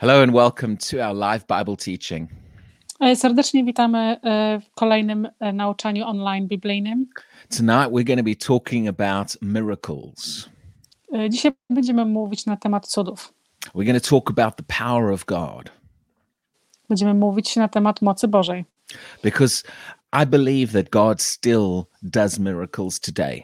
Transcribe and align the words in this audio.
Hello 0.00 0.22
and 0.22 0.32
welcome 0.32 0.78
to 0.78 0.98
our 1.02 1.12
live 1.14 1.46
Bible 1.46 1.76
teaching. 1.76 2.28
E, 3.00 3.16
Serdecznie 3.16 3.64
witamy 3.64 3.98
e, 4.22 4.60
w 4.60 4.70
kolejnym 4.70 5.28
e, 5.40 5.52
nauczaniu 5.52 6.06
online 6.06 6.48
biblijnym. 6.48 7.06
Tonight 7.56 7.90
we're 7.90 8.04
going 8.04 8.18
to 8.18 8.24
be 8.24 8.34
talking 8.34 8.88
about 8.88 9.36
miracles. 9.42 10.48
Dzisiaj 11.30 11.52
będziemy 11.70 12.04
mówić 12.04 12.46
na 12.46 12.56
temat 12.56 12.86
cudów. 12.86 13.32
We're 13.74 13.84
going 13.84 14.02
to 14.02 14.10
talk 14.10 14.30
about 14.30 14.56
the 14.56 14.64
power 14.78 15.12
of 15.12 15.24
God 15.24 15.70
Będziemy 16.88 17.14
mówić 17.14 17.56
na 17.56 17.68
temat 17.68 18.02
mocy 18.02 18.28
Bożej, 18.28 18.64
because 19.22 19.64
I 20.22 20.26
believe 20.26 20.72
that 20.72 20.90
God 20.90 21.22
still 21.22 21.82
does 22.02 22.38
miracles 22.38 23.00
today. 23.00 23.42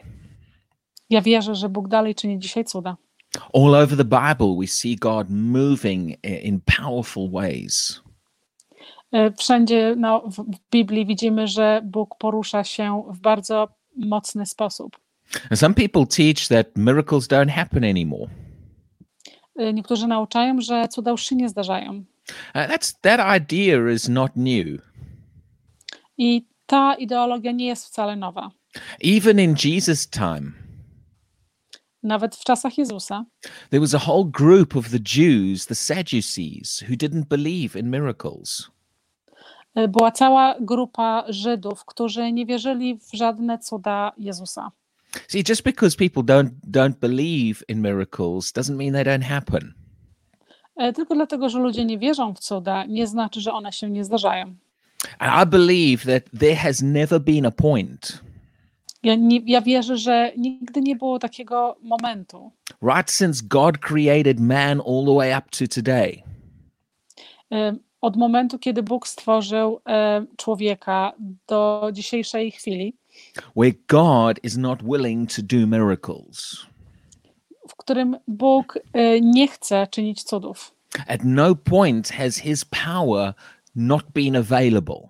Ja 1.09 1.21
wierzę, 1.21 1.55
że 1.55 1.69
Bóg 1.69 1.87
dalej 1.87 2.15
czyni 2.15 2.39
dzisiaj 2.39 2.65
cuda. 2.65 2.97
All 3.53 3.75
over 3.75 3.97
the 3.97 4.05
Bible, 4.05 4.55
we 4.59 4.67
see 4.67 4.95
God 4.95 5.29
moving 5.29 6.15
in 6.23 6.61
powerful 6.61 7.29
ways. 7.31 8.01
E, 9.11 9.31
Wszędzie 9.31 9.95
no, 9.97 10.23
w 10.29 10.45
Biblii 10.71 11.05
widzimy, 11.05 11.47
że 11.47 11.81
Bóg 11.85 12.15
porusza 12.17 12.63
się 12.63 13.03
w 13.13 13.19
bardzo 13.19 13.67
mocny 13.95 14.45
sposób. 14.45 14.97
And 15.49 15.59
some 15.59 15.73
people 15.75 16.05
teach 16.05 16.47
that 16.47 16.67
miracles 16.77 17.27
don't 17.27 17.49
happen 17.49 17.83
anymore. 17.83 18.27
E, 19.55 19.73
Niektórzy 19.73 20.07
nauczają, 20.07 20.61
że 20.61 20.87
cuda 20.87 21.11
już 21.11 21.23
się 21.23 21.35
nie 21.35 21.49
zdarzają. 21.49 22.03
Uh, 22.55 22.67
that's 22.67 22.93
that 23.01 23.19
idea 23.41 23.91
is 23.93 24.09
not 24.09 24.31
new. 24.35 24.81
I 26.17 26.45
ta 26.65 26.95
ideologia 26.95 27.51
nie 27.51 27.67
jest 27.67 27.85
wcale 27.85 28.15
nowa. 28.15 28.51
Even 29.03 29.39
in 29.39 29.55
Jesus' 29.55 30.09
time, 30.09 30.51
Nawet 32.07 32.35
w 32.35 32.43
czasach 32.43 32.77
Jezusa 32.77 33.25
there 33.69 33.81
was 33.81 33.93
a 33.95 33.99
whole 34.07 34.25
group 34.31 34.75
of 34.75 34.89
the 34.89 34.99
Jews, 35.17 35.65
the 35.65 35.75
Sadducees, 35.75 36.83
who 36.89 36.95
didn't 36.95 37.25
believe 37.25 37.79
in 37.79 37.89
miracles. 37.89 38.71
e, 39.75 39.87
była 39.87 40.11
cała 40.11 40.55
grupa 40.61 41.23
Żydów, 41.29 41.85
którzy 41.85 42.31
nie 42.31 42.45
wierzyli 42.45 42.99
w 42.99 43.17
żadne 43.17 43.59
cuda 43.59 44.11
Jezusa. 44.17 44.71
See, 45.27 45.43
just 45.49 45.63
because 45.63 45.97
people 45.97 46.23
don't 46.23 46.49
don't 46.67 46.95
believe 46.99 47.63
in 47.67 47.81
miracles 47.81 48.53
doesn't 48.53 48.75
mean 48.75 48.93
they 48.93 49.03
don't 49.03 49.23
happen. 49.23 49.73
E, 50.75 50.93
Tylko 50.93 51.15
dlatego, 51.15 51.49
że 51.49 51.59
ludzie 51.59 51.85
nie 51.85 51.97
wierzą 51.99 52.33
w 52.33 52.39
cuda, 52.39 52.85
nie 52.85 53.07
znaczy, 53.07 53.41
że 53.41 53.51
one 53.53 53.71
się 53.71 53.89
nie 53.89 54.03
zdarzają. 54.03 54.55
And 55.19 55.47
I 55.47 55.49
believe 55.49 56.05
that 56.05 56.39
there 56.39 56.55
has 56.55 56.81
never 56.81 57.19
been 57.21 57.45
a 57.45 57.51
point, 57.51 58.21
Ja, 59.07 59.15
nie, 59.15 59.41
ja 59.45 59.61
wierzę, 59.61 59.97
że 59.97 60.31
nigdy 60.37 60.81
nie 60.81 60.95
było 60.95 61.19
takiego 61.19 61.77
momentu, 61.81 62.51
right 62.81 63.11
since 63.11 63.43
God 63.47 63.77
created 63.77 64.39
man 64.39 64.81
all 64.81 65.05
the 65.05 65.15
way 65.15 65.37
up 65.37 65.49
to 65.49 65.67
today, 65.81 66.23
od 68.01 68.17
momentu, 68.17 68.59
kiedy 68.59 68.83
Bug 68.83 69.07
stworzył 69.07 69.79
człowieka 70.37 71.13
do 71.47 71.89
dzisiejszej 71.93 72.51
chwili, 72.51 72.93
where 73.55 73.73
God 73.87 74.39
is 74.43 74.57
not 74.57 74.83
willing 74.83 75.33
to 75.35 75.41
do 75.41 75.67
miracles. 75.67 76.65
w 77.67 77.75
którym 77.75 78.17
Bóg 78.27 78.79
e, 78.93 79.21
nie 79.21 79.47
chce 79.47 79.87
czynić 79.87 80.23
cudów. 80.23 80.71
At 81.07 81.21
no 81.23 81.55
point 81.55 82.09
has 82.09 82.37
his 82.37 82.65
power 82.65 83.33
not 83.75 84.03
been 84.13 84.35
available. 84.35 85.09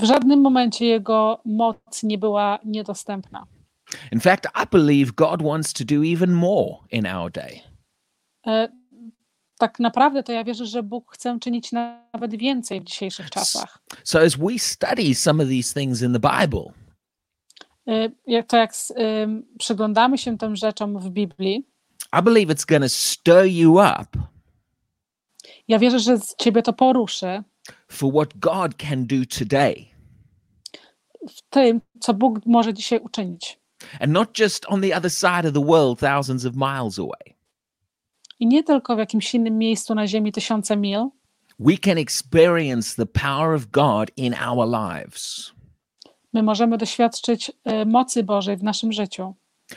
W 0.00 0.04
żadnym 0.04 0.40
momencie 0.40 0.86
jego 0.86 1.40
moc 1.44 2.02
nie 2.02 2.18
była 2.18 2.58
niedostępna. 2.64 3.46
In 4.12 4.20
fact, 4.20 4.46
I 4.64 4.66
believe 4.72 5.12
God 5.12 5.42
wants 5.42 5.72
to 5.72 5.84
do 5.84 5.94
even 6.04 6.32
more 6.32 6.76
in 6.90 7.06
our 7.06 7.30
day. 7.30 7.60
E, 8.46 8.68
Tak 9.58 9.80
naprawdę 9.80 10.22
to 10.22 10.32
ja 10.32 10.44
wierzę, 10.44 10.66
że 10.66 10.82
Bóg 10.82 11.14
chce 11.14 11.38
czynić 11.40 11.72
nawet 11.72 12.36
więcej 12.36 12.80
w 12.80 12.84
dzisiejszych 12.84 13.30
czasach. 13.30 13.78
So 14.04 14.20
as 14.20 14.36
we 14.36 14.58
study 14.58 15.14
some 15.14 15.42
of 15.42 15.48
these 15.48 15.80
things 15.80 16.02
in 16.02 16.12
the 16.12 16.20
Bible, 16.20 16.72
E, 17.88 18.10
Jak 18.26 18.46
to 18.46 18.56
jak 18.56 18.72
przyglądamy 19.58 20.18
się 20.18 20.38
tym 20.38 20.56
rzeczom 20.56 20.98
w 20.98 21.10
Biblii, 21.10 21.66
I 22.18 22.22
believe 22.22 22.54
it's 22.54 22.66
going 22.66 22.82
to 22.82 22.88
stir 22.88 23.44
you 23.46 23.72
up 23.72 24.30
ja 25.68 25.78
wierzę, 25.78 25.98
że 25.98 26.18
z 26.18 26.36
ciebie 26.36 26.62
to 26.62 26.72
poruszy 26.72 27.42
for 27.88 28.12
what 28.12 28.38
God 28.38 28.74
can 28.76 29.06
do 29.06 29.16
today. 29.38 29.86
W 31.28 31.42
tym, 31.50 31.80
co 32.00 32.14
Bóg 32.14 32.38
może 32.46 32.74
dzisiaj 32.74 32.98
uczynić. 33.00 33.58
and 34.00 34.12
not 34.12 34.38
just 34.38 34.66
on 34.68 34.80
the 34.80 34.96
other 34.96 35.10
side 35.10 35.48
of 35.48 35.54
the 35.54 35.64
world, 35.64 35.98
thousands 36.00 36.46
of 36.46 36.54
miles 36.54 36.98
away. 36.98 37.34
I 38.40 38.46
nie 38.46 38.62
tylko 38.64 38.96
w 38.96 38.98
jakimś 38.98 39.34
innym 39.34 39.58
miejscu 39.58 39.94
na 39.94 40.06
ziemi 40.06 40.32
tysiące 40.32 40.76
mil, 40.76 41.08
We 41.58 41.76
can 41.78 41.98
experience 41.98 42.96
the 42.96 43.06
power 43.06 43.54
of 43.54 43.66
God 43.70 44.10
in 44.16 44.34
our 44.34 44.66
lives. 44.68 45.52
my 46.32 46.42
możemy 46.42 46.78
doświadczyć 46.78 47.52
e, 47.64 47.84
mocy 47.84 48.22
Bożej 48.24 48.56
w 48.56 48.62
naszym 48.62 48.92
życiu. 48.92 49.34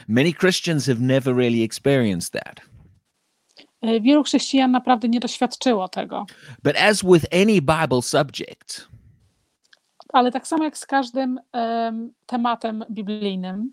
Many 0.08 0.34
Christians 0.34 0.86
have 0.86 1.00
never 1.00 1.36
really 1.36 1.64
experienced 1.64 2.32
that. 2.44 2.62
E, 3.82 4.02
Wielu 4.02 4.24
chrześcijan 4.24 4.72
naprawdę 4.72 5.10
nie 5.10 5.20
doświadczyło 5.20 5.88
tego, 5.88 6.26
But 6.64 6.76
as 6.78 7.04
with 7.04 7.26
any 7.34 7.62
Bible 7.62 8.02
subject, 8.02 8.88
ale 10.14 10.32
tak 10.32 10.48
samo 10.48 10.64
jak 10.64 10.78
z 10.78 10.86
każdym 10.86 11.40
em, 11.52 12.14
tematem 12.26 12.86
biblijnym, 12.90 13.72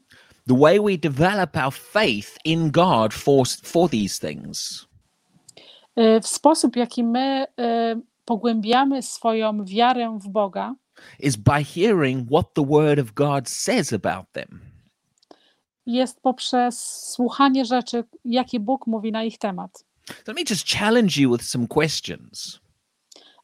the 0.49 0.57
way 0.59 0.81
we 0.81 0.99
develop 0.99 1.57
our 1.57 1.73
faith 1.73 2.39
in 2.45 2.71
God 2.71 3.15
for, 3.15 3.47
for 3.63 3.91
these 3.91 4.29
things 4.29 4.87
e, 5.97 6.21
w 6.21 6.27
sposób, 6.27 6.77
jaki 6.77 7.05
my 7.05 7.47
e, 7.59 8.01
pogłębiamy 8.25 9.03
swoją 9.03 9.65
wiarę 9.65 10.19
w 10.23 10.29
Boga, 10.29 10.75
is 11.19 11.37
by 11.37 11.65
hearing 11.65 12.29
what 12.31 12.55
the 12.55 12.65
Word 12.67 12.99
of 12.99 13.13
God 13.13 13.49
says 13.49 13.93
about 13.93 14.33
them. 14.33 14.61
jest 15.87 16.21
poprzez 16.21 17.07
słuchanie 17.11 17.65
rzeczy, 17.65 18.05
jakie 18.25 18.61
Bóg 18.61 18.87
mówi 18.87 19.13
na 19.13 19.25
ich 19.25 19.39
temat. 19.39 19.85
Let 20.27 20.37
me 20.37 20.43
just 20.51 20.69
challenge 20.69 21.21
you 21.21 21.33
with 21.33 21.43
some 21.43 21.67
questions. 21.67 22.61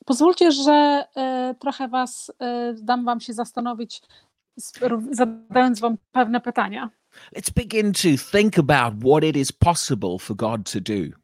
Pozwólcie, 0.07 0.53
że 0.53 1.05
e, 1.17 1.55
trochę 1.61 1.89
was 1.89 2.33
e, 2.39 2.75
dam 2.75 3.05
wam 3.05 3.21
się 3.21 3.33
zastanowić, 3.33 4.03
zadając 5.11 5.81
wam 5.81 5.97
pewne 6.13 6.41
pytania. 6.41 6.91
Let's 7.37 7.51
begin 7.55 7.93
to 7.93 8.39
think 8.39 8.59
about 8.59 8.95
what 9.05 9.25
it 9.25 9.37
is 9.37 9.53
possible 9.53 10.19
for 10.21 10.37
God 10.37 10.73
to 10.73 10.81
do. 10.81 11.17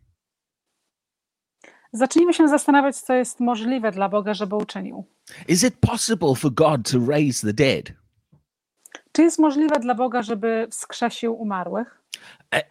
Zacznijmy 1.92 2.34
się 2.34 2.48
zastanawiać, 2.48 2.96
co 2.96 3.14
jest 3.14 3.40
możliwe 3.40 3.92
dla 3.92 4.08
Boga, 4.08 4.34
żeby 4.34 4.56
uczynił. 4.56 5.04
Is 5.48 5.64
it 5.64 5.74
possible 5.80 6.34
for 6.34 6.52
God 6.52 6.90
to 6.90 6.98
raise 7.08 7.46
the 7.46 7.52
dead? 7.52 7.92
Czy 9.12 9.22
jest 9.22 9.38
możliwe 9.38 9.80
dla 9.80 9.94
Boga, 9.94 10.22
żeby 10.22 10.68
wskrzesił 10.70 11.34
umarłych? 11.34 12.02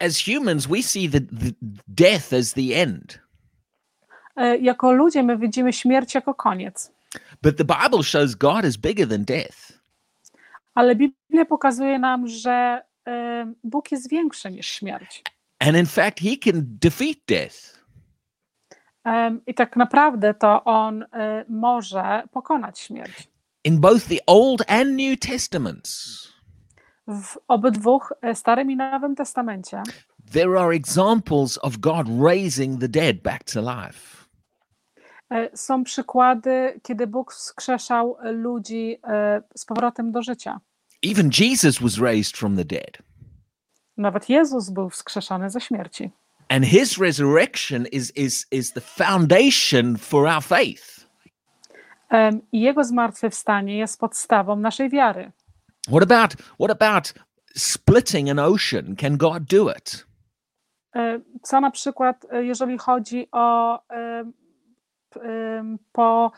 As 0.00 0.24
humans, 0.24 0.66
we 0.66 0.82
see 0.82 1.10
the, 1.10 1.20
the 1.20 1.52
death 1.88 2.32
as 2.32 2.52
the 2.52 2.82
end, 2.82 3.21
Jako 4.60 4.92
ludzie 4.92 5.22
my 5.22 5.38
widzimy 5.38 5.72
śmierć 5.72 6.14
jako 6.14 6.34
koniec, 6.34 6.92
but 7.42 7.56
the 7.56 7.64
Bible 7.64 8.02
shows 8.02 8.34
God 8.34 8.64
is 8.64 8.76
bigger 8.76 9.08
than 9.08 9.24
death. 9.24 9.72
ale 10.74 10.94
Biblia 10.96 11.44
pokazuje 11.44 11.98
nam, 11.98 12.26
że 12.28 12.82
e, 13.08 13.52
Bóg 13.64 13.92
jest 13.92 14.08
większy 14.10 14.50
niż 14.50 14.66
śmierć. 14.66 15.22
And 15.58 15.76
in 15.76 15.86
fact, 15.86 16.20
he 16.20 16.36
can 16.44 16.62
defeat 16.82 17.16
death. 17.28 17.82
I 19.46 19.54
tak 19.54 19.76
naprawdę 19.76 20.34
to 20.34 20.64
On 20.64 21.02
e, 21.02 21.44
może 21.48 22.22
pokonać 22.30 22.78
śmierć. 22.78 23.28
In 23.64 23.80
both 23.80 24.08
the 24.08 24.18
Old 24.26 24.70
and 24.70 24.90
New 24.90 25.18
Testaments, 25.18 26.22
W 27.08 27.38
obydwu 27.48 28.00
e, 28.22 28.34
Starym 28.34 28.70
i 28.70 28.76
Nowym 28.76 29.14
Testamencie 29.16 29.82
there 30.32 30.58
are 30.58 30.74
examples 30.74 31.58
of 31.58 31.80
God 31.80 32.06
raising 32.08 32.78
the 32.78 32.88
dead 32.88 33.22
back 33.22 33.44
to 33.44 33.60
life. 33.60 34.21
E, 35.32 35.56
Są 35.56 35.84
przykłady, 35.84 36.80
kiedy 36.82 37.06
Bóg 37.06 37.32
wskrzeszał 37.32 38.16
ludzi 38.22 38.98
e, 39.04 39.42
z 39.56 39.64
powrotem 39.64 40.12
do 40.12 40.22
życia. 40.22 40.60
Even 41.10 41.30
Jesus 41.40 41.78
was 41.78 41.98
raised 41.98 42.36
from 42.36 42.56
the 42.56 42.64
dead. 42.64 42.98
Nawet 43.96 44.28
Jezus 44.28 44.70
był 44.70 44.90
wskrzeszony 44.90 45.50
ze 45.50 45.60
śmierci. 45.60 46.10
And 46.48 46.64
his 46.64 46.98
resurrection 46.98 47.86
is, 47.86 48.16
is, 48.16 48.46
is 48.50 48.72
the 48.72 48.80
foundation 48.80 49.98
for 49.98 50.28
our 50.28 50.42
faith. 50.42 51.06
I 52.52 52.60
Jego 52.60 52.84
zmartwychwstanie 52.84 53.78
jest 53.78 54.00
podstawą 54.00 54.56
naszej 54.56 54.90
wiary. 54.90 55.32
What 55.88 56.02
about 56.02 56.32
what 56.60 56.82
about 56.82 57.14
splitting 57.56 58.30
an 58.30 58.38
ocean? 58.38 58.96
Can 58.96 59.16
God 59.16 59.42
do 59.42 59.70
it? 59.70 60.06
E, 60.96 61.20
Co 61.42 61.60
na 61.60 61.70
przykład, 61.70 62.26
jeżeli 62.32 62.78
chodzi 62.78 63.28
o 63.32 63.78
po 65.92 66.32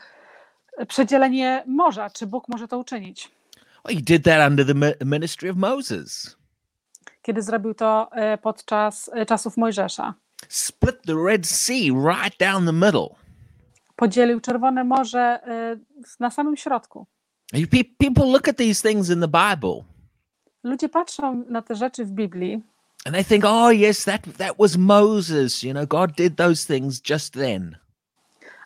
przedzielenie 0.87 1.63
morza, 1.67 2.09
czy 2.09 2.27
Bóg 2.27 2.47
może 2.49 2.67
to 2.67 2.77
uczynić? 2.77 3.31
Well, 3.85 3.95
he 3.95 4.01
did 4.01 4.23
that 4.23 4.49
under 4.51 4.65
the 4.65 4.73
mi- 4.73 5.11
ministry 5.15 5.49
of 5.51 5.57
Moses. 5.57 6.37
Kiedy 7.21 7.41
zrobił 7.41 7.73
to 7.73 8.09
e, 8.11 8.37
podczas 8.37 9.09
e, 9.13 9.25
czasów 9.25 9.57
Mojżesza. 9.57 10.13
split 10.49 10.95
the 11.07 11.13
Red 11.25 11.47
Sea 11.47 11.91
right 11.93 12.39
down 12.39 12.65
the 12.65 12.73
middle. 12.73 13.07
Podzielił 13.95 14.41
Czerwone 14.41 14.83
Morze 14.83 15.39
y, 15.73 15.79
na 16.19 16.29
samym 16.31 16.57
środku. 16.57 17.05
People 17.99 18.25
look 18.25 18.47
at 18.47 18.57
these 18.57 18.89
things 18.89 19.09
in 19.09 19.21
the 19.21 19.27
Bible 19.27 19.83
Ludzie 20.63 20.89
patrzą 20.89 21.43
na 21.49 21.61
te 21.61 21.75
rzeczy 21.75 22.05
w 22.05 22.11
Biblii 22.11 22.61
and 23.05 23.15
they 23.15 23.23
think, 23.23 23.45
oh, 23.45 23.69
yes, 23.69 24.03
that, 24.05 24.23
that 24.37 24.57
was 24.57 24.77
Moses. 24.77 25.63
You 25.63 25.73
know, 25.73 25.85
God 25.85 26.15
did 26.15 26.37
those 26.37 26.65
things 26.65 26.99
just 27.09 27.33
then. 27.33 27.77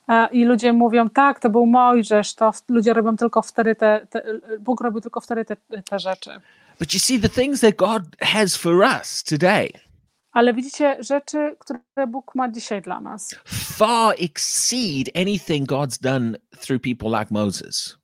A, 0.10 0.28
i 0.28 0.46
ludzie 0.46 0.74
mówią, 0.74 1.10
tak, 1.10 1.40
to 1.40 1.50
był 1.50 1.66
Mojżesz, 1.66 2.36
to 2.36 2.52
ludzie 2.70 2.94
robią 2.94 3.18
tylko 3.18 3.42
wtedy 3.42 3.76
te, 3.76 4.08
te 4.10 4.24
Bóg 4.60 4.82
robił 4.82 5.02
tylko 5.02 5.22
wtedy 5.22 5.46
te, 5.46 5.56
te 5.90 6.00
rzeczy. 6.00 6.32
But 6.80 6.94
you 6.94 7.00
see, 7.00 7.20
the 7.20 7.30
things 7.30 7.62
that 7.62 7.76
God 7.76 8.04
has 8.22 8.58
for 8.58 8.76
us 8.76 9.24
today 9.24 9.70
Ale 10.32 10.54
widzicie, 10.54 10.98
rzeczy, 11.00 11.56
które 11.60 12.08
Bóg 12.08 12.36
ma 12.36 12.50
dzisiaj 12.50 12.82
dla 12.82 13.02
nas, 13.02 13.36
far 13.78 14.16
exceed 14.20 15.10
anything 15.16 15.70
God's 15.70 16.02
done 16.02 16.38
through 16.60 16.82
people 16.82 17.20
like 17.20 17.28
Moses. 17.32 17.98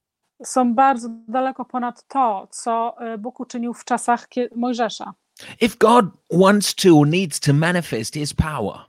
są 0.44 0.74
bardzo 0.74 1.10
daleko 1.28 1.66
ponad 1.66 2.08
to, 2.08 2.48
co 2.52 2.96
y, 3.14 3.18
Bóg 3.18 3.40
uczynił 3.40 3.74
w 3.74 3.86
czasach 3.86 4.28
Mojżesza. 4.56 5.14
If 5.62 5.76
God 5.80 6.06
wants 6.32 6.76
to 6.76 6.98
or 7.00 7.08
needs 7.08 7.40
to 7.40 7.54
manifest 7.54 8.14
his 8.14 8.34
power, 8.34 8.80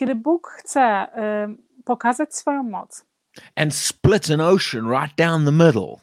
Kiedy 0.00 0.14
Bóg 0.14 0.50
chce 0.58 1.06
y, 1.06 1.82
pokazać 1.84 2.34
swoją 2.34 2.62
moc. 2.62 3.04
And 3.56 3.74
split 3.74 4.30
an 4.30 4.40
ocean 4.40 4.90
right 4.90 5.16
down 5.16 5.44
the 5.44 5.52
middle, 5.52 5.96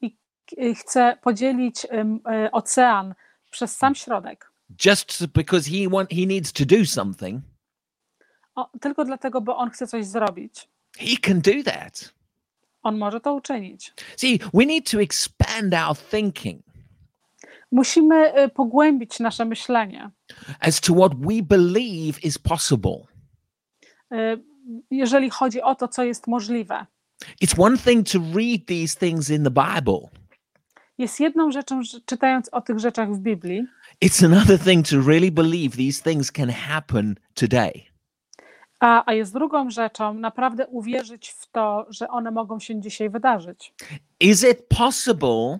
i 0.00 0.16
y, 0.58 0.74
chce 0.74 1.16
podzielić 1.22 1.86
ym, 1.92 2.16
y, 2.16 2.50
ocean 2.52 3.14
przez 3.50 3.76
sam 3.76 3.94
środek, 3.94 4.52
just 4.86 5.26
because 5.26 5.70
he 5.70 5.88
want 5.90 6.10
he 6.10 6.26
needs 6.26 6.52
to 6.52 6.64
do 6.64 6.86
something, 6.86 7.42
o, 8.54 8.70
tylko 8.80 9.04
dlatego, 9.04 9.40
bo 9.40 9.56
On 9.56 9.70
chce 9.70 9.86
coś 9.86 10.06
zrobić, 10.06 10.68
he 10.98 11.16
can 11.22 11.40
do 11.40 11.62
that. 11.64 12.14
On 12.82 12.98
może 12.98 13.20
to 13.20 13.34
uczynić. 13.34 13.92
See, 14.16 14.40
we 14.54 14.66
need 14.66 14.90
to 14.90 15.00
expand 15.00 15.74
our 15.74 15.96
thinking 15.96 16.67
Musimy 17.72 18.38
y, 18.44 18.48
pogłębić 18.48 19.20
nasze 19.20 19.44
myślenie. 19.44 20.10
as 20.60 20.80
to 20.80 20.94
what 20.94 21.12
we 21.14 21.42
believe 21.42 22.20
is 22.22 22.38
possible. 22.38 22.98
Y, 24.12 24.44
jeżeli 24.90 25.30
chodzi 25.30 25.62
o 25.62 25.74
to, 25.74 25.88
co 25.88 26.04
jest 26.04 26.26
możliwe. 26.26 26.86
It's 27.44 27.60
one 27.62 27.78
thing 27.78 28.08
to 28.10 28.18
read 28.18 28.66
these 28.66 28.98
things 28.98 29.30
in 29.30 29.44
the 29.44 29.50
Bible. 29.50 30.00
Jest 30.98 31.20
jedną 31.20 31.50
rzeczą, 31.50 31.80
czytając 32.06 32.48
o 32.52 32.60
tych 32.60 32.78
rzeczach 32.78 33.12
w 33.14 33.18
Biblii, 33.18 33.64
It's 34.04 34.24
another 34.24 34.58
thing 34.60 34.88
to 34.88 34.96
really 35.06 35.30
believe 35.30 35.76
these 35.76 36.02
things 36.10 36.32
can 36.32 36.50
happen 36.50 37.14
today. 37.34 37.72
a, 38.80 39.02
a 39.06 39.12
jest 39.12 39.32
drugą 39.32 39.70
rzeczą 39.70 40.14
naprawdę 40.14 40.66
uwierzyć 40.66 41.28
w 41.30 41.50
to, 41.50 41.86
że 41.90 42.08
one 42.08 42.30
mogą 42.30 42.60
się 42.60 42.80
dzisiaj 42.80 43.10
wydarzyć. 43.10 43.74
Is 44.20 44.44
it 44.50 44.66
possible 44.78 45.58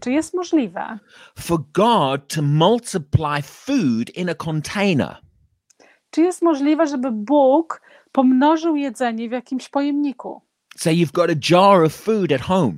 Czy 0.00 0.12
jest 0.12 0.34
możliwe, 0.34 0.98
for 1.38 1.58
God 1.72 2.34
to 2.34 2.42
multiply 2.42 3.42
food 3.42 4.10
in 4.16 4.30
a 4.30 4.34
container? 4.34 5.16
czy 6.10 6.20
jest 6.20 6.42
możliwe, 6.42 6.86
żeby 6.86 7.10
Bóg 7.12 7.80
pomnożył 8.12 8.76
jedzenie 8.76 9.28
w 9.28 9.32
jakimś 9.32 9.68
pojemniku? 9.68 10.42
Say 10.76 10.94
you've 10.94 11.12
got 11.12 11.30
a 11.30 11.34
jar 11.50 11.84
of 11.84 11.92
food 11.94 12.32
at 12.32 12.40
home, 12.40 12.72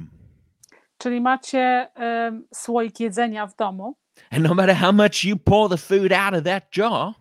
Czyli 0.99 1.21
macie 1.21 1.89
em, 1.95 2.47
słoik 2.55 3.01
jedzenia 3.01 3.47
w 3.47 3.57
domu 3.57 3.97
and 4.31 4.45
no 4.49 4.55
matter 4.55 4.77
how 4.77 4.93
much 4.93 5.25
you 5.25 5.37
pour 5.37 5.69
the 5.71 5.77
food 5.77 6.13
out 6.13 6.35
of 6.35 6.45
that 6.45 6.77
jar, 6.77 7.13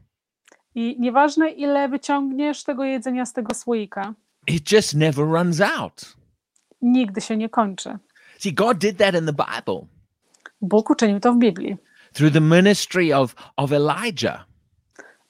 i 0.76 0.96
nieważne 1.00 1.50
ile 1.50 1.90
wyciągniesz 1.90 2.64
tego 2.64 2.84
jedzenia 2.84 3.26
z 3.26 3.34
tego 3.34 3.56
słoika, 3.56 4.14
it 4.48 4.72
just 4.72 4.94
never 4.94 5.26
runs 5.26 5.62
out. 5.62 6.16
nigdy 6.82 7.22
się 7.22 7.38
nie 7.38 7.50
kończy. 7.50 7.98
See, 8.42 8.52
God 8.52 8.80
did 8.80 8.98
that 8.98 9.16
in 9.16 9.26
the 9.26 9.34
Bible 9.34 9.88
Bóg 10.62 10.90
uczynił 10.90 11.20
to 11.20 11.34
w 11.34 11.38
Biblii 11.38 11.78
through 12.14 12.34
the 12.34 12.42
ministry 12.42 13.14
of, 13.14 13.36
of 13.58 13.72
Elijah. 13.72 14.46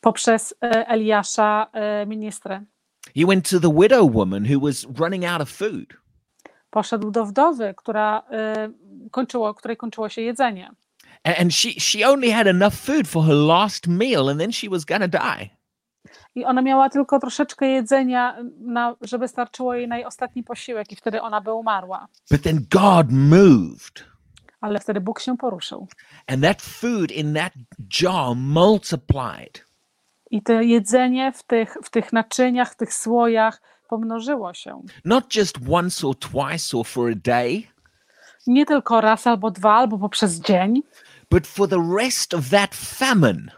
poprzez 0.02 0.54
e, 0.62 0.88
Eliasza, 0.88 1.68
e, 1.74 2.06
ministrę. 2.06 2.66
He 3.16 3.26
went 3.26 3.50
to 3.50 3.60
the 3.60 3.72
widow 3.72 4.16
woman 4.16 4.46
who 4.46 4.60
was 4.60 4.86
running 5.00 5.26
out 5.26 5.42
of 5.42 5.50
food. 5.50 5.94
Poszedł 6.70 7.12
do 7.12 7.26
wdowy, 7.26 7.74
która 7.78 8.24
e, 8.32 8.72
kończyło, 9.12 9.54
której 9.54 9.78
kończyło 9.78 10.10
się 10.10 10.22
jedzenie. 10.22 10.72
And 11.24 11.54
she, 11.54 11.70
she 11.80 12.10
only 12.10 12.32
had 12.32 12.48
enough 12.48 12.74
food 12.74 13.08
for 13.08 13.26
her 13.26 13.36
last 13.36 13.88
meal, 13.88 14.30
and 14.30 14.40
then 14.40 14.52
she 14.52 14.70
was 14.70 14.86
going 14.86 15.02
to 15.02 15.08
die. 15.08 15.50
I 16.36 16.46
ona 16.46 16.62
miała 16.62 16.90
tylko 16.90 17.20
troszeczkę 17.20 17.68
jedzenia, 17.68 18.38
na, 18.60 18.96
żeby 19.02 19.28
starczyło 19.28 19.74
jej 19.76 19.88
na 19.88 19.96
jej 19.98 20.06
ostatni 20.06 20.44
posiłek, 20.44 20.92
i 20.92 20.96
wtedy 20.96 21.22
ona 21.22 21.42
by 21.42 21.54
umarła. 21.54 22.08
But 22.32 22.42
then 22.42 22.66
God 22.72 23.08
moved, 23.12 24.06
Ale 24.62 24.80
wtedy 24.80 25.02
Bóg 25.02 25.20
się 25.20 25.38
poruszył. 25.38 25.88
and 26.28 26.44
that 26.44 26.62
food 26.62 27.12
in 27.12 27.34
that 27.34 27.54
jar 28.02 28.36
multiplied. 28.36 29.66
I 30.32 30.42
to 30.42 30.54
jedzenie 30.62 31.32
w 31.32 31.44
tych, 31.44 31.78
w 31.84 31.90
tych 31.90 32.14
naczyniach, 32.14 32.72
w 32.74 32.76
tych 32.76 32.94
słojach 32.94 33.62
pomnożyło 33.90 34.54
się. 34.54 34.82
Not 35.06 35.36
just 35.36 35.58
once 35.72 36.08
or 36.08 36.16
twice 36.20 36.78
or 36.78 36.86
for 36.86 37.12
a 37.12 37.16
day, 37.16 37.64
Nie 38.48 38.66
tylko 38.66 39.02
raz 39.02 39.28
albo 39.28 39.52
dwa, 39.52 39.74
albo 39.76 39.98
poprzez 39.98 40.40
dzień, 40.40 40.82
but 41.32 41.48
for 41.48 41.70
the 41.70 41.96
rest 41.98 42.34
of 42.34 42.50
that 42.50 42.76
famine. 42.76 43.52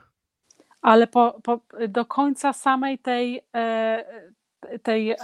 Ale 0.84 1.08
po, 1.08 1.40
po, 1.44 1.60
do 1.88 2.06
końca 2.06 2.54
samej 2.54 3.00
tej, 3.00 3.42
e, 3.56 4.04
tej, 4.84 5.16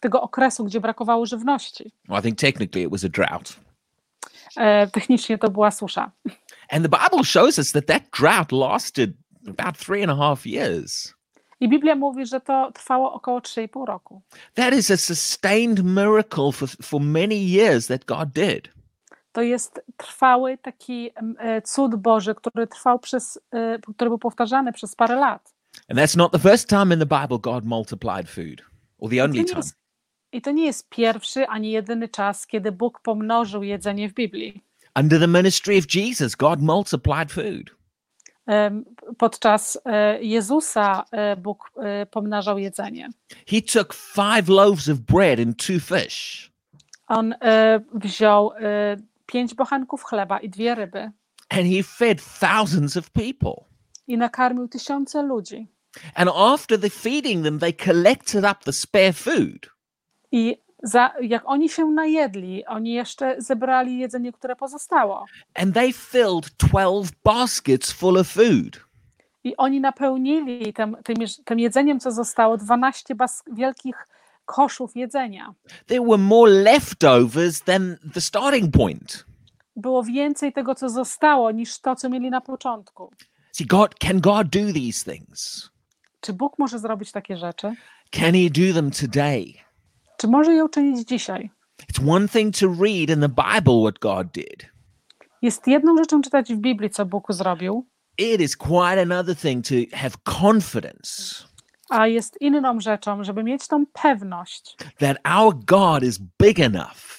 tego 0.00 0.22
okresu, 0.22 0.64
gdzie 0.64 0.80
brakowało 0.80 1.26
żywności. 1.26 1.92
Well, 2.08 2.20
I 2.20 2.22
think 2.22 2.38
technically 2.38 2.82
it 2.82 2.90
was 2.90 3.04
a 3.04 3.08
drought. 3.08 3.60
E, 4.56 4.86
technicznie 4.86 5.38
to 5.38 5.50
była 5.50 5.70
susza. 5.70 6.10
And 6.70 6.90
the 6.90 6.98
Bible 6.98 7.24
shows 7.24 7.58
us 7.58 7.72
that 7.72 7.86
that 7.86 8.02
drought 8.18 8.52
lasted 8.52 9.12
about 9.48 9.78
three 9.78 10.02
and 10.02 10.10
a 10.10 10.16
half 10.16 10.46
years. 10.46 11.14
I 11.60 11.68
Biblia 11.68 11.94
mówi, 11.94 12.26
że 12.26 12.40
to 12.40 12.72
trwało 12.72 13.12
około 13.12 13.40
3,5 13.40 13.86
roku. 13.86 14.22
That 14.54 14.74
is 14.74 14.90
a 14.90 14.96
sustained 14.96 15.84
miracle 15.84 16.52
for, 16.52 16.68
for 16.82 17.00
many 17.00 17.34
years 17.34 17.86
that 17.86 18.04
God 18.04 18.32
did. 18.32 18.68
To 19.32 19.42
jest 19.42 19.80
trwały 19.96 20.58
taki 20.58 21.10
e, 21.38 21.62
cud 21.62 21.94
Boży, 21.94 22.34
który 22.34 22.66
trwał 22.66 22.98
przez, 22.98 23.40
e, 23.50 23.78
który 23.78 24.10
był 24.10 24.18
powtarzany 24.18 24.72
przez 24.72 24.94
parę 24.94 25.14
lat. 25.16 25.54
And 25.88 26.00
that's 26.00 26.16
not 26.16 26.32
the 26.32 26.38
first 26.38 26.68
time 26.68 26.94
in 26.94 27.00
the 27.00 27.20
Bible 27.20 27.38
God 27.38 27.64
multiplied 27.64 28.30
food, 28.30 28.62
or 28.98 29.10
the 29.10 29.16
I 29.16 29.18
to, 29.18 29.24
only 29.24 29.38
nie 29.38 29.44
time. 29.44 29.58
jest, 29.58 29.76
I 30.32 30.42
to 30.42 30.50
nie 30.50 30.64
jest 30.66 30.88
pierwszy 30.88 31.46
ani 31.46 31.70
jedyny 31.70 32.08
czas, 32.08 32.46
kiedy 32.46 32.72
Bóg 32.72 33.00
pomnożył 33.00 33.62
jedzenie 33.62 34.08
w 34.08 34.14
Biblii. 34.14 34.62
Under 34.96 35.20
the 35.20 35.28
ministry 35.28 35.78
of 35.78 35.84
Jesus, 35.94 36.34
God 36.36 36.60
multiplied 36.60 37.32
food. 37.32 37.78
Podczas 39.18 39.78
e, 39.84 40.22
Jezusa 40.22 41.04
Bóg 41.36 41.72
pomnażał 42.10 42.58
jedzenie. 42.58 43.08
He 43.46 43.62
took 43.62 43.94
five 43.94 44.48
loaves 44.48 44.88
of 44.88 44.98
bread 44.98 45.40
and 45.40 45.66
two 45.66 45.80
fish, 45.80 46.50
On 47.06 47.34
wziął 47.94 48.52
pięć 49.28 49.54
bochenków 49.54 50.02
chleba 50.04 50.38
i 50.40 50.48
dwie 50.50 50.74
ryby 50.74 51.10
and 51.48 51.62
he 51.76 51.82
fed 51.82 52.22
thousands 52.40 52.96
of 52.96 53.10
people. 53.10 53.52
i 54.06 54.16
nakarmił 54.18 54.68
tysiące 54.68 55.22
ludzi. 55.22 55.66
And 56.14 56.30
after 56.36 56.80
the 56.80 56.90
feeding 56.90 57.44
them, 57.44 57.58
they 57.58 57.72
collected 57.72 58.44
up 58.44 58.54
the 58.64 58.72
spare 58.72 59.12
food. 59.12 59.70
I 60.32 60.56
za, 60.82 61.14
jak 61.20 61.42
oni 61.46 61.68
się 61.68 61.84
najedli, 61.86 62.66
oni 62.66 62.92
jeszcze 62.92 63.34
zebrali 63.38 63.98
jedzenie, 63.98 64.32
które 64.32 64.56
pozostało. 64.56 65.24
And 65.54 65.74
they 65.74 65.92
filled 65.92 66.50
12 66.70 67.16
baskets 67.24 67.92
full 67.92 68.16
of 68.18 68.28
food. 68.28 68.80
I 69.44 69.56
oni 69.56 69.80
napełnili 69.80 70.72
tym, 70.72 70.96
tym, 71.04 71.16
tym 71.44 71.58
jedzeniem, 71.58 72.00
co 72.00 72.10
zostało, 72.12 72.56
12 72.56 73.14
bas- 73.14 73.42
wielkich 73.52 74.06
koszów 74.48 74.96
jedzenia. 74.96 75.54
There 75.86 76.02
were 76.02 76.18
more 76.18 76.50
leftovers 76.50 77.60
than 77.60 77.96
the 78.14 78.20
starting 78.20 78.76
point. 78.76 79.24
Było 79.76 80.02
więcej 80.02 80.52
tego, 80.52 80.74
co 80.74 80.88
zostało, 80.88 81.50
niż 81.50 81.80
to, 81.80 81.96
co 81.96 82.08
mieli 82.08 82.30
na 82.30 82.40
początku. 82.40 83.10
See, 83.52 83.66
God 83.66 83.94
can 83.98 84.20
God 84.20 84.48
do 84.48 84.72
these 84.72 85.12
things? 85.12 85.70
Czy 86.20 86.32
Bóg 86.32 86.58
może 86.58 86.78
zrobić 86.78 87.12
takie 87.12 87.36
rzeczy? 87.36 87.74
Can 88.10 88.34
he 88.34 88.50
do 88.50 88.74
them 88.74 88.90
today? 88.90 89.54
Czy 90.18 90.28
może 90.28 90.52
je 90.52 90.64
uczynić 90.64 91.08
dzisiaj? 91.08 91.50
It's 91.82 92.10
one 92.10 92.28
thing 92.28 92.56
to 92.56 92.66
read 92.66 93.10
in 93.10 93.20
the 93.20 93.28
Bible 93.28 93.80
what 93.82 93.98
God 93.98 94.32
did. 94.32 94.66
Jest 95.42 95.66
jedną 95.66 95.96
rzeczą 95.96 96.20
czytać 96.20 96.54
w 96.54 96.56
Biblii, 96.56 96.90
co 96.90 97.06
Bóg 97.06 97.32
zrobił, 97.32 97.86
It 98.18 98.40
is 98.40 98.56
quite 98.56 98.98
another 98.98 99.36
thing 99.36 99.62
to 99.62 99.74
have 99.96 100.16
confidence 100.24 101.47
a 101.88 102.06
jest 102.06 102.40
inną 102.40 102.80
rzeczą, 102.80 103.24
żeby 103.24 103.44
mieć 103.44 103.68
tą 103.68 103.86
pewność, 103.86 104.76
that 104.98 105.16
our 105.38 105.54
God 105.64 106.02
is 106.02 106.18
big 106.42 106.60
enough 106.60 107.18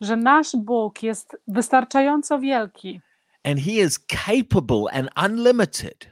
że 0.00 0.16
nasz 0.16 0.56
Bóg 0.56 1.02
jest 1.02 1.36
wystarczająco 1.48 2.38
wielki 2.38 3.00
and 3.44 3.60
he 3.60 3.70
is 3.72 3.98
capable 4.06 4.84
and 4.92 5.08
unlimited 5.26 6.08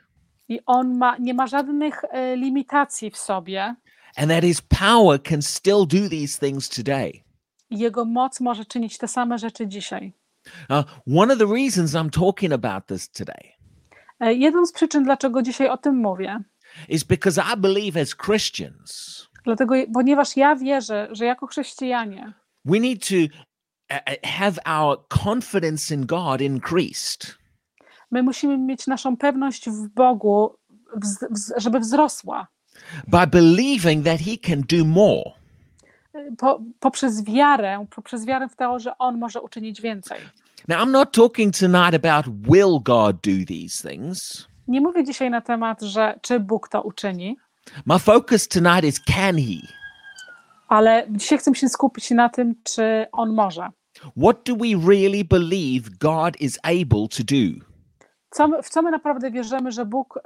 I 0.48 0.60
on 0.66 0.98
ma, 0.98 1.16
nie 1.18 1.34
ma 1.34 1.46
żadnych 1.46 2.04
e, 2.10 2.36
limitacji 2.36 3.10
w 3.10 3.16
sobie. 3.16 3.74
and 4.16 4.30
that 4.30 4.44
his 4.44 4.60
power 4.60 5.22
can 5.22 5.42
still 5.42 5.86
do 5.86 6.08
these 6.08 6.38
things 6.46 6.68
today. 6.68 7.12
Jego 7.70 8.04
moc 8.04 8.40
może 8.40 8.64
czynić 8.64 8.98
te 8.98 9.08
same 9.08 9.38
rzeczy 9.38 9.68
dzisiaj. 9.68 10.12
Uh, 10.70 10.84
one 11.18 11.32
of 11.32 11.38
the 11.38 11.46
reasons 11.54 11.92
I'm 11.92 12.10
talking 12.10 12.52
about 12.52 12.86
this 12.86 13.10
today 13.10 13.56
E, 14.20 14.34
Jedną 14.34 14.66
z 14.66 14.72
przyczyn, 14.72 15.04
dlaczego 15.04 15.42
dzisiaj 15.42 15.68
o 15.68 15.76
tym 15.76 15.96
mówię, 15.96 16.40
is 16.88 17.04
because 17.04 17.38
I 17.38 17.56
believe 17.56 18.00
as 18.00 18.14
Christians, 18.14 19.22
dlatego, 19.44 19.74
ponieważ 19.94 20.36
ja 20.36 20.56
wierzę, 20.56 21.08
że 21.10 21.24
jako 21.24 21.46
chrześcijanie 21.46 22.32
we 22.64 22.80
need 22.80 23.02
to 23.08 23.24
uh, 23.90 24.00
uh, 24.06 24.14
have 24.24 24.58
our 24.66 24.96
confidence 25.08 25.94
in 25.94 26.06
God 26.06 26.40
increased. 26.40 27.36
my 28.10 28.22
musimy 28.22 28.58
mieć 28.58 28.86
naszą 28.86 29.16
pewność 29.16 29.70
w 29.70 29.88
Bogu, 29.88 30.54
żeby 31.56 31.80
wzrosła. 31.80 32.46
by 33.06 33.26
believing 33.26 34.04
that 34.04 34.20
he 34.20 34.36
can 34.36 34.60
do 34.60 34.84
more. 34.84 35.32
Po, 36.38 36.60
poprzez 36.80 37.24
wiarę, 37.24 37.86
poprzez 37.90 38.26
wiarę 38.26 38.48
w 38.48 38.56
to, 38.56 38.78
że 38.78 38.98
On 38.98 39.18
może 39.18 39.40
uczynić 39.40 39.80
więcej. 39.80 40.18
Now, 40.68 40.78
I'm 40.78 40.90
not 40.90 41.12
talking 41.12 41.54
tonight 41.54 41.94
about 41.94 42.26
will 42.48 42.80
God 42.82 43.16
do 43.16 43.44
these 43.46 43.88
things. 43.88 44.48
Nie 44.68 44.80
mówię 44.80 45.04
dzisiaj 45.04 45.30
na 45.30 45.40
temat, 45.40 45.82
że 45.82 46.18
czy 46.22 46.40
Bóg 46.40 46.68
to 46.68 46.82
uczyni, 46.82 47.36
My 47.86 47.98
focus 47.98 48.48
tonight 48.48 48.84
is 48.84 49.00
can 49.00 49.36
he? 49.36 49.66
ale 50.68 51.06
dzisiaj 51.10 51.38
chcę 51.38 51.54
się 51.54 51.68
skupić 51.68 52.10
na 52.10 52.28
tym, 52.28 52.54
czy 52.64 53.06
On 53.12 53.34
może. 53.34 53.68
What 54.16 54.36
do 54.44 54.56
we 54.56 54.88
really 54.88 55.24
believe 55.24 55.90
God 56.00 56.40
is 56.40 56.58
able 56.62 57.08
to 57.08 57.24
do? 57.24 57.64
Co, 58.30 58.62
w 58.62 58.68
co 58.68 58.82
my 58.82 58.90
naprawdę 58.90 59.30
wierzymy, 59.30 59.72
że 59.72 59.84
Bóg 59.84 60.16
y, 60.16 60.20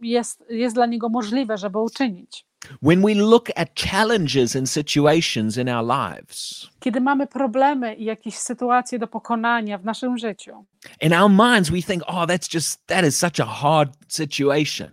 jest, 0.00 0.44
jest 0.48 0.74
dla 0.74 0.86
Niego 0.86 1.08
możliwe, 1.08 1.58
żeby 1.58 1.78
uczynić? 1.78 2.46
When 2.82 3.02
we 3.04 3.14
look 3.14 3.48
at 3.56 3.68
challenges 3.74 4.56
and 4.56 4.70
situations 4.70 5.56
in 5.56 5.68
our 5.68 5.86
lives, 5.86 6.66
Kiedy 6.80 7.00
mamy 7.00 7.26
problemy 7.26 7.94
i 7.94 8.04
jakieś 8.04 8.34
sytuacje 8.38 8.98
do 8.98 9.06
pokonania 9.08 9.78
w 9.78 9.84
naszym 9.84 10.18
życiu, 10.18 10.64
in 11.00 11.12
our 11.14 11.30
minds, 11.30 11.70
we 11.70 11.82
think, 11.82 12.02
oh, 12.06 12.26
that's 12.26 12.54
just, 12.54 12.86
that 12.86 13.04
is 13.04 13.16
such 13.18 13.40
a 13.40 13.44
hard 13.46 13.90
situation. 14.08 14.90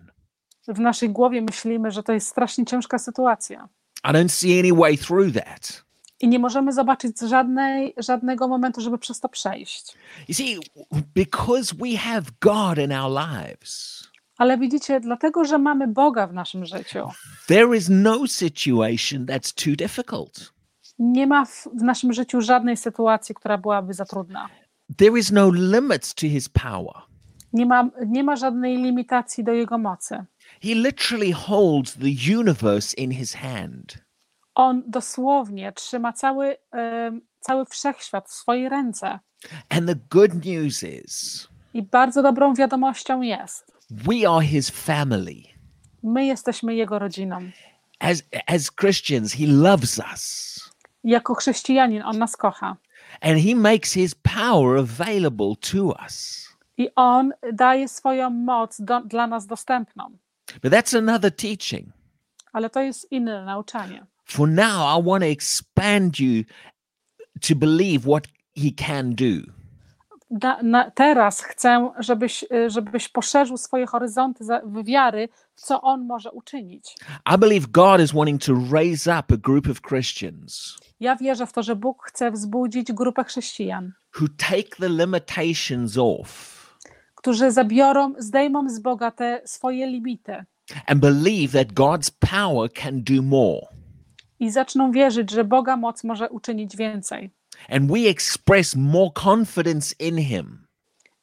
w 0.68 0.80
naszej 0.80 1.10
głowie 1.10 1.42
myślimy, 1.42 1.92
że 1.92 2.04
to 2.04 2.14
jest 2.14 2.28
strasznie 2.28 2.66
ciężka 2.66 3.00
sytuacja 3.00 3.70
I 4.04 4.08
don't 4.08 4.30
see 4.30 4.60
any 4.60 4.74
way 4.74 4.98
through 4.98 5.34
that. 5.34 5.84
i 6.20 6.28
nie 6.28 6.40
możemy 6.40 6.74
zobaczyć 6.74 7.20
żadnej, 7.20 7.94
żadnego 7.98 8.48
momentu, 8.48 8.82
żeby 8.82 8.98
przez 8.98 9.20
to 9.20 9.30
przejść. 9.30 9.94
You 10.28 10.34
see, 10.36 10.58
because 11.16 11.76
we 11.76 11.98
have 11.98 12.22
God 12.42 12.78
in 12.78 12.92
our 12.92 13.12
lives, 13.12 14.04
Ale 14.42 14.58
widzicie, 14.58 15.00
dlatego, 15.00 15.46
że 15.46 15.58
mamy 15.58 15.88
Boga 15.88 16.28
w 16.28 16.34
naszym 16.34 16.66
życiu, 16.66 17.10
there 17.48 17.78
is 17.78 17.90
no 17.90 18.28
situation 18.28 19.26
that's 19.26 19.66
too 19.66 19.76
difficult. 19.76 20.54
nie 21.00 21.28
ma 21.28 21.46
w, 21.46 21.68
w 21.80 21.84
naszym 21.84 22.14
życiu 22.14 22.42
żadnej 22.42 22.78
sytuacji, 22.78 23.36
która 23.36 23.58
byłaby 23.58 23.94
za 23.94 24.06
trudna. 24.06 24.50
There 24.98 25.20
is 25.20 25.32
no 25.32 25.52
limits 25.54 26.16
to 26.16 26.22
his 26.22 26.50
power. 26.50 26.94
Nie 27.54 27.66
ma, 27.66 27.90
nie 28.08 28.24
ma 28.24 28.36
żadnej 28.36 28.78
limitacji 28.78 29.44
do 29.44 29.54
Jego 29.54 29.78
mocy. 29.78 30.16
He 30.64 30.76
literally 30.76 31.34
holds 31.34 31.94
the 31.94 32.38
universe 32.40 32.98
in 32.98 33.12
his 33.12 33.34
hand. 33.34 33.98
On 34.56 34.84
dosłownie 34.88 35.72
trzyma 35.72 36.14
cały, 36.14 36.58
em, 36.72 37.22
cały 37.40 37.66
wszechświat 37.66 38.30
w 38.30 38.34
swojej 38.34 38.70
ręce. 38.70 39.20
And 39.70 39.88
the 39.88 39.96
good 40.10 40.46
news 40.46 40.84
is, 40.84 41.48
I 41.74 41.84
bardzo 41.84 42.22
dobrą 42.24 42.54
wiadomością 42.54 43.22
jest, 43.22 43.72
we 44.06 44.26
are 44.26 44.42
his 44.42 44.70
family. 44.70 45.44
my 46.04 46.26
jesteśmy 46.26 46.76
Jego 46.76 47.00
rodziną. 47.00 47.52
As, 48.00 48.24
as 48.48 48.72
Christians, 48.72 49.34
he 49.34 49.46
loves 49.48 50.00
us. 50.14 50.58
Jako 51.04 51.36
chrześcijanin 51.36 52.02
On 52.04 52.18
nas 52.18 52.38
kocha. 52.38 52.78
And 53.22 53.40
he 53.40 53.56
makes 53.56 53.94
his 53.94 54.16
power 54.16 54.78
available 54.78 55.56
to 55.72 55.96
us. 56.06 56.48
I 56.78 56.90
On 56.96 57.34
daje 57.54 57.88
swoją 57.88 58.30
moc 58.30 58.82
do, 58.82 59.02
dla 59.02 59.28
nas 59.28 59.46
dostępną. 59.48 60.12
But 60.62 60.74
that's 60.74 60.98
another 60.98 61.32
teaching. 61.32 61.92
Ale 62.54 62.70
to 62.70 62.82
jest 62.82 63.12
inne 63.12 63.46
nauczanie. 63.46 64.06
For 64.26 64.48
now, 64.48 65.00
I 65.00 65.04
want 65.04 65.24
to 65.24 65.30
expand 65.30 66.20
you 66.20 66.44
to 67.42 67.56
believe 67.56 68.06
what 68.06 68.28
he 68.56 68.72
can 68.72 69.16
do. 69.16 69.52
Na, 70.32 70.64
na, 70.64 70.92
teraz 70.92 71.42
chcę, 71.42 71.92
żebyś, 72.00 72.44
y, 72.44 72.70
żebyś 72.70 73.10
poszerzył 73.10 73.58
swoje 73.58 73.86
horyzonty 73.86 74.46
wiary, 74.84 75.30
w 75.56 75.62
co 75.62 75.82
On 75.82 76.06
może 76.06 76.32
uczynić. 76.32 76.96
I 77.36 77.38
believe 77.38 77.68
God 77.68 78.02
is 78.02 78.12
wanting 78.12 78.44
to 78.44 78.54
raise 78.72 79.20
up 79.20 79.34
a 79.34 79.38
group 79.38 79.70
of 79.70 79.82
Christians 79.82 80.78
Ja 81.00 81.16
wierzę 81.16 81.46
w 81.48 81.54
to, 81.54 81.64
że 81.64 81.76
Bóg 81.76 82.04
chce 82.06 82.32
wzbudzić 82.32 82.94
grupę 82.94 83.24
chrześcijan, 83.24 83.94
who 84.20 84.28
take 84.38 84.76
the 84.80 84.90
limitations 84.90 85.98
off 85.98 86.62
którzy 87.16 87.52
zabiorą, 87.52 88.14
zdejmą 88.18 88.70
z 88.70 88.80
Boga 88.80 89.12
te 89.12 89.42
swoje 89.46 89.88
limity 89.88 90.46
and 90.88 91.02
believe 91.02 91.54
that 91.54 91.74
God's 91.74 92.12
power 92.32 92.70
can 92.74 93.04
do 93.04 93.22
more. 93.22 93.68
i 94.40 94.52
zaczną 94.52 94.92
wierzyć, 94.92 95.32
że 95.32 95.44
Boga 95.44 95.78
moc 95.78 96.04
może 96.04 96.30
uczynić 96.30 96.78
więcej. 96.78 97.32
And 97.70 97.92
we 97.92 98.10
express 98.10 98.76
more 98.76 99.12
confidence 99.14 99.96
in 100.00 100.18
him 100.18 100.68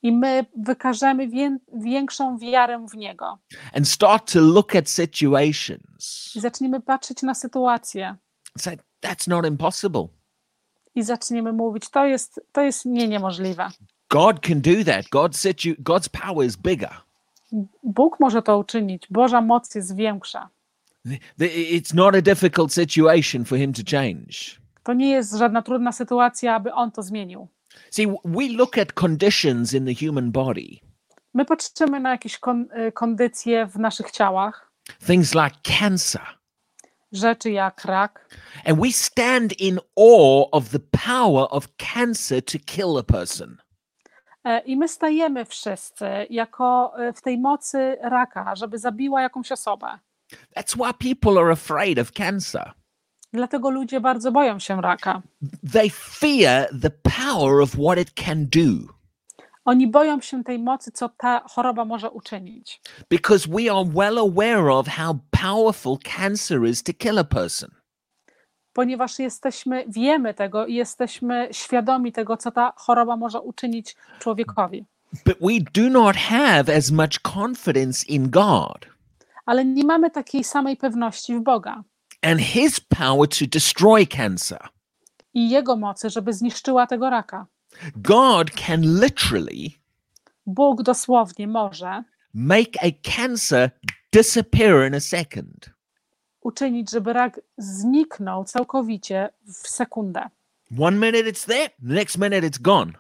I 0.03 0.13
my 0.13 0.47
wykażemy 0.57 1.29
wię, 1.29 1.59
większą 1.75 2.39
wiarę 2.39 2.87
w 2.93 2.97
Niego. 2.97 3.39
and 3.73 3.89
start 3.89 4.33
to 4.33 4.41
look 4.41 4.77
at 4.77 4.89
situations. 4.91 6.33
I 6.37 6.41
zaczniemy 6.41 6.81
patrzeć 6.81 7.23
na 7.23 7.35
sytuację 7.35 8.09
and 8.09 8.19
Say, 8.63 8.79
that's 9.03 9.29
not 9.29 9.47
impossible. 9.47 10.09
i 10.95 11.03
zaczniemy 11.03 11.53
mówić, 11.53 11.91
to 11.91 12.07
jest, 12.07 12.41
to 12.53 12.63
jest 12.63 12.85
nie 12.85 13.09
niemożliwe. 13.09 13.69
God 14.11 14.41
can 14.47 14.61
do 14.61 14.85
that. 14.85 15.09
God 15.11 15.37
situ- 15.37 15.83
God's 15.83 16.09
power 16.09 16.47
is 16.47 16.57
bigger. 16.57 16.95
Bóg 17.83 18.21
może 18.21 18.43
to 18.43 18.59
uczynić, 18.59 19.07
Boża 19.11 19.41
moc 19.41 19.75
jest 19.75 19.97
większa. 19.97 20.49
It's 21.41 21.95
not 21.95 22.15
a 22.15 22.23
difficult 22.23 22.73
situation 22.73 23.45
for 23.45 23.59
him 23.59 23.73
to 23.73 23.83
change. 23.91 24.61
To 24.89 24.95
nie 24.95 25.11
jest 25.11 25.35
żadna 25.35 25.63
trudna 25.63 25.93
sytuacja, 25.93 26.55
aby 26.55 26.73
On 26.73 26.91
to 26.91 27.03
zmienił. 27.03 27.49
See, 27.91 28.07
we 28.25 28.49
look 28.49 28.79
at 28.79 28.93
conditions 28.93 29.75
in 29.75 29.87
the 29.87 30.07
human 30.07 30.33
body, 30.33 30.81
My 31.35 31.45
patrzymy 31.45 32.01
na 32.01 32.11
jakieś 32.11 32.39
kon, 32.39 32.69
y, 32.89 32.93
kondycje 32.93 33.67
w 33.67 33.79
naszych 33.79 34.11
ciałach, 34.11 34.73
things 35.07 35.35
like 35.35 35.57
cancer, 35.79 36.23
rzeczy 37.13 37.51
jak 37.51 37.85
rak, 37.85 38.29
and 38.65 38.81
we 38.81 38.93
stand 38.93 39.61
in 39.61 39.79
awe 39.97 40.51
of 40.51 40.69
the 40.69 40.79
power 41.07 41.47
of 41.51 41.69
cancer 41.77 42.45
to 42.45 42.59
kill 42.67 42.99
a 42.99 43.03
person. 43.03 43.57
E, 44.45 44.61
I 44.61 44.77
my 44.77 44.89
stajemy 44.89 45.45
wszyscy 45.45 46.07
jako 46.31 46.93
e, 46.99 47.13
w 47.13 47.23
tej 47.23 47.39
mocy 47.39 47.97
raka, 48.01 48.57
żeby 48.57 48.79
zabiła 48.79 49.23
jakąś 49.23 49.53
osobę. 49.53 49.99
That's 50.57 50.77
why 50.77 51.15
people 51.15 51.41
are 51.41 51.53
afraid 51.53 51.99
of 51.99 52.13
cancer. 52.13 52.73
Dlatego 53.33 53.71
ludzie 53.71 54.01
bardzo 54.01 54.33
boją 54.33 54.59
się 54.59 54.81
raka. 54.83 55.23
They 55.73 55.91
fear 55.91 56.69
the 56.83 56.91
power 56.91 57.61
of 57.63 57.71
what 57.71 57.99
it 57.99 58.11
can 58.27 58.47
do 58.47 58.93
Oni 59.65 59.87
boją 59.89 60.21
się 60.21 60.45
tej 60.45 60.59
mocy, 60.59 60.93
co 60.93 61.09
ta 61.09 61.41
choroba 61.49 61.85
może 61.85 62.11
uczynić. 62.11 62.81
because 63.11 63.49
we 63.49 63.73
are 63.73 63.85
well 63.95 64.19
aware 64.19 64.69
of 64.71 64.89
how 64.89 65.19
powerful 65.43 65.99
cancer 66.19 66.65
is 66.65 66.83
to 66.83 66.93
kill 66.93 67.19
a 67.19 67.25
person. 67.25 67.71
Ponieważ 68.73 69.19
jesteśmy, 69.19 69.85
wiemy 69.89 70.35
tego 70.35 70.67
i 70.67 70.75
jesteśmy 70.75 71.49
świadomi 71.53 72.13
tego, 72.13 72.37
co 72.37 72.51
ta 72.51 72.73
choroba 72.77 73.17
może 73.17 73.41
uczynić 73.41 73.97
człowiekowi. 74.19 74.85
But 75.25 75.39
we 75.41 75.83
do 75.83 75.91
not 75.91 76.17
have 76.17 76.77
as 76.77 76.91
much 76.91 77.19
confidence 77.35 78.07
in 78.07 78.31
God 78.31 78.87
Ale 79.47 79.65
nie 79.65 79.85
mamy 79.85 80.11
takiej 80.11 80.45
samej 80.45 80.77
pewności 80.77 81.35
w 81.37 81.41
Boga 81.41 81.83
and 82.23 82.41
His 82.41 82.81
power 82.81 83.29
to 83.29 83.47
destroy 83.47 84.07
cancer. 84.07 84.59
i 85.35 85.51
Jego 85.51 85.77
mocy, 85.77 86.11
żeby 86.11 86.33
zniszczyła 86.33 86.87
tego 86.87 87.11
raka. 87.11 87.47
God 87.97 88.51
can 88.51 88.81
literally 89.01 89.71
Bóg 90.47 90.83
dosłownie 90.83 91.47
może 91.49 92.03
make 92.35 92.77
a 92.83 93.17
cancer 93.17 93.71
disappear 94.13 94.89
in 94.89 94.95
a 94.95 95.01
second. 95.01 95.71
uczynić, 96.41 96.91
żeby 96.91 97.13
rak 97.13 97.41
zniknął 97.59 98.45
całkowicie 98.45 99.29
w 99.47 99.69
sekundę. 99.69 100.29
One 100.81 100.97
minute 100.97 101.31
it's 101.33 101.47
there, 101.47 101.69
the 101.71 101.95
next 101.95 102.19
minute 102.19 102.41
it's 102.49 102.61
gone. 102.61 102.93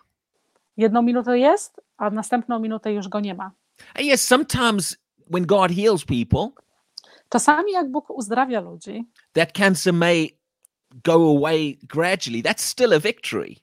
Jedną 0.76 1.02
minutę 1.02 1.38
jest, 1.38 1.80
a 1.96 2.10
następną 2.10 2.58
minutę 2.58 2.92
już 2.92 3.08
go 3.08 3.20
nie 3.20 3.34
ma. 3.34 3.50
And 3.94 4.06
yes, 4.12 4.26
sometimes 4.26 4.96
when 5.30 5.46
God 5.46 5.70
heals 5.72 6.04
people, 6.04 6.62
Czasami 7.28 7.72
jak 7.72 7.90
Bóg 7.90 8.10
uzdrawia 8.10 8.60
ludzi, 8.60 9.04
that 9.32 9.52
cancer 9.52 9.94
may 9.94 10.38
go 11.04 11.36
away 11.36 11.78
gradually. 11.82 12.42
That's 12.42 12.60
still 12.60 12.92
a 12.94 13.00
victory. 13.00 13.56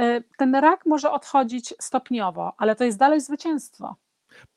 y, 0.00 0.24
ten 0.38 0.54
rak 0.54 0.86
może 0.86 1.10
odchodzić 1.10 1.74
stopniowo, 1.80 2.52
ale 2.58 2.76
to 2.76 2.84
jest 2.84 2.98
dalej 2.98 3.20
zwycięstwo. 3.20 3.96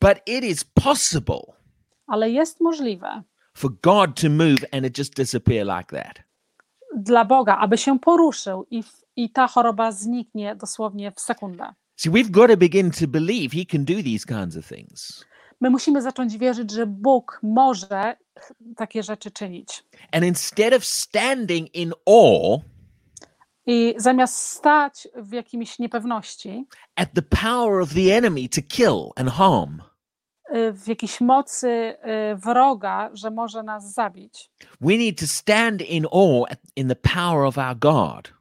But 0.01 0.17
it 0.25 0.43
is 0.43 0.63
possible 0.63 1.63
ale 2.07 2.29
jest 2.29 2.59
możliwe 2.61 3.23
for 3.57 3.71
God 3.83 4.21
to 4.21 4.29
move 4.29 4.65
and 4.71 4.85
it 4.85 4.97
just 4.97 5.15
disappear 5.15 5.65
like 5.65 6.03
that. 6.03 6.23
dla 6.95 7.25
Boga, 7.25 7.57
aby 7.57 7.77
się 7.77 7.99
poruszył 7.99 8.65
i, 8.71 8.83
i 9.15 9.29
ta 9.29 9.47
choroba 9.47 9.91
zniknie 9.91 10.55
dosłownie 10.55 11.11
w 11.11 11.19
sekundę. 11.19 11.73
See, 11.95 12.11
we've 12.11 12.31
got 12.31 12.49
to 12.49 12.57
begin 12.57 12.91
to 12.91 13.07
believe 13.07 13.53
He 13.53 13.65
can 13.65 13.85
do 13.85 14.03
these 14.03 14.25
kinds 14.25 14.57
of 14.57 14.67
things. 14.67 15.25
My 15.63 15.69
musimy 15.69 16.01
zacząć 16.01 16.37
wierzyć, 16.37 16.71
że 16.71 16.87
Bóg 16.87 17.39
może 17.43 18.17
takie 18.75 19.03
rzeczy 19.03 19.31
czynić. 19.31 19.83
And 20.11 20.25
instead 20.25 20.73
of 20.73 20.85
standing 20.85 21.75
in 21.75 21.93
awe 22.07 22.61
I 23.65 23.93
zamiast 23.97 24.35
stać 24.35 25.07
w 25.15 25.31
jakiejś 25.31 25.79
niepewności, 25.79 26.65
at 26.95 27.09
the 27.13 27.21
power 27.21 27.81
of 27.81 27.93
the 27.93 28.17
enemy 28.17 28.49
to 28.49 28.61
kill 28.67 29.09
and 29.15 29.29
harm, 29.29 29.81
y, 30.55 30.73
w 30.73 30.87
jakiejś 30.87 31.21
mocy 31.21 31.67
y, 31.67 32.35
wroga, 32.35 33.09
że 33.13 33.31
może 33.31 33.63
nas 33.63 33.93
zabić, 33.93 34.51
we 34.81 34.97
need 34.97 35.19
to 35.19 35.27
stand 35.27 35.81
in 35.81 36.05
awe 36.05 36.51
at, 36.51 36.59
in 36.75 36.87
the 36.87 36.95
power 36.95 37.45
of 37.45 37.57
our 37.57 37.75
God 37.79 38.33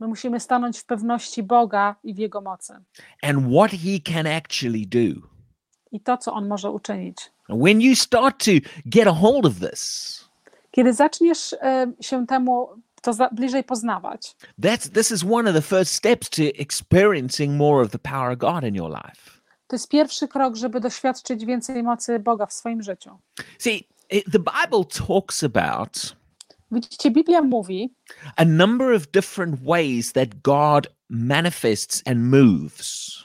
my 0.00 0.08
musimy 0.08 0.40
stanąć 0.40 0.78
w 0.78 0.84
pewności 0.84 1.42
Boga 1.42 1.96
i 2.04 2.14
w 2.14 2.18
Jego 2.18 2.40
mocy. 2.40 2.74
and 3.22 3.38
what 3.52 3.70
He 3.70 4.12
can 4.12 4.26
actually 4.26 4.86
do. 4.86 5.33
I 5.94 6.00
to, 6.00 6.16
co 6.16 6.32
On 6.32 6.48
może 6.48 6.70
uczynić. 6.70 7.16
When 7.48 7.80
you 7.80 7.94
start 7.96 8.44
to 8.44 8.50
get 8.86 9.06
a 9.08 9.12
hold 9.12 9.46
of 9.46 9.52
this, 9.70 10.24
Kiedy 10.70 10.92
zaczniesz 10.92 11.52
y, 11.52 11.56
się 12.00 12.26
temu 12.26 12.68
to 13.02 13.12
za, 13.12 13.28
bliżej 13.32 13.64
poznawać, 13.64 14.36
that's 14.60 14.90
this 14.94 15.10
is 15.10 15.24
one 15.32 15.50
of 15.50 15.56
the 15.56 15.62
first 15.62 15.94
steps 15.94 16.30
to 16.30 16.42
experiencing 16.58 17.56
more 17.56 17.84
of 17.84 17.90
the 17.90 17.98
power 17.98 18.32
of 18.32 18.38
God 18.38 18.64
in 18.64 18.74
your 18.74 18.90
life. 18.90 19.40
to 19.66 19.76
jest 19.76 19.88
pierwszy 19.88 20.28
krok, 20.28 20.56
żeby 20.56 20.80
doświadczyć 20.80 21.44
więcej 21.44 21.82
mocy 21.82 22.18
Boga 22.18 22.46
w 22.46 22.52
swoim 22.52 22.82
życiu. 22.82 23.18
See, 23.58 23.88
the 24.10 24.38
Bible 24.38 24.84
talks 25.06 25.44
about 25.44 26.16
Widzicie, 26.70 27.10
Biblia 27.10 27.42
mówi 27.42 27.94
a 28.36 28.44
number 28.44 28.94
of 28.96 29.06
different 29.06 29.60
ways 29.62 30.12
that 30.12 30.28
God 30.42 30.86
manifests 31.10 32.02
and 32.06 32.18
moves. 32.18 33.23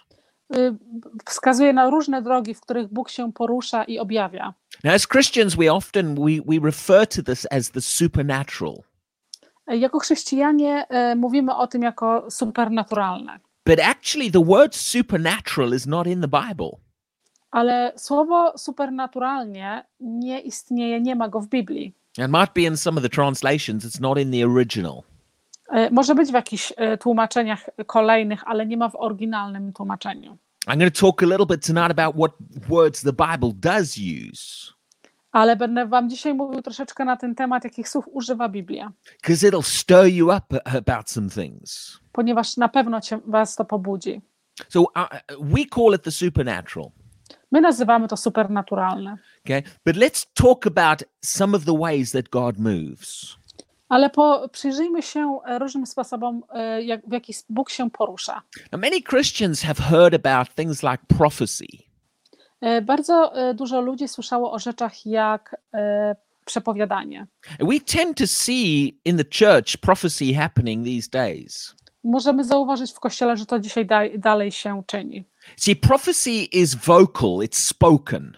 Y, 0.58 0.76
wskazuje 1.26 1.74
na 1.74 1.90
różne 1.90 2.22
drogi, 2.22 2.54
w 2.54 2.62
których 2.62 2.88
Bóg 2.88 3.10
się 3.10 3.34
porusza 3.34 3.84
i 3.84 4.00
objawia. 4.00 4.54
Now, 4.84 4.94
as 4.94 5.08
Christians, 5.08 5.56
we 5.56 5.74
often 5.74 6.16
we, 6.16 6.32
we 6.46 6.66
refer 6.66 7.08
to 7.08 7.24
this 7.24 7.48
as 7.52 7.72
the 7.72 7.82
supernatural. 7.82 8.74
Jako 9.68 10.00
chrześcijanie 10.00 10.86
y, 11.12 11.16
mówimy 11.16 11.56
o 11.56 11.68
tym 11.68 11.82
jako 11.82 12.32
supernaturalne, 12.32 13.40
But 13.66 13.80
actually, 13.80 14.32
the 14.32 14.44
word 14.46 14.76
supernatural 14.76 15.74
is 15.74 15.88
not 15.88 16.08
in 16.08 16.22
the 16.22 16.28
Bible. 16.28 16.70
ale 17.52 17.94
słowo 17.96 18.54
supernaturalnie 18.58 19.86
nie 20.00 20.40
istnieje, 20.40 21.02
nie 21.02 21.16
ma 21.16 21.30
go 21.30 21.40
w 21.42 21.48
Biblii. 21.48 21.94
It 22.18 22.28
might 22.32 22.54
be 22.54 22.62
in 22.62 22.78
some 22.78 22.98
of 22.98 23.04
the 23.04 23.10
translations, 23.10 23.86
it's 23.86 24.02
not 24.02 24.18
in 24.18 24.32
the 24.32 24.44
original. 24.46 25.04
Y, 25.74 25.92
Może 25.92 26.16
być 26.16 26.30
w 26.30 26.34
jakichś 26.34 26.72
y, 26.94 26.98
tłumaczeniach 26.98 27.70
kolejnych, 27.86 28.44
ale 28.48 28.66
nie 28.66 28.78
ma 28.78 28.90
w 28.90 28.96
oryginalnym 28.96 29.74
tłumaczeniu. 29.74 30.38
I'm 30.68 30.78
going 30.78 30.94
to 30.94 31.02
talk 31.02 31.24
a 31.24 31.26
little 31.26 31.46
bit 31.46 31.66
tonight 31.68 32.00
about 32.00 32.16
what 32.16 32.32
words 32.70 33.02
the 33.02 33.14
Bible 33.14 33.52
does 33.56 33.98
use, 33.98 34.74
Ale 35.32 35.56
będę 35.56 35.86
Wam 35.88 36.10
dzisiaj 36.10 36.34
mówił 36.34 36.62
troszeczkę 36.62 37.06
na 37.06 37.18
ten 37.18 37.36
temat, 37.36 37.64
jakich 37.64 37.90
słów 37.90 38.06
używa 38.12 38.50
Biblia, 38.50 38.92
because 39.22 39.48
it'll 39.50 39.64
stir 39.64 40.06
you 40.06 40.32
up 40.38 40.46
about 40.78 41.10
some 41.10 41.30
things. 41.30 42.00
ponieważ 42.12 42.58
na 42.58 42.70
pewno 42.70 43.02
cię, 43.02 43.20
Was 43.26 43.56
to 43.56 43.66
pobudzi. 43.66 44.22
So 44.70 44.82
uh, 44.82 45.08
we 45.42 45.66
call 45.76 45.96
it 45.96 46.04
the 46.04 46.12
supernatural. 46.12 46.92
My 47.52 47.62
nazywamy 47.62 48.08
to 48.08 48.18
supernaturalne. 48.18 49.18
Okay, 49.46 49.64
but 49.86 49.96
let's 49.96 50.26
talk 50.34 50.68
about 50.68 51.04
some 51.26 51.58
of 51.58 51.66
the 51.66 51.74
ways 51.78 52.12
that 52.12 52.30
God 52.30 52.60
moves. 52.60 53.38
Ale 53.90 54.10
po, 54.10 54.50
przyjrzyjmy 54.52 55.02
się 55.02 55.40
e, 55.46 55.60
różnym 55.60 55.86
sposobom, 55.86 56.44
e, 56.54 56.84
jak, 56.84 57.02
w 57.08 57.12
jaki 57.12 57.34
Bóg 57.50 57.70
się 57.70 57.90
porusza. 57.92 58.42
Now, 58.72 58.82
many 58.82 59.02
Christians 59.02 59.62
have 59.62 59.84
heard 59.84 60.26
about 60.26 60.56
things 60.56 60.84
like 60.84 61.04
prophecy, 61.18 61.66
E, 62.62 62.82
Bardzo 62.82 63.34
dużo 63.56 63.82
ludzi 63.82 64.08
słyszało 64.08 64.52
o 64.52 64.60
rzeczach 64.60 65.06
jak 65.06 65.56
przepowiadanie. 66.46 67.28
we 67.60 67.80
tend 67.80 68.18
to 68.18 68.28
see 68.28 69.00
in 69.06 69.18
the 69.18 69.24
church 69.24 69.78
prophecy 69.78 70.34
happening 70.34 70.86
these 70.86 71.10
days. 71.10 71.76
Możemy 72.04 72.44
zauważyć 72.44 72.92
w 72.92 73.00
kościele, 73.00 73.38
że 73.38 73.46
to 73.46 73.60
dzisiaj 73.60 73.86
da, 73.86 74.00
dalej 74.18 74.52
się 74.52 74.84
czyni. 74.88 75.26
See, 75.58 75.76
prophecy 75.76 76.32
is 76.32 76.76
vocal; 76.76 77.30
it's 77.30 77.60
spoken. 77.68 78.38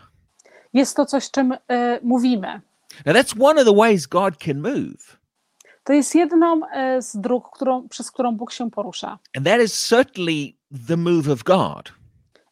Jest 0.74 0.96
to 0.96 1.06
coś, 1.06 1.32
czym 1.32 1.54
e, 1.68 2.00
mówimy. 2.04 2.62
Now, 3.06 3.16
that's 3.16 3.44
one 3.44 3.62
of 3.62 3.68
the 3.68 3.76
ways 3.76 4.08
God 4.08 4.38
can 4.38 4.62
move, 4.62 5.18
To 5.84 5.94
jest 5.94 6.16
jedną 6.16 6.62
e, 6.68 7.02
z 7.02 7.18
dróg, 7.18 7.50
którą, 7.56 7.90
przez 7.90 8.12
którą 8.12 8.32
Bóg 8.36 8.52
się 8.52 8.72
porusza. 8.72 9.20
and 9.38 9.46
that 9.46 9.62
is 9.62 9.88
certainly 9.88 10.54
the 10.88 10.98
move 10.98 11.30
of 11.30 11.44
God. 11.44 11.94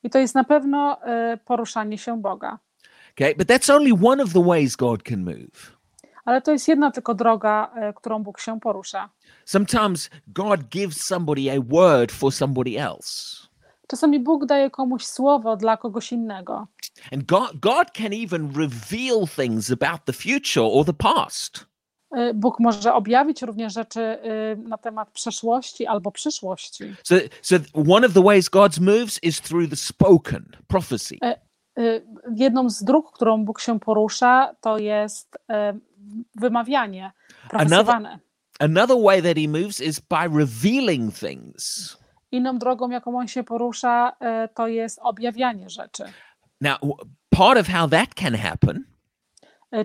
I 0.03 0.09
to 0.09 0.19
jest 0.19 0.35
na 0.35 0.43
pewno 0.43 0.97
e, 1.03 1.37
poruszanie 1.45 1.97
się 1.97 2.21
Boga. 2.21 2.59
Okay, 3.17 3.35
but 3.35 3.47
that's 3.47 3.73
only 3.75 3.91
one 4.07 4.23
of 4.23 4.33
the 4.33 4.43
ways 4.45 4.75
God 4.75 5.03
can 5.03 5.23
move. 5.23 5.77
Ale 6.25 6.41
to 6.41 6.51
jest 6.51 6.67
jedna 6.67 6.91
tylko 6.91 7.13
droga, 7.13 7.71
e, 7.75 7.93
którą 7.93 8.23
Bóg 8.23 8.39
się 8.39 8.59
porusza. 8.59 9.09
Sometimes 9.45 10.09
God 10.27 10.59
gives 10.69 11.05
somebody 11.05 11.51
a 11.51 11.55
word 11.61 12.11
for 12.11 12.33
somebody 12.33 12.79
else. 12.81 13.39
Czasami 13.87 14.19
Bóg 14.19 14.45
daje 14.45 14.69
komuś 14.69 15.05
słowo 15.05 15.57
dla 15.57 15.77
kogoś 15.77 16.11
innego. 16.11 16.67
And 17.13 17.23
God, 17.25 17.51
God 17.53 17.91
can 17.93 18.13
even 18.23 18.51
reveal 18.55 19.27
things 19.35 19.71
about 19.71 20.05
the 20.05 20.13
future 20.13 20.63
or 20.63 20.85
the 20.85 20.93
past. 20.93 21.68
Y, 22.17 22.33
Bóg 22.33 22.59
może 22.59 22.93
objawić 22.93 23.41
również 23.41 23.73
rzeczy 23.73 24.01
y, 24.01 24.57
na 24.67 24.77
temat 24.77 25.11
przeszłości 25.11 25.87
albo 25.87 26.11
przyszłości. 26.11 26.95
So, 27.03 27.15
so 27.41 27.55
one 27.89 28.07
of 28.07 28.13
the 28.13 28.23
ways 28.23 28.49
God 28.49 28.79
moves 28.79 29.23
is 29.23 29.41
through 29.41 29.69
the 29.69 29.75
spoken 29.75 30.45
prophecy. 30.67 31.17
Y, 31.79 32.05
Jedną 32.35 32.69
z 32.69 32.83
dróg, 32.83 33.11
którą 33.11 33.45
Bóg 33.45 33.61
się 33.61 33.79
porusza, 33.79 34.55
to 34.61 34.77
jest 34.77 35.37
wymawianie, 36.35 37.11
profesowane. 37.49 38.19
Another 38.59 38.97
way 39.03 39.21
that 39.21 39.37
he 39.37 39.47
moves 39.47 39.81
is 39.81 39.99
by 39.99 40.39
revealing 40.39 41.13
things. 41.15 41.97
Inną 42.31 42.57
drogą, 42.57 42.89
jaką 42.89 43.17
on 43.17 43.27
się 43.27 43.43
porusza, 43.43 44.11
to 44.53 44.67
jest 44.67 44.99
objawianie 45.01 45.69
rzeczy. 45.69 46.03
Now, 46.61 46.77
part 47.29 47.59
of 47.59 47.67
how 47.67 47.87
that 47.87 48.13
can 48.15 48.35
happen, 48.35 48.83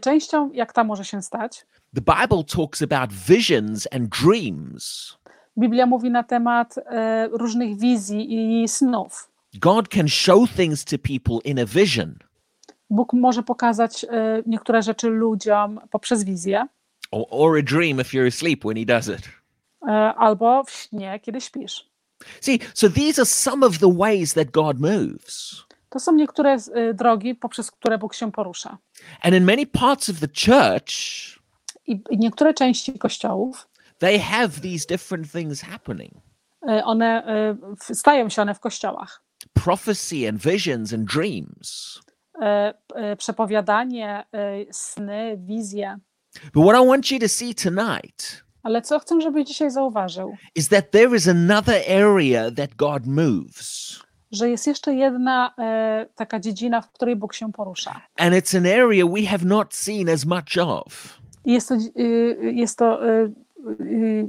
Częścią, 0.00 0.50
jak 0.52 0.72
ta 0.72 0.84
może 0.84 1.04
się 1.04 1.22
stać, 1.22 1.66
the 1.94 2.00
Bible 2.00 2.44
talks 2.56 2.82
about 2.82 3.12
visions 3.12 3.88
and 3.92 4.08
dreams. 4.22 5.14
Biblia 5.58 5.86
mówi 5.86 6.10
na 6.10 6.22
temat 6.22 6.78
y, 6.78 6.82
różnych 7.32 7.78
wizji 7.78 8.62
i 8.62 8.68
snów. 8.68 9.30
God 9.54 9.88
can 9.88 10.08
show 10.08 10.50
things 10.56 10.84
to 10.84 10.96
people 10.98 11.38
in 11.50 11.58
a 11.58 11.64
vision 11.66 12.14
Bóg 12.90 13.12
może 13.12 13.42
pokazać 13.42 14.04
y, 14.04 14.08
niektóre 14.46 14.82
rzeczy 14.82 15.08
ludziom 15.08 15.80
poprzez 15.90 16.24
wizję 16.24 16.66
or, 17.10 17.26
or 17.30 17.58
a 17.58 17.62
dream 17.62 18.00
if 18.00 18.16
you're 18.16 18.26
asleep 18.28 18.64
when 18.64 18.76
he 18.76 18.84
does 18.84 19.08
it. 19.08 19.28
y, 19.82 19.90
albo 20.16 20.64
w 20.64 20.70
śnie, 20.70 21.20
kiedy 21.20 21.40
śpisz. 21.40 21.90
See, 22.40 22.58
so 22.74 22.90
these 22.90 23.22
are 23.22 23.26
some 23.26 23.66
of 23.66 23.78
the 23.78 23.94
ways 23.98 24.34
that 24.34 24.50
God 24.50 24.80
moves. 24.80 25.64
To 25.90 26.00
są 26.00 26.12
niektóre 26.12 26.56
y, 26.76 26.94
drogi, 26.94 27.34
poprzez 27.34 27.70
które 27.70 27.98
Bóg 27.98 28.14
się 28.14 28.32
porusza. 28.32 28.78
And 29.22 29.34
in 29.34 29.44
many 29.44 29.66
parts 29.66 30.08
of 30.10 30.16
the 30.20 30.28
church, 30.28 30.94
I, 31.86 32.02
niektóre 32.10 32.54
części 32.54 32.98
kościołów, 32.98 33.68
they 33.98 34.18
have 34.18 34.48
these 34.60 34.86
different 34.86 35.32
things 35.32 35.60
happening 35.62 36.12
y, 36.68 36.84
one 36.84 37.22
w- 37.80 37.96
stają 37.96 38.28
się 38.28 38.42
one 38.42 38.54
w 38.54 38.60
kościołach. 38.60 39.22
prophecy 39.52 40.28
and 40.28 40.38
visions 40.42 40.92
and 40.92 41.04
dreams. 41.12 42.00
Y, 42.42 43.16
Przepowiadanie, 43.16 44.24
sny, 44.72 45.36
wizje. 45.38 45.96
But 46.54 46.64
what 46.64 46.84
I 46.84 46.88
want 46.88 47.10
you 47.10 47.18
to 47.18 47.28
see 47.28 47.54
tonight 47.54 48.44
Ale 48.62 48.82
co 48.82 48.98
chcę, 48.98 49.20
żebyś 49.20 49.48
dzisiaj 49.48 49.70
zauważył, 49.70 50.36
is 50.54 50.68
that 50.68 50.90
there 50.90 51.16
is 51.16 51.28
another 51.28 51.82
area 51.88 52.50
that 52.50 52.74
God 52.76 53.06
moves. 53.06 54.00
Że 54.34 54.50
jest 54.50 54.66
jeszcze 54.66 54.94
jedna 54.94 55.54
y, 56.02 56.08
taka 56.14 56.40
dziedzina, 56.40 56.80
w 56.80 56.92
której 56.92 57.16
Bóg 57.16 57.34
się 57.34 57.52
porusza. 57.52 58.00
And 58.18 58.34
it's 58.34 58.56
an 58.56 58.66
area 58.66 59.06
we 59.06 59.26
have 59.26 59.44
not 59.44 59.74
seen 59.74 60.08
as 60.08 60.24
much 60.24 60.58
of. 60.58 61.18
Jest 61.44 61.68
to, 61.68 61.74
y, 61.74 62.52
jest 62.54 62.78
to 62.78 63.08
y, 63.08 63.32
y, 63.80 64.28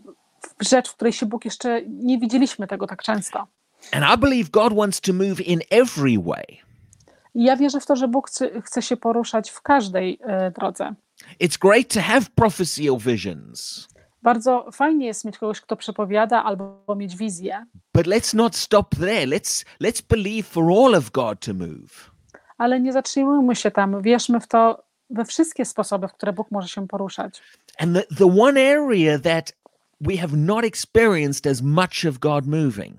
rzecz, 0.60 0.90
w 0.90 0.96
której 0.96 1.14
się 1.14 1.26
Bóg 1.26 1.46
jeszcze 1.46 1.82
nie 1.88 2.20
widzieliśmy 2.20 2.68
tego 2.68 2.88
tak 2.88 3.04
często. 3.04 3.48
And 3.92 4.06
I 4.16 4.18
believe 4.18 4.50
God 4.50 4.74
wants 4.74 5.02
to 5.02 5.14
move 5.14 5.42
in 5.42 5.60
every 5.70 6.18
way. 6.20 6.66
Ja 7.36 7.58
wierzę 7.58 7.80
w 7.80 7.86
to, 7.86 7.96
że 7.96 8.08
Bóg 8.08 8.30
chce, 8.64 8.82
się 8.82 8.98
poruszać 8.98 9.50
w 9.50 9.62
każdej 9.62 10.20
y, 10.48 10.52
drodze. 10.52 10.96
It's 11.42 11.58
great 11.60 11.94
to 11.94 12.02
have 12.02 12.22
prophecy 12.36 12.92
or 12.92 13.00
visions, 13.00 13.88
Bardzo 14.26 14.72
fajnie 14.72 15.06
jest 15.06 15.26
mieć 15.26 15.38
kogoś, 15.38 15.62
kto 15.62 15.76
przepowiada 15.76 16.44
albo 16.44 16.96
mieć 16.96 17.16
wizję, 17.16 17.66
but 17.94 18.08
let's 18.08 18.36
not 18.36 18.56
stop 18.56 18.96
there. 18.96 19.28
Let's 19.28 19.66
let's 19.82 20.04
believe 20.10 20.44
for 20.44 20.64
all 20.64 20.96
of 20.96 21.12
God 21.12 21.40
to 21.40 21.54
move. 21.54 22.12
Ale 22.58 22.80
nie 22.80 22.94
zatrzymujmy 22.94 23.56
się 23.56 23.72
tam, 23.72 24.02
wierzmy 24.02 24.40
w 24.40 24.48
to 24.48 24.84
we 25.10 25.26
wszystkie 25.26 25.66
sposoby, 25.66 26.08
w 26.08 26.14
które 26.14 26.34
Bóg 26.34 26.52
może 26.52 26.68
się 26.68 26.88
poruszać. 26.88 27.42
And 27.80 27.96
the, 27.96 28.16
the 28.16 28.42
one 28.42 28.62
area 28.62 29.20
that 29.20 29.54
we 30.02 30.18
have 30.18 30.38
not 30.38 30.66
experienced 30.66 31.48
as 31.48 31.62
much 31.62 32.06
of 32.10 32.20
God 32.20 32.48
moving 32.48 32.98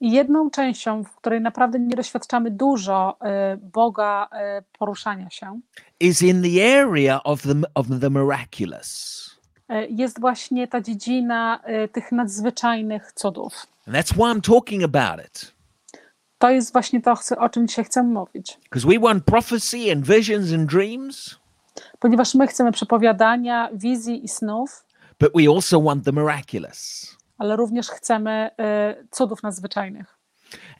I 0.00 0.12
jedną 0.12 0.50
częścią, 0.50 1.04
w 1.04 1.16
której 1.16 1.40
naprawdę 1.40 1.78
nie 1.78 1.96
doświadczamy 1.96 2.50
dużo 2.50 3.18
y, 3.54 3.56
Boga 3.56 4.28
y, 4.58 4.64
poruszania 4.78 5.30
się, 5.30 5.60
is 6.00 6.22
in 6.22 6.42
the 6.42 6.80
area 6.80 7.22
of 7.22 7.42
the, 7.42 7.54
of 7.74 7.86
the 8.00 8.10
miraculous. 8.10 9.39
Y, 9.70 9.86
jest 9.90 10.20
właśnie 10.20 10.68
ta 10.68 10.80
dziedzina 10.80 11.60
y, 11.84 11.88
tych 11.88 12.12
nadzwyczajnych 12.12 13.12
cudów. 13.12 13.66
And 13.86 13.96
that's 13.96 14.14
why 14.14 14.22
I'm 14.34 14.40
talking 14.40 14.84
about 14.84 15.26
it. 15.26 15.52
To 16.38 16.50
jest 16.50 16.72
właśnie 16.72 17.00
to, 17.02 17.14
o 17.38 17.48
czym 17.48 17.68
dzisiaj 17.68 17.84
chcę 17.84 18.02
mówić. 18.02 18.58
Because 18.62 18.88
we 18.88 18.98
want 18.98 19.24
prophecy 19.24 19.92
and 19.92 20.06
visions 20.06 20.52
and 20.52 20.70
dreams, 20.70 21.40
Ponieważ 21.98 22.34
my 22.34 22.46
chcemy 22.46 22.72
przepowiadania, 22.72 23.68
wizji 23.72 24.24
i 24.24 24.28
snów, 24.28 24.84
but 25.20 25.32
we 25.34 25.54
also 25.54 25.80
want 25.80 26.04
the 26.04 26.12
miraculous. 26.12 27.10
ale 27.38 27.56
również 27.56 27.88
chcemy 27.88 28.50
y, 29.00 29.06
cudów 29.10 29.42
nadzwyczajnych. 29.42 30.18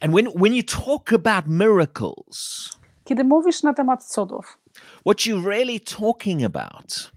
And 0.01 0.13
when, 0.13 0.25
when 0.35 0.53
you 0.53 0.63
talk 0.85 1.13
about 1.13 1.47
miracles, 1.47 2.69
Kiedy 3.03 3.23
mówisz 3.23 3.63
na 3.63 3.73
temat 3.73 4.03
cudów, 4.03 4.57
what 5.07 5.17
you're 5.17 5.45
really 5.47 5.79
talking 5.79 6.43
about 6.43 7.11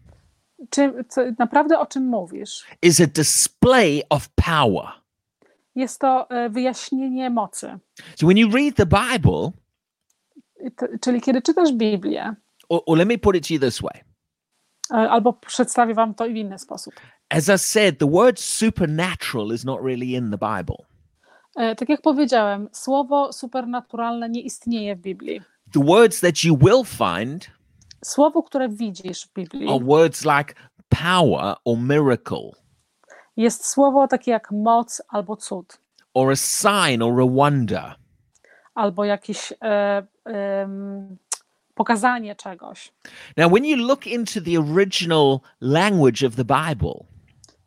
czy 0.70 1.04
co, 1.08 1.20
naprawdę 1.38 1.78
o 1.78 1.86
czym 1.86 2.06
mówisz? 2.08 2.64
is 2.82 3.00
a 3.00 3.06
display 3.06 4.02
of 4.10 4.28
power. 4.28 4.84
Jest 5.74 6.00
to 6.00 6.28
y, 6.46 6.50
wyjaśnienie 6.50 7.30
mocy. 7.30 7.78
So 8.16 8.26
when 8.26 8.38
you 8.38 8.50
read 8.50 8.74
the 8.76 8.86
Bible, 8.86 9.50
to- 10.76 10.86
Czyli 11.00 11.20
kiedy 11.20 11.42
czytasz 11.42 11.72
Biblię, 11.72 12.34
or, 12.68 12.80
or 12.86 12.98
let 12.98 13.08
me 13.08 13.18
put 13.18 13.36
it 13.36 13.48
to 13.48 13.54
you 13.54 13.60
this 13.60 13.80
way. 13.82 14.00
y, 14.92 15.10
albo 15.10 15.32
przedstawię 15.32 15.94
wam 15.94 16.14
to 16.14 16.24
w 16.24 16.30
inny 16.30 16.58
sposób. 16.58 16.94
As 17.30 17.48
I 17.48 17.58
said, 17.58 17.98
the 17.98 18.10
word 18.10 18.40
supernatural 18.40 19.52
is 19.54 19.64
not 19.64 19.80
really 19.82 20.12
in 20.14 20.30
the 20.30 20.38
Bible. 20.38 20.76
E, 21.56 21.76
Tak 21.76 21.88
jak 21.88 22.02
powiedziałem, 22.02 22.68
słowo 22.72 23.32
supernaturalne 23.32 24.28
nie 24.28 24.40
istnieje 24.40 24.96
w 24.96 25.00
Biblii. 25.00 25.40
The 25.72 25.84
words 25.84 26.20
that 26.20 26.44
you 26.44 26.56
will 26.58 26.84
find 26.84 27.50
Słowo, 28.04 28.42
które 28.42 28.68
widzisz 28.68 29.26
w 29.26 29.32
Biblii, 29.32 29.68
are 29.68 29.84
words 29.84 30.24
like 30.24 30.54
power 30.88 31.56
or 31.64 31.78
miracle, 31.78 32.50
jest 33.36 33.66
słowo 33.66 34.08
takie 34.08 34.30
jak 34.30 34.50
moc 34.52 35.02
albo 35.08 35.36
cud, 35.36 35.78
or 36.14 36.32
a 36.32 36.36
sign 36.36 37.02
or 37.02 37.20
a 37.20 37.26
wonder. 37.26 37.94
albo 38.74 39.04
jakieś 39.04 39.52
e, 39.62 40.06
em, 40.24 41.16
pokazanie 41.74 42.36
czegoś. 42.36 42.92
Now, 43.36 43.52
when 43.52 43.64
you 43.64 43.76
look 43.76 44.06
into 44.06 44.40
the 44.40 44.58
original 44.74 45.38
language 45.60 46.26
of 46.26 46.34
the 46.36 46.44
Bible, 46.44 47.04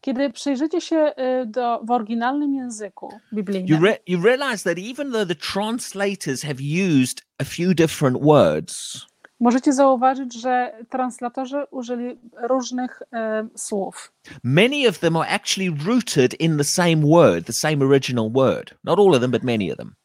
Kiedy 0.02 0.30
przyjrzycie 0.30 0.82
się 0.82 0.96
e, 0.98 1.46
do, 1.46 1.80
w 1.84 1.92
oryginalnym 1.92 2.56
języku 2.56 3.10
you, 3.32 3.36
biblijnym, 3.38 3.86
re- 3.86 3.98
you 4.08 4.22
realize 4.24 4.64
that 4.64 4.78
even 4.78 5.12
though 5.12 5.28
the 5.28 5.36
translators 5.36 6.44
have 6.44 6.56
used 6.62 7.22
a 7.40 7.44
few 7.44 7.74
different 7.74 8.18
words, 8.22 9.06
możecie 9.40 9.74
zauważyć, 9.74 10.34
że 10.42 10.74
translatorzy 10.90 11.66
użyli 11.72 12.20
różnych 12.42 13.02
e, 13.14 13.48
słów. 13.56 14.14
many 14.44 14.90
of 14.90 15.00
them 15.00 15.16
are 15.16 15.30
actually 15.30 15.78
rooted 15.86 16.42
in 16.42 16.58
the 16.58 16.64
same 16.64 16.96
word, 16.96 17.46
the 17.48 17.54
same 17.54 17.86
original 17.86 18.30
word. 18.32 18.74
Not 18.84 19.00
all 19.00 19.14
of 19.16 19.22
them, 19.22 19.32
but 19.32 19.44
many 19.44 19.72
of 19.72 19.78
them. 19.78 19.96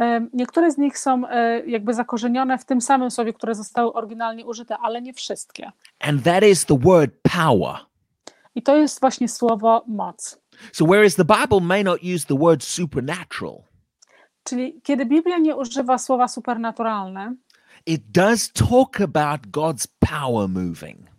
E, 0.00 0.26
Niektóre 0.32 0.70
z 0.70 0.78
nich 0.78 0.98
są 0.98 1.28
e, 1.28 1.66
jakby 1.66 1.94
zakorzenione 1.94 2.58
w 2.58 2.64
tym 2.64 2.80
samym 2.80 3.10
słowie, 3.10 3.32
które 3.32 3.54
zostały 3.54 3.92
oryginalnie 3.92 4.46
użyte, 4.46 4.76
ale 4.78 5.02
nie 5.02 5.12
wszystkie. 5.12 5.72
And 6.00 6.22
that 6.24 6.44
is 6.44 6.66
the 6.66 6.78
word 6.78 7.10
power. 7.36 7.76
I 8.54 8.62
to 8.62 8.76
jest 8.76 9.00
właśnie 9.00 9.28
słowo 9.28 9.84
moc. 9.86 10.40
So, 10.72 10.84
whereas 10.84 11.14
the 11.16 11.24
Bible 11.24 11.60
may 11.60 11.84
not 11.84 12.00
use 12.14 12.26
the 12.26 12.38
word 12.38 12.64
supernatural, 12.64 13.62
Czyli 14.44 14.80
kiedy 14.82 15.06
Biblia 15.06 15.38
nie 15.38 15.56
używa 15.56 15.98
słowa 15.98 16.28
supernaturalne, 16.28 17.34
it 17.86 18.02
does 18.10 18.52
talk 18.52 19.00
about 19.00 19.40
God's 19.50 19.86
power 20.00 20.48
moving. 20.48 21.14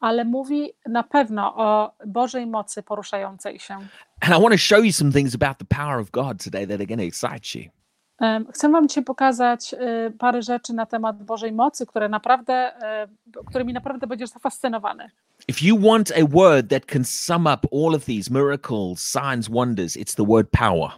ale 0.00 0.24
mówi 0.24 0.72
na 0.88 1.02
pewno 1.02 1.54
o 1.56 1.92
Bożej 2.06 2.46
mocy 2.46 2.82
poruszającej 2.82 3.58
się. 3.58 3.74
And 4.20 4.38
I 4.38 4.42
want 4.42 4.50
to 4.50 4.58
show 4.58 4.84
you 4.84 4.92
some 4.92 5.12
things 5.12 5.34
about 5.34 5.58
the 5.58 5.76
power 5.76 6.00
of 6.00 6.10
God 6.10 6.44
today 6.44 6.66
that 6.66 6.80
are 6.80 6.86
going 6.86 7.00
to 7.00 7.06
excite 7.06 7.58
you. 7.58 7.70
Chcę 8.52 8.68
Wam 8.68 8.88
dzisiaj 8.88 9.04
pokazać 9.04 9.74
parę 10.18 10.42
rzeczy 10.42 10.72
na 10.72 10.86
temat 10.86 11.22
Bożej 11.22 11.52
mocy, 11.52 11.86
które 11.86 12.08
naprawdę, 12.08 12.72
którymi 13.46 13.72
naprawdę 13.72 14.06
będziesz 14.06 14.30
zafascynowany. 14.30 15.10
If 15.48 15.66
you 15.66 15.78
want 15.78 16.12
a 16.12 16.26
word 16.28 16.70
that 16.70 16.86
can 16.86 17.04
sum 17.04 17.46
up 17.46 17.68
all 17.72 17.94
of 17.94 18.04
these 18.04 18.30
miracles, 18.30 19.02
signs, 19.02 19.48
wonders, 19.48 19.96
it's 19.96 20.16
the 20.16 20.24
word 20.24 20.46
power. 20.50 20.90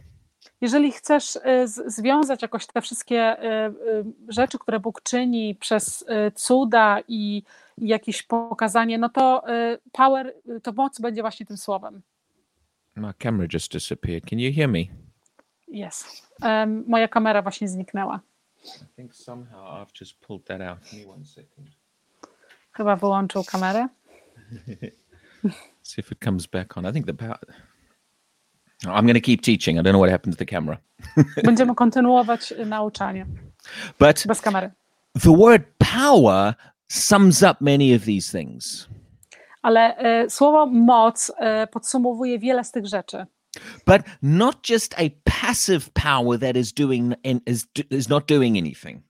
Jeżeli 0.61 0.93
chcesz 0.93 1.37
y, 1.37 1.41
związać 1.87 2.43
jakoś 2.43 2.67
te 2.67 2.81
wszystkie 2.81 3.43
y, 3.43 3.47
y, 3.47 4.05
rzeczy, 4.29 4.59
które 4.59 4.81
Bóg 4.81 5.03
czyni 5.03 5.55
przez 5.55 6.05
cuda 6.35 6.99
i, 7.09 7.43
jakieś 7.79 8.23
pokazanie, 8.23 8.99
no 8.99 9.09
to 9.09 9.43
power, 9.93 10.35
to 10.63 10.73
moc 10.73 11.01
będzie 11.01 11.23
właśnie 11.23 11.47
tym 11.47 11.57
słowem. 11.57 12.03
My 12.97 13.15
camera 13.15 13.47
just 13.53 13.73
disappeared. 13.73 14.25
Can 14.25 14.39
you 14.39 14.53
hear 14.53 14.69
me? 14.69 14.79
Jest. 15.69 16.29
Em, 16.43 16.85
Moja 16.87 17.09
kamera 17.09 17.43
właśnie 17.43 17.69
zniknęła. 17.69 18.21
I 18.65 18.87
think 18.97 19.15
somehow 19.15 19.61
I've 19.61 20.01
just 20.01 20.21
pulled 20.21 20.45
that 20.45 20.61
out. 20.61 20.79
Give 20.91 21.07
me 21.07 21.13
one 21.13 21.25
second. 21.25 21.69
Chyba 22.73 22.97
wyłączył 22.97 23.45
kamerę. 23.45 23.89
See 25.83 26.01
if 26.01 26.13
it 26.15 26.25
comes 26.25 26.47
back 26.47 26.77
on. 26.77 26.87
I 26.87 26.93
think 26.93 27.07
the 27.07 27.15
power. 27.15 27.39
I'm 28.87 29.07
going 29.07 29.15
to 29.15 29.21
keep 29.21 29.43
teaching. 29.43 29.79
I 29.79 29.83
don't 29.83 29.93
know 29.93 30.01
what 30.01 30.11
happened 30.11 30.39
to 30.39 30.45
the 30.45 30.47
camera. 30.47 30.79
Będziemy 31.45 31.75
kontynuować 31.75 32.55
nauczanie 32.67 33.27
But 33.99 34.27
bez 34.27 34.41
kamery. 34.41 34.71
the 35.23 35.37
word 35.37 35.63
power 35.79 36.55
sums 36.89 37.43
up 37.43 37.61
many 37.61 37.97
of 37.97 38.05
these 38.05 38.39
things. 38.39 38.89
Ale 39.63 39.97
słowo 40.29 40.67
moc 40.67 41.33
podsumowuje 41.71 42.39
wiele 42.39 42.65
z 42.65 42.73
tych 42.73 42.87
rzeczy. 42.87 43.27
But 43.87 44.03
not 44.23 44.71
just 44.71 44.95
a 44.95 45.11
passive 45.25 45.91
power 45.93 46.39
that 46.39 46.57
is 46.57 46.73
doing 46.73 47.15
and 47.25 47.49
is, 47.49 47.67
is 47.91 48.09
not 48.09 48.27
doing 48.27 48.57
anything. 48.59 49.03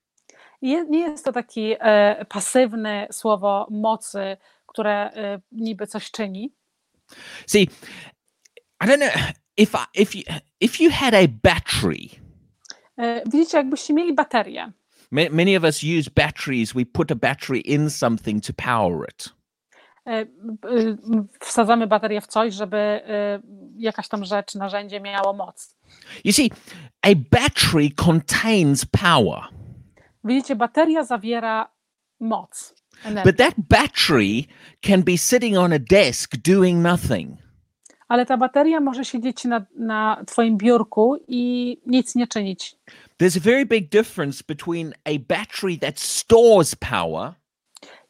Je, 0.63 0.85
nie 0.85 1.01
jest 1.01 1.25
to 1.25 1.33
taki 1.33 1.77
pasywne 2.29 3.07
słowo 3.11 3.67
mocy, 3.71 4.37
które 4.67 5.11
niby 5.53 5.87
coś 5.87 6.11
czyni. 6.11 6.53
See, 7.47 7.69
I 8.81 8.87
don't 8.87 8.97
know 8.99 9.11
if 9.59 9.75
I, 9.75 9.85
if 10.03 10.15
you 10.15 10.23
if 10.61 10.81
you 10.83 10.91
had 10.91 11.15
a 11.15 11.29
battery. 11.43 12.09
Widzicie, 13.27 13.57
jakbyście 13.59 13.95
mieli 13.95 14.15
baterię. 14.15 14.73
Many 15.11 15.57
of 15.57 15.65
us 15.65 15.83
use 15.83 16.11
batteries. 16.11 16.73
We 16.73 16.85
put 16.87 17.13
a 17.13 17.15
battery 17.15 17.61
in 17.61 17.91
something 17.91 18.45
to 18.47 18.53
power 18.53 19.09
it. 19.09 19.29
Wsadzamy 21.41 21.87
baterię 21.87 22.21
w 22.21 22.27
coś, 22.27 22.55
żeby 22.55 23.01
jakaś 23.77 24.09
tam 24.09 24.25
rzecz, 24.25 24.55
narzędzie 24.55 25.01
miało 25.01 25.33
moc. 25.33 25.77
You 26.25 26.33
see, 26.33 26.51
a 27.03 27.09
battery 27.31 27.91
contains 27.91 28.85
power, 28.85 29.43
Widzicie, 30.25 30.57
bateria 30.57 31.05
zawiera 31.05 31.71
moc, 32.21 32.75
energię. 33.05 33.33
but 33.33 33.37
that 33.39 33.55
battery 33.69 34.45
can 34.81 35.03
be 35.03 35.19
sitting 35.19 35.57
on 35.57 35.73
a 35.73 35.79
desk 35.79 36.37
doing 36.37 36.83
nothing. 36.83 37.37
Ale 38.09 38.27
ta 38.27 38.37
bateria 38.37 38.81
może 38.81 39.05
siedzieć 39.05 39.45
na, 39.45 39.67
na 39.77 40.23
twoim 40.27 40.57
biurku 40.57 41.17
i 41.29 41.77
nic 41.87 42.15
nie 42.15 42.27
czynić. 42.27 42.77
There's 43.21 43.37
a 43.39 43.41
very 43.41 43.67
big 43.67 43.89
difference 43.89 44.45
between 44.49 44.93
a 45.05 45.11
battery 45.29 45.79
that 45.79 46.01
stores 46.01 46.75
power 46.75 47.33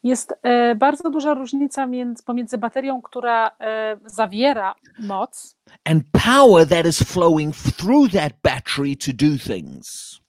Jest 0.03 0.33
e, 0.43 0.75
bardzo 0.75 1.09
duża 1.09 1.33
różnica 1.33 1.85
między, 1.87 2.23
pomiędzy 2.23 2.57
baterią, 2.57 3.01
która 3.01 3.51
e, 3.59 3.97
zawiera 4.05 4.75
moc, 4.99 5.55
and 5.85 6.03
power 6.11 6.67
that 6.67 6.85
is 6.85 7.03
flowing 7.03 7.55
through 7.55 8.11
that 8.11 8.33
battery 8.43 8.95
to 8.95 9.11
do 9.13 9.37
things. 9.53 10.19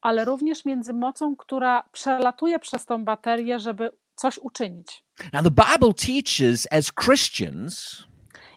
ale 0.00 0.24
również 0.24 0.64
między 0.64 0.92
mocą, 0.92 1.36
która 1.36 1.82
przelatuje 1.92 2.58
przez 2.58 2.86
tą 2.86 3.04
baterię, 3.04 3.60
żeby 3.60 3.90
coś 4.14 4.38
uczynić. 4.38 5.04
Now, 5.32 5.42
the 5.44 5.50
Bible 5.50 5.94
teaches 5.94 6.68
as 6.70 6.92
Christians, 7.04 8.04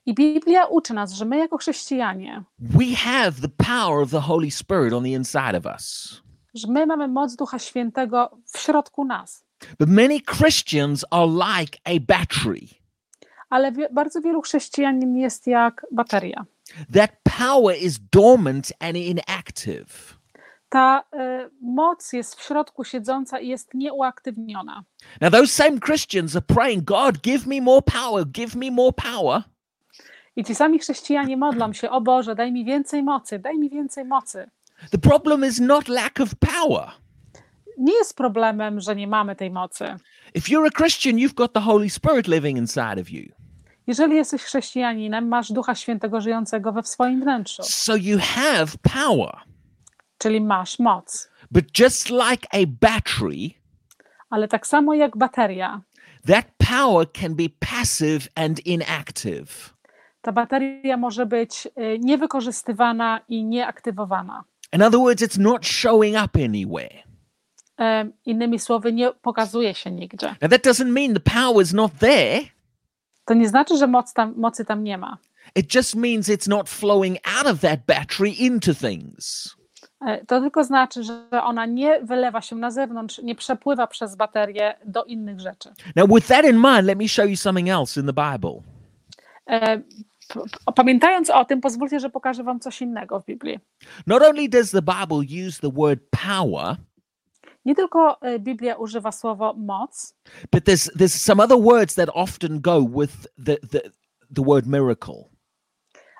I 0.06 0.14
Biblia 0.14 0.66
uczy 0.66 0.94
nas, 0.94 1.14
że 1.14 1.26
my 1.26 1.38
jako 1.38 1.58
chrześcijanie, 1.58 2.44
we 2.60 2.86
have 2.96 3.32
the 3.32 3.66
power 3.66 4.04
of 4.04 4.12
the 4.12 4.20
Holy 4.20 4.52
Spirit 4.52 4.94
on 4.94 5.04
the 5.04 5.10
inside 5.10 5.58
of 5.58 5.66
us. 5.66 6.22
że 6.54 6.68
my 6.68 6.86
mamy 6.86 7.08
moc 7.08 7.36
Ducha 7.36 7.60
Świętego 7.60 8.38
w 8.54 8.60
środku 8.60 9.06
nas. 9.06 9.46
But 9.80 9.90
many 9.90 10.20
Christians 10.22 11.06
are 11.12 11.28
like 11.28 11.80
a 11.86 12.00
battery. 12.08 12.68
Ale 13.50 13.72
wie, 13.72 13.90
bardzo 13.92 14.22
wielu 14.22 14.42
chrześcijanin 14.42 15.18
jest 15.18 15.48
jak 15.48 15.86
bateria. 15.92 16.46
That 16.94 17.12
power 17.38 17.78
is 17.82 18.00
dormant 18.12 18.74
and 18.80 18.98
inactive. 18.98 20.18
ta 20.70 21.04
e, 21.14 21.50
moc 21.62 22.14
jest 22.14 22.36
w 22.36 22.44
środku 22.44 22.84
siedząca 22.84 23.40
i 23.40 23.48
jest 23.48 23.74
nieuaktywniona. 23.74 24.84
Now, 25.22 25.32
those 25.32 25.48
same 25.48 25.80
Christians 25.80 26.36
are 26.36 26.46
praying, 26.46 26.84
God, 26.84 27.22
give 27.22 27.48
me 27.48 27.62
more 27.62 27.82
power, 27.82 28.26
give 28.26 28.56
me 28.56 28.72
more 28.72 28.94
power. 28.94 29.44
I 30.36 30.44
ci 30.44 30.56
sami 30.56 30.80
chrześcijanie 30.80 31.38
modlą 31.38 31.74
się, 31.74 31.90
o 31.90 32.02
Boże, 32.02 32.36
daj 32.36 32.52
mi 32.52 32.66
więcej 32.66 33.04
mocy, 33.04 33.40
daj 33.40 33.58
mi 33.60 33.70
więcej 33.70 34.06
mocy. 34.06 34.50
The 34.92 34.98
problem 34.98 35.46
is 35.46 35.60
not 35.60 35.88
lack 35.88 36.20
of 36.20 36.30
power. 36.36 36.92
Nie 37.78 37.94
jest 37.94 38.16
problemem, 38.18 38.80
że 38.80 38.96
nie 38.96 39.08
mamy 39.08 39.36
tej 39.36 39.52
mocy. 39.52 39.86
If 40.34 40.52
you're 40.52 40.68
a 40.68 40.72
Christian, 40.78 41.16
you've 41.16 41.34
got 41.34 41.54
the 41.54 41.60
Holy 41.62 41.90
Spirit 41.90 42.28
living 42.28 42.58
inside 42.58 43.02
of 43.02 43.10
you. 43.10 43.24
Jeżeli 43.88 44.16
jesteś 44.16 44.42
chrześcijaninem, 44.44 45.28
masz 45.28 45.52
Ducha 45.52 45.76
Świętego 45.76 46.22
żyjącego 46.22 46.72
we 46.72 46.84
w 46.84 46.88
swoim 46.88 47.22
wnętrzu, 47.22 47.64
So 47.64 47.96
you 47.96 48.20
have 48.22 48.68
power. 48.94 49.38
czyli 50.18 50.42
masz 50.42 50.80
moc. 50.80 51.30
But 51.52 51.80
just 51.80 52.10
like 52.10 52.48
a 52.52 52.58
battery, 52.82 53.50
Ale 54.30 54.48
tak 54.48 54.68
samo 54.68 54.94
jak 54.94 55.18
bateria, 55.18 55.82
that 56.28 56.46
power 56.58 57.12
can 57.12 57.36
be 57.36 57.44
passive 57.60 58.28
and 58.36 58.66
inactive. 58.66 59.75
Ta 60.26 60.32
bateria 60.32 60.98
może 60.98 61.26
być 61.26 61.68
y, 61.68 62.00
niewykorzystywana 62.00 63.22
i 63.30 63.44
nieaktywowana. 63.46 64.44
In 64.74 64.82
other 64.82 65.00
words, 65.00 65.22
it's 65.24 65.40
not 65.40 65.66
showing 65.66 66.16
up 66.26 66.44
anywhere. 66.46 67.04
Em, 67.78 68.14
Innymi 68.26 68.60
słowy, 68.60 68.94
nie 68.94 69.12
pokazuje 69.22 69.74
się 69.74 69.92
nigdzie. 69.92 70.28
Now, 70.42 70.52
that 70.52 70.64
doesn't 70.66 70.92
mean 70.92 71.14
the 71.14 71.20
power's 71.20 71.74
not 71.74 71.92
there. 72.00 72.40
To 73.26 73.34
nie 73.34 73.48
znaczy, 73.50 73.78
że 73.78 73.88
moc 73.88 74.14
tam, 74.14 74.34
mocy 74.38 74.66
tam 74.66 74.84
nie 74.84 74.98
ma. 74.98 75.18
It 75.56 75.76
just 75.76 75.96
means 75.96 76.30
it's 76.30 76.50
not 76.50 76.70
flowing 76.70 77.18
out 77.38 77.48
of 77.48 77.60
that 77.62 77.80
battery 77.88 78.30
into 78.30 78.74
things. 78.74 79.56
E, 80.08 80.26
To 80.26 80.42
tylko 80.42 80.64
znaczy, 80.64 81.04
że 81.04 81.28
ona 81.44 81.66
nie 81.66 82.00
wylewa 82.04 82.42
się 82.42 82.56
na 82.56 82.72
zewnątrz, 82.72 83.20
nie 83.24 83.36
przepływa 83.36 83.88
przez 83.88 84.16
baterię 84.16 84.74
do 84.86 85.04
innych 85.04 85.40
rzeczy. 85.40 85.70
Now, 85.96 86.10
with 86.10 86.28
that 86.28 86.46
in 86.46 86.56
mind, 86.56 86.84
let 86.84 86.98
me 86.98 87.08
show 87.08 87.30
you 87.30 87.36
something 87.38 87.70
else 87.70 88.02
in 88.02 88.08
the 88.08 88.14
Bible. 88.14 88.62
Pamiętając 90.76 91.30
o 91.30 91.46
tym, 91.46 91.62
pozwólcie, 91.62 92.00
że 92.00 92.10
pokażę 92.10 92.44
Wam 92.44 92.60
coś 92.60 92.82
innego 92.82 93.20
w 93.20 93.26
Biblii. 93.26 93.60
Not 94.08 94.24
only 94.24 94.50
does 94.50 94.72
the 94.72 94.82
Bible 94.82 95.48
use 95.48 95.62
the 95.62 95.72
word 95.72 96.00
power, 96.28 96.76
Nie 97.66 97.76
tylko 97.76 98.22
e, 98.22 98.40
Biblia 98.40 98.76
używa 98.76 99.12
słowo 99.12 99.54
moc, 99.58 100.16
but 100.52 100.64
there's 100.64 100.92
there's 100.98 101.18
some 101.26 101.44
other 101.44 101.58
words 101.58 101.96
that 101.96 102.10
often 102.14 102.62
go 102.62 102.82
with 102.82 103.14
the 103.46 103.58
the, 103.72 103.82
the 104.36 104.44
word 104.46 104.66
miracle. 104.68 105.16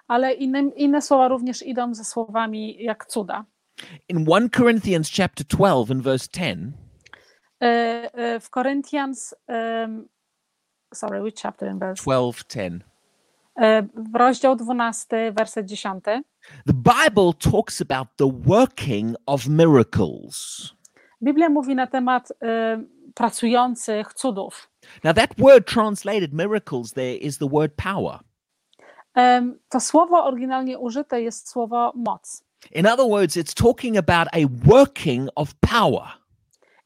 ale 0.08 0.34
inne, 0.34 0.60
inne 0.76 1.02
słowa 1.02 1.28
również 1.28 1.64
idą 1.64 1.94
ze 1.94 2.04
słowami 2.04 2.84
jak 2.84 3.06
cuda. 3.06 3.46
In 4.10 4.26
1 4.28 4.50
Corinthians 4.50 5.12
chapter 5.12 5.48
12 5.48 5.92
and 5.92 6.04
verse 6.04 6.28
10, 6.34 6.72
E, 7.62 7.66
e, 8.14 8.40
W 8.40 8.50
Corinthians, 8.50 9.36
em, 9.48 10.08
sorry, 10.94 11.22
which 11.22 11.42
chapter 11.42 11.70
and 11.70 11.80
verse? 11.80 12.04
12:10. 12.04 12.60
E, 12.60 12.80
W 12.80 12.95
rozdział 14.14 14.56
12, 14.56 15.32
werset 15.32 15.66
10. 15.66 16.04
The 16.66 16.74
Bible 16.74 17.34
talks 17.52 17.82
about 17.82 18.08
the 18.18 18.32
working 18.46 19.16
of 19.26 19.48
miracles. 19.48 20.70
Biblia 21.22 21.50
mówi 21.50 21.76
na 21.76 21.88
temat 21.88 22.34
e, 22.44 22.84
pracujących 23.14 24.14
cudów. 24.14 24.70
Now 25.04 25.14
that 25.14 25.30
word 25.38 25.66
translated 25.66 26.34
miracles 26.34 26.94
there 26.94 27.16
is 27.16 27.38
the 27.38 27.50
word 27.50 27.72
power. 27.76 28.20
To 29.70 29.80
słowo 29.80 30.24
oryginalnie 30.24 30.80
użyte 30.80 31.22
jest 31.22 31.50
słowo 31.50 31.94
moc. 31.96 32.44
In 32.72 32.88
other 32.88 33.06
words, 33.06 33.38
it's 33.38 33.54
talking 33.54 33.98
about 33.98 34.28
a 34.34 34.48
working 34.66 35.30
of 35.36 35.54
power. 35.54 36.04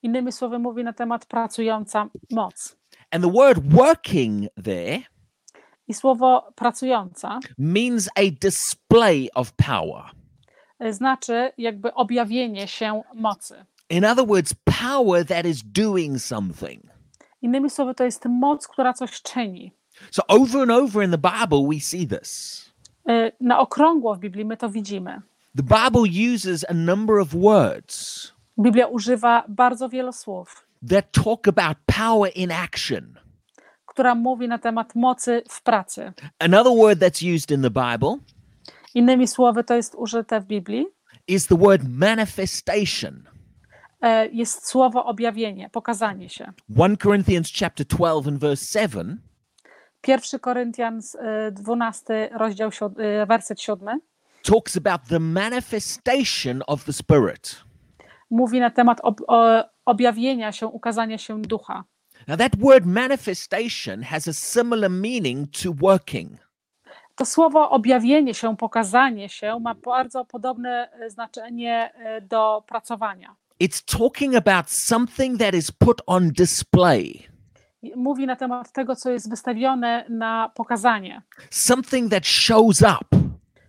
Innymi 0.04 0.32
słowy, 0.32 0.60
mówi 0.60 0.84
na 0.84 0.94
temat 0.94 1.26
pracująca 1.26 2.10
moc. 2.32 2.76
And 3.12 3.24
the 3.24 3.32
word 3.32 3.74
working 3.74 4.48
there 4.64 5.02
I 5.90 5.94
słowo 5.94 6.52
pracująca 6.56 7.40
means 7.58 8.10
a 8.16 8.22
display 8.42 9.30
of 9.36 9.52
power. 9.54 10.04
e, 10.80 10.94
znaczy 10.94 11.52
jakby 11.58 11.94
objawienie 11.94 12.68
się 12.68 13.02
mocy. 13.16 13.66
In 13.90 14.06
other 14.06 14.26
words, 14.28 14.54
power 14.82 15.26
that 15.26 15.46
is 15.46 15.64
doing 15.64 16.20
something. 16.22 16.84
Innymi 17.42 17.70
słowy, 17.70 17.96
to 17.96 18.04
jest 18.04 18.26
moc, 18.26 18.68
która 18.68 18.94
coś 18.94 19.22
czyni. 19.22 19.72
So 20.12 20.24
over 20.28 20.62
and 20.62 20.72
over 20.72 21.04
in 21.06 21.12
the 21.12 21.18
Bible, 21.18 21.68
we 21.76 21.80
see 21.80 22.08
this. 22.08 22.66
E, 23.10 23.32
Na 23.42 23.60
okrągło 23.60 24.16
w 24.16 24.20
Biblii 24.20 24.46
my 24.46 24.58
to 24.58 24.70
widzimy. 24.70 25.22
The 25.58 25.64
Bible 25.64 26.34
uses 26.36 26.66
a 26.70 26.74
number 26.74 27.20
of 27.20 27.28
words 27.36 28.32
Biblia 28.60 28.88
używa 28.88 29.44
bardzo 29.48 29.90
wielu 29.90 30.14
słów, 30.14 30.68
that 30.90 31.12
talk 31.12 31.48
about 31.48 31.78
power 31.98 32.32
in 32.36 32.52
action. 32.52 33.20
Która 34.00 34.16
mówi 34.16 34.48
na 34.48 34.58
temat 34.58 34.96
mocy 34.96 35.44
w 35.50 35.64
pracy. 35.64 36.14
Another 36.40 36.74
word 36.78 37.00
that's 37.00 37.36
used 37.36 37.52
in 37.52 37.62
the 37.62 37.70
Bible 37.70 38.18
Innymi 38.96 39.28
słowy, 39.28 39.64
to 39.64 39.76
jest 39.76 39.96
użyte 39.96 40.42
w 40.42 40.46
Biblii, 40.46 40.86
is 41.28 41.48
the 41.48 41.58
word 41.58 41.82
manifestation. 41.90 43.24
e, 44.02 44.28
jest 44.28 44.68
słowo 44.68 45.06
objawienie, 45.06 45.70
pokazanie 45.70 46.30
się. 46.30 46.54
1 46.70 46.98
Corinthians 46.98 47.52
chapter 47.60 47.86
12 47.86 48.30
and 48.30 48.40
verse 48.40 48.80
7 48.80 49.22
Pierwszy 50.02 50.40
Koryntian, 50.40 51.00
e, 51.20 51.52
12 51.52 52.30
rozdział, 52.32 52.70
e, 52.98 53.26
werset 53.26 53.62
7 53.62 54.00
talks 54.44 54.78
about 54.78 55.02
the 55.10 55.20
manifestation 55.20 56.62
of 56.68 56.84
the 56.84 56.94
Spirit. 56.94 57.64
mówi 58.30 58.60
na 58.60 58.70
temat 58.70 59.00
ob, 59.04 59.22
objawienia 59.86 60.52
się, 60.52 60.68
ukazania 60.68 61.18
się 61.18 61.42
ducha. 61.42 61.84
Now, 62.28 62.38
that 62.38 62.56
word 62.58 62.86
manifestation 62.86 64.04
has 64.04 64.28
a 64.28 64.34
similar 64.34 64.90
meaning 64.90 65.48
to 67.16 67.26
słowo 67.26 67.70
objawienie 67.70 68.34
się, 68.34 68.58
pokazanie 68.58 69.30
się 69.30 69.60
ma 69.60 69.76
bardzo 69.76 70.26
podobne 70.26 70.90
e, 70.92 71.10
znaczenie 71.10 71.92
e, 71.94 72.22
do 72.22 72.64
pracowania. 72.68 73.36
It's 73.62 73.98
talking 74.00 74.36
about 74.36 74.70
something 74.70 75.40
that 75.40 75.54
is 75.56 75.72
put 75.72 76.02
on 76.08 76.32
display, 76.32 77.30
Mówi 77.96 78.28
na 78.28 78.36
temat 78.36 78.72
tego, 78.72 78.96
co 78.96 79.10
jest 79.10 79.30
wystawione 79.30 80.06
na 80.10 80.52
pokazanie. 80.56 81.22
something 81.50 82.12
that 82.12 82.28
shows 82.28 82.82
up. 82.82 83.18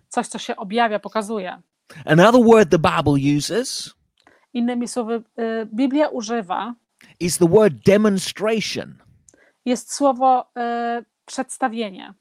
Coś, 0.09 0.27
co 0.29 0.39
się 0.39 0.57
objawia, 0.57 0.99
pokazuje. 0.99 1.63
Another 2.05 2.41
word 2.45 2.71
the 2.71 2.79
Bible 2.79 3.37
uses 3.39 3.95
Innymi 4.53 4.89
słowy, 4.89 5.23
e, 5.37 5.67
Biblia 5.67 6.09
używa, 6.09 6.75
is 7.21 7.39
the 7.39 7.49
word 7.49 7.75
demonstration. 7.87 8.95
jest 9.65 9.95
słowo 9.95 10.51
e, 10.57 11.05
przedstawienie. 11.27 12.15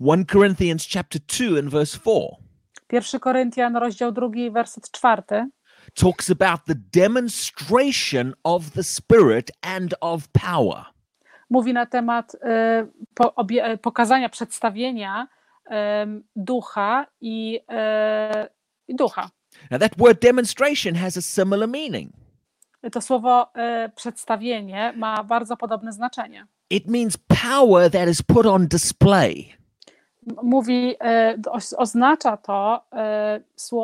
1 0.00 0.26
Corinthians 0.26 0.88
chapter 0.92 1.20
2 1.20 1.58
and 1.58 1.70
verse 1.70 1.98
4 1.98 2.20
Pierwszy 2.88 3.20
Koryntian, 3.20 3.76
rozdział 3.76 4.12
drugi, 4.12 4.50
werset 4.50 4.90
czwarty, 4.90 5.46
talks 5.94 6.30
about 6.30 6.60
the 6.66 6.74
demonstration 6.92 8.34
of 8.44 8.70
the 8.70 8.82
Spirit 8.82 9.50
and 9.62 9.94
of 10.00 10.28
power. 10.28 10.84
mówi 11.50 11.72
na 11.72 11.86
temat 11.86 12.36
e, 12.42 12.86
po, 13.14 13.34
obie, 13.34 13.64
e, 13.64 13.78
pokazania, 13.78 14.28
przedstawienia 14.28 15.28
em, 15.70 16.22
ducha 16.36 17.06
i, 17.20 17.60
i 18.88 18.94
ducha. 18.96 19.30
Now, 19.70 19.80
that 19.80 19.96
word 19.98 20.20
demonstration 20.20 20.94
has 20.94 21.16
a 21.16 21.22
similar 21.22 21.68
meaning. 21.68 22.12
To 22.92 23.00
słowo 23.00 23.54
e, 23.54 23.88
przedstawienie 23.96 24.92
ma 24.96 25.24
bardzo 25.24 25.56
podobne 25.56 25.92
znaczenie. 25.92 26.46
It 26.70 26.86
means 26.86 27.16
power 27.44 27.90
that 27.90 28.08
is 28.08 28.22
put 28.22 28.46
on 28.46 28.68
display. 28.68 29.52
Mówi, 30.42 30.94
e, 31.00 31.34
oznacza 31.76 32.36
to 32.36 32.82
e, 32.92 33.40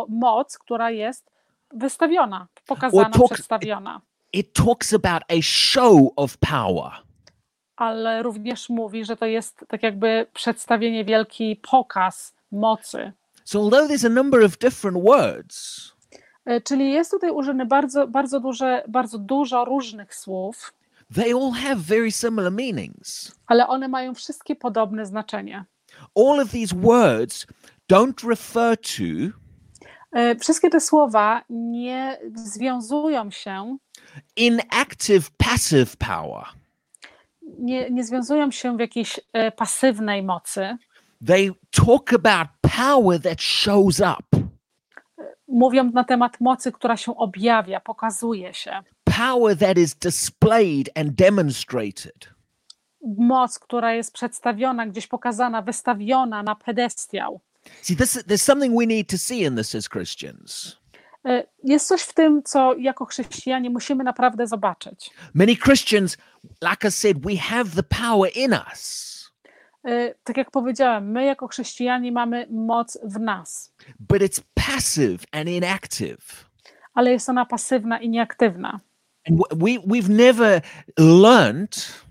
moc, 0.09 0.59
która 0.59 0.90
jest 0.90 1.31
wystawiona, 1.74 2.46
pokazana, 2.66 3.11
talk- 3.11 3.24
przedstawiona, 3.35 4.00
It 4.33 4.52
talks 4.52 4.94
about 4.94 5.22
a 5.28 5.42
show 5.42 6.00
of 6.16 6.37
power. 6.38 6.92
ale 7.76 8.22
również 8.22 8.68
mówi, 8.68 9.05
że 9.05 9.16
to 9.16 9.26
jest 9.26 9.64
tak 9.68 9.83
jakby 9.83 10.26
przedstawienie, 10.35 11.05
wielki 11.05 11.57
pokaz 11.70 12.35
mocy. 12.52 13.12
So, 13.44 13.59
although 13.61 13.90
there's 13.90 14.07
a 14.07 14.09
number 14.09 14.44
of 14.44 14.59
different 14.59 14.98
words, 15.05 15.91
Czyli 16.64 16.92
jest 16.92 17.11
tutaj 17.11 17.31
użyte 17.31 17.66
bardzo, 17.66 18.09
bardzo, 18.09 18.40
duże, 18.40 18.85
bardzo 18.88 19.18
dużo 19.18 19.64
różnych 19.64 20.14
słów, 20.14 20.74
they 21.14 21.35
all 21.35 21.52
have 21.52 21.76
very 21.76 22.11
similar 22.12 22.52
meanings. 22.52 23.33
ale 23.46 23.66
one 23.68 23.88
mają 23.88 24.14
wszystkie 24.14 24.57
podobne 24.57 25.07
znaczenie. 25.07 25.64
All 26.16 26.40
of 26.40 26.50
these 26.50 26.76
words 26.76 27.46
don't 27.92 28.28
refer 28.28 28.76
to 28.78 29.38
E, 30.12 30.37
Wszystkie 30.37 30.70
te 30.70 30.81
słowa 30.81 31.42
nie 31.50 32.18
związują 32.35 33.31
się, 33.31 33.76
inactive, 34.37 35.31
passive 35.37 35.96
power. 35.96 36.44
nie, 37.59 37.90
nie 37.90 38.05
związują 38.05 38.50
się 38.50 38.76
w 38.76 38.81
jakiejś 38.81 39.20
e, 39.33 39.52
pasywnej 39.52 40.22
mocy. 40.22 40.76
They 41.26 41.50
talk 41.70 42.12
about 42.12 42.48
power 42.76 43.20
that 43.22 43.42
shows 43.42 44.00
up. 44.00 44.41
Mówią 45.53 45.91
na 45.91 46.05
temat 46.05 46.41
mocy, 46.41 46.73
która 46.73 46.97
się 46.97 47.17
objawia, 47.17 47.81
pokazuje 47.81 48.55
się. 48.55 48.83
Power 49.05 49.59
that 49.59 49.79
is 49.79 49.95
displayed 49.95 50.91
and 50.99 51.12
demonstrated. 51.12 52.29
Moc, 53.19 53.59
która 53.59 53.95
jest 53.95 54.12
przedstawiona, 54.12 54.87
gdzieś 54.87 55.07
pokazana, 55.07 55.62
wystawiona 55.62 56.43
na 56.43 56.55
pedestiał. 56.55 57.41
See, 57.83 57.97
this, 57.97 58.15
there's 58.25 58.43
something 58.43 58.79
we 58.79 58.87
need 58.87 59.09
to 59.11 59.19
see 59.19 59.43
in 59.43 59.57
this 59.57 59.75
as 59.75 59.88
Christians. 59.88 60.77
E, 61.25 61.45
Jest 61.65 61.87
coś 61.88 62.03
w 62.03 62.15
tym, 62.15 62.43
co 62.43 62.75
jako 62.75 63.05
chrześcijanie 63.05 63.71
musimy 63.71 64.05
naprawdę 64.05 64.47
zobaczyć. 64.47 65.11
Many 65.35 65.57
Christians, 65.57 66.17
like 66.71 66.88
I 66.88 66.91
said, 66.91 67.27
we 67.27 67.37
have 67.37 67.71
the 67.71 67.83
power 67.83 68.31
in 68.35 68.53
us, 68.73 69.12
Tak 70.25 70.37
jak 70.37 70.51
powiedziałem, 70.51 71.11
my 71.11 71.25
jako 71.25 71.49
chrześcijanie 71.49 72.12
mamy 72.12 72.47
moc 72.51 72.99
w 73.05 73.21
nas, 73.21 73.73
but 74.01 74.23
it's 74.23 74.42
passive 74.55 75.18
and 75.33 75.49
inactive. 75.49 76.47
ale 76.95 77.11
jest 77.11 77.29
ona 77.29 77.47
pasywna 77.47 78.01
i 78.01 78.09
nieaktywna. 78.09 78.81
And 79.29 79.38
we, 79.51 79.66
we've 79.66 80.09
never 80.11 80.61
learned 80.99 82.03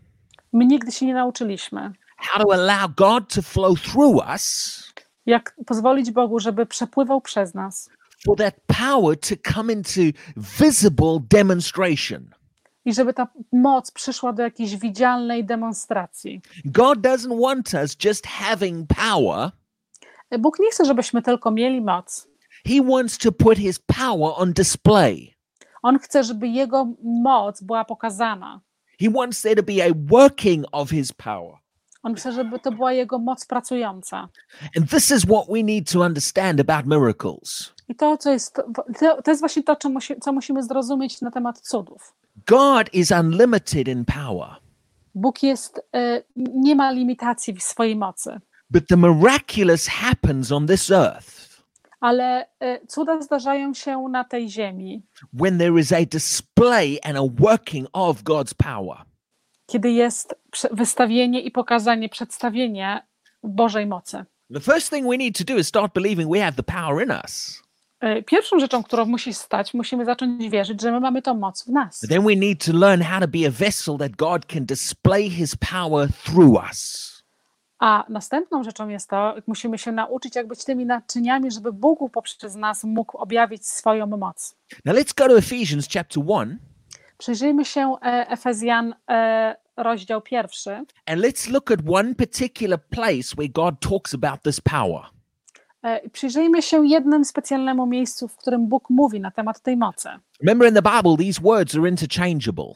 My 0.53 0.65
nigdy 0.65 0.91
się 0.91 1.05
nie 1.05 1.13
nauczyliśmy, 1.13 1.91
how 2.17 2.43
to 2.43 2.53
allow 2.53 2.95
God 2.95 3.34
to 3.34 3.41
flow 3.41 3.81
through 3.81 4.15
us 4.34 4.84
jak 5.25 5.55
pozwolić 5.65 6.12
Bogu, 6.12 6.39
żeby 6.39 6.65
przepływał 6.65 7.21
przez 7.21 7.53
nas 7.53 7.89
for 8.25 8.38
that 8.38 8.55
power 8.67 9.15
to 9.15 9.36
come 9.53 9.73
into 9.73 10.01
visible 10.38 11.19
demonstration. 11.19 12.34
I 12.85 12.93
żeby 12.93 13.13
ta 13.13 13.27
moc 13.51 13.91
przyszła 13.91 14.33
do 14.33 14.43
jakiejś 14.43 14.75
widzialnej 14.77 15.45
demonstracji. 15.45 16.41
God 16.65 16.99
doesn't 16.99 17.41
want 17.41 17.73
us 17.73 17.95
just 18.05 18.27
having 18.27 18.87
power. 18.87 19.51
Bóg 20.39 20.59
nie 20.59 20.71
chce, 20.71 20.85
żebyśmy 20.85 21.21
tylko 21.21 21.51
mieli 21.51 21.81
moc. 21.81 22.27
He 22.67 22.83
wants 22.83 23.17
to 23.17 23.31
put 23.31 23.57
his 23.57 23.79
power 23.79 24.33
on 24.35 24.53
display. 24.53 25.35
On 25.81 25.99
chce, 25.99 26.23
żeby 26.23 26.47
Jego 26.47 26.87
moc 27.03 27.61
była 27.61 27.85
pokazana. 27.85 28.61
He 28.99 29.09
wants 29.09 29.41
there 29.41 29.55
to 29.55 29.63
be 29.63 29.83
a 29.83 29.89
working 29.95 30.65
of 30.71 30.89
his 30.89 31.13
power. 31.13 31.57
On 32.03 32.15
chce, 32.15 32.31
żeby 32.31 32.59
to 32.59 32.71
była 32.71 32.93
Jego 32.93 33.19
moc 33.19 33.45
pracująca. 33.45 34.29
And 34.77 34.89
this 34.89 35.11
is 35.11 35.25
what 35.25 35.47
we 35.47 35.63
need 35.63 35.91
to 35.91 35.99
understand 35.99 36.59
about 36.59 36.85
miracles. 36.85 37.73
I 37.89 37.95
to, 37.95 38.17
co 38.17 38.31
jest, 38.31 38.55
to, 38.99 39.21
to 39.21 39.31
jest 39.31 39.41
właśnie 39.41 39.63
to, 39.63 39.75
co, 39.75 39.89
musi, 39.89 40.19
co 40.19 40.31
musimy 40.33 40.63
zrozumieć 40.63 41.21
na 41.21 41.31
temat 41.31 41.59
cudów. 41.59 42.13
God 42.45 42.89
is 42.93 43.12
unlimited 43.12 43.88
in 43.88 44.06
power, 44.06 44.56
Bóg 45.15 45.43
jest, 45.43 45.82
e, 45.95 46.23
nie 46.36 46.75
ma 46.75 46.91
limitacji 46.91 47.54
w 47.54 47.63
swojej 47.63 47.95
mocy, 47.95 48.39
but 48.69 48.88
the 48.88 48.97
miraculous 48.97 49.88
happens 49.88 50.51
on 50.51 50.67
this 50.67 50.91
earth 50.91 51.51
ale 52.01 52.45
e, 52.60 52.88
cuda 52.88 53.21
zdarzają 53.21 53.73
się 53.73 53.99
na 54.10 54.23
tej 54.23 54.49
ziemi, 54.49 55.01
when 55.34 55.58
there 55.58 55.80
is 55.80 55.91
a 55.91 56.06
display 56.06 56.99
and 57.04 57.17
a 57.17 57.43
working 57.43 57.88
of 57.93 58.23
God's 58.23 58.54
power. 58.54 58.97
kiedy 59.71 59.91
jest 59.91 60.36
wystawienie 60.71 61.41
i 61.41 61.51
pokazanie, 61.51 62.10
przedstawienie 62.10 63.08
Bożej 63.43 63.86
mocy. 63.86 64.25
The 64.54 64.60
first 64.60 64.89
thing 64.89 65.08
we 65.08 65.17
need 65.17 65.38
to 65.38 65.43
do 65.43 65.60
is 65.60 65.67
start 65.67 65.93
believing 65.93 66.32
we 66.32 66.39
have 66.39 66.56
the 66.56 66.63
power 66.63 67.04
in 67.04 67.12
us. 67.12 67.62
E, 68.01 68.23
Pierwszą 68.23 68.59
rzeczą, 68.59 68.83
którą 68.83 69.05
musi 69.05 69.33
stać, 69.33 69.73
musimy 69.73 70.05
zacząć 70.05 70.49
wierzyć, 70.49 70.81
że 70.81 70.91
my 70.91 70.99
mamy 70.99 71.21
tą 71.21 71.33
moc 71.33 71.63
w 71.65 71.67
nas. 71.67 71.99
But 72.01 72.09
then 72.09 72.23
we 72.25 72.35
need 72.35 72.65
to 72.65 72.73
learn 72.73 73.01
how 73.01 73.19
to 73.19 73.27
be 73.27 73.47
a 73.47 73.51
vessel 73.51 73.97
that 73.97 74.11
God 74.15 74.45
can 74.45 74.65
display 74.65 75.29
his 75.29 75.55
power 75.55 76.09
through 76.25 76.63
us. 76.69 77.11
A 77.79 78.05
następną 78.09 78.63
rzeczą 78.63 78.87
jest 78.87 79.09
to, 79.09 79.35
musimy 79.47 79.77
się 79.77 79.91
nauczyć, 79.91 80.35
jak 80.35 80.47
być 80.47 80.65
tymi 80.65 80.85
naczyniami, 80.85 81.51
żeby 81.51 81.73
Bóg 81.73 82.11
poprzez 82.11 82.55
nas 82.55 82.83
mógł 82.83 83.17
objawić 83.17 83.67
swoją 83.67 84.07
moc. 84.07 84.55
Now 84.85 84.95
let's 84.95 85.15
go 85.17 85.27
to 85.27 85.37
Ephesians 85.37 85.87
chapter 85.93 86.23
1 86.27 86.59
Przyjrzyjmy 87.17 87.65
się 87.65 87.95
e, 88.03 88.27
Efezjan, 88.29 88.95
e, 89.09 89.55
rozdział 89.77 90.21
pierwszy. 90.21 90.69
and 91.05 91.21
let's 91.21 91.51
look 91.51 91.71
at 91.71 91.79
one 91.91 92.15
particular 92.15 92.79
place 92.89 93.35
where 93.37 93.49
God 93.53 93.75
talks 93.79 94.13
about 94.13 94.41
this 94.43 94.61
power. 94.61 95.01
E, 95.83 96.09
Przyjrzyjmy 96.09 96.61
się 96.61 96.87
jednym 96.87 97.25
specjalnemu 97.25 97.85
miejscu, 97.85 98.27
w 98.27 98.35
którym 98.35 98.67
Bóg 98.67 98.89
mówi 98.89 99.19
na 99.19 99.31
temat 99.31 99.61
tej 99.61 99.77
mocy. 99.77 100.09
Remember 100.41 100.69
in 100.69 100.75
the 100.75 100.81
Bible, 100.81 101.25
these 101.25 101.41
words 101.41 101.75
are 101.75 101.89
interchangeable. 101.89 102.73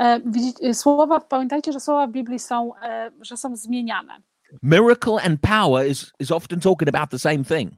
E, 0.00 0.20
e, 0.62 0.74
Słowa, 0.74 1.20
pamiętajcie, 1.20 1.72
że 1.72 1.80
słowa 1.80 2.06
w 2.06 2.10
Biblii 2.10 2.38
są, 2.38 2.72
że 3.20 3.36
są 3.36 3.56
zmieniane. 3.56 4.16
Miracle 4.62 5.22
and 5.22 5.40
power 5.40 5.90
is, 5.90 6.12
is 6.20 6.30
often 6.30 6.60
talking 6.60 6.88
about 6.94 7.10
the 7.10 7.18
same 7.18 7.44
thing. 7.44 7.72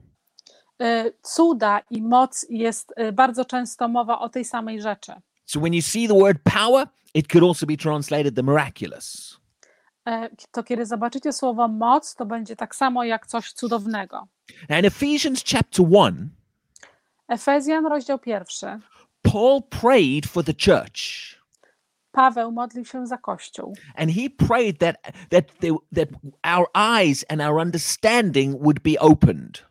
Cuda 1.23 1.81
i 1.91 2.03
moc 2.03 2.47
jest 2.51 2.95
bardzo 3.13 3.45
często 3.45 3.89
mowa 3.89 4.19
o 4.19 4.29
tej 4.29 4.45
samej 4.45 4.81
rzeczy. 4.83 5.13
So 5.47 5.61
when 5.61 5.75
you 5.75 5.83
see 5.83 6.09
the 6.09 6.15
word 6.15 6.39
power, 6.45 6.87
it 7.15 7.29
could 7.29 7.45
also 7.45 7.67
be 7.67 7.77
translated 7.77 8.35
the 8.35 8.43
miraculous. 8.43 9.37
E, 10.07 10.29
To 10.51 10.63
kiedy 10.63 10.87
zobaczycie 10.87 11.33
słowo 11.33 11.69
moc, 11.69 12.15
to 12.15 12.27
będzie 12.27 12.57
tak 12.57 12.77
samo 12.77 13.05
jak 13.05 13.27
coś 13.27 13.53
cudownego. 13.53 14.27
In 14.69 14.85
Ephesians 14.85 15.45
chapter 15.53 15.87
1, 15.91 16.29
Efezjan, 17.29 17.87
rozdział 17.87 18.19
pierwszy. 18.19 18.67
Paul 19.23 19.63
prayed 19.63 20.27
for 20.27 20.45
the 20.45 20.53
church. 20.53 21.01
Paweł 22.13 22.53
modlił 22.53 22.85
się 22.85 23.07
za 23.07 23.19
Kościół 23.19 23.75
And 23.97 24.11
he 24.11 24.31
prayed 24.47 24.79
that 24.79 24.97
that 25.31 25.45
there, 25.61 25.75
that 25.95 26.09
our 26.57 26.67
eyes 26.75 27.25
and 27.29 27.41
our 27.41 27.61
understanding 27.61 28.63
would 28.63 28.81
be 28.83 29.01
opened. 29.01 29.65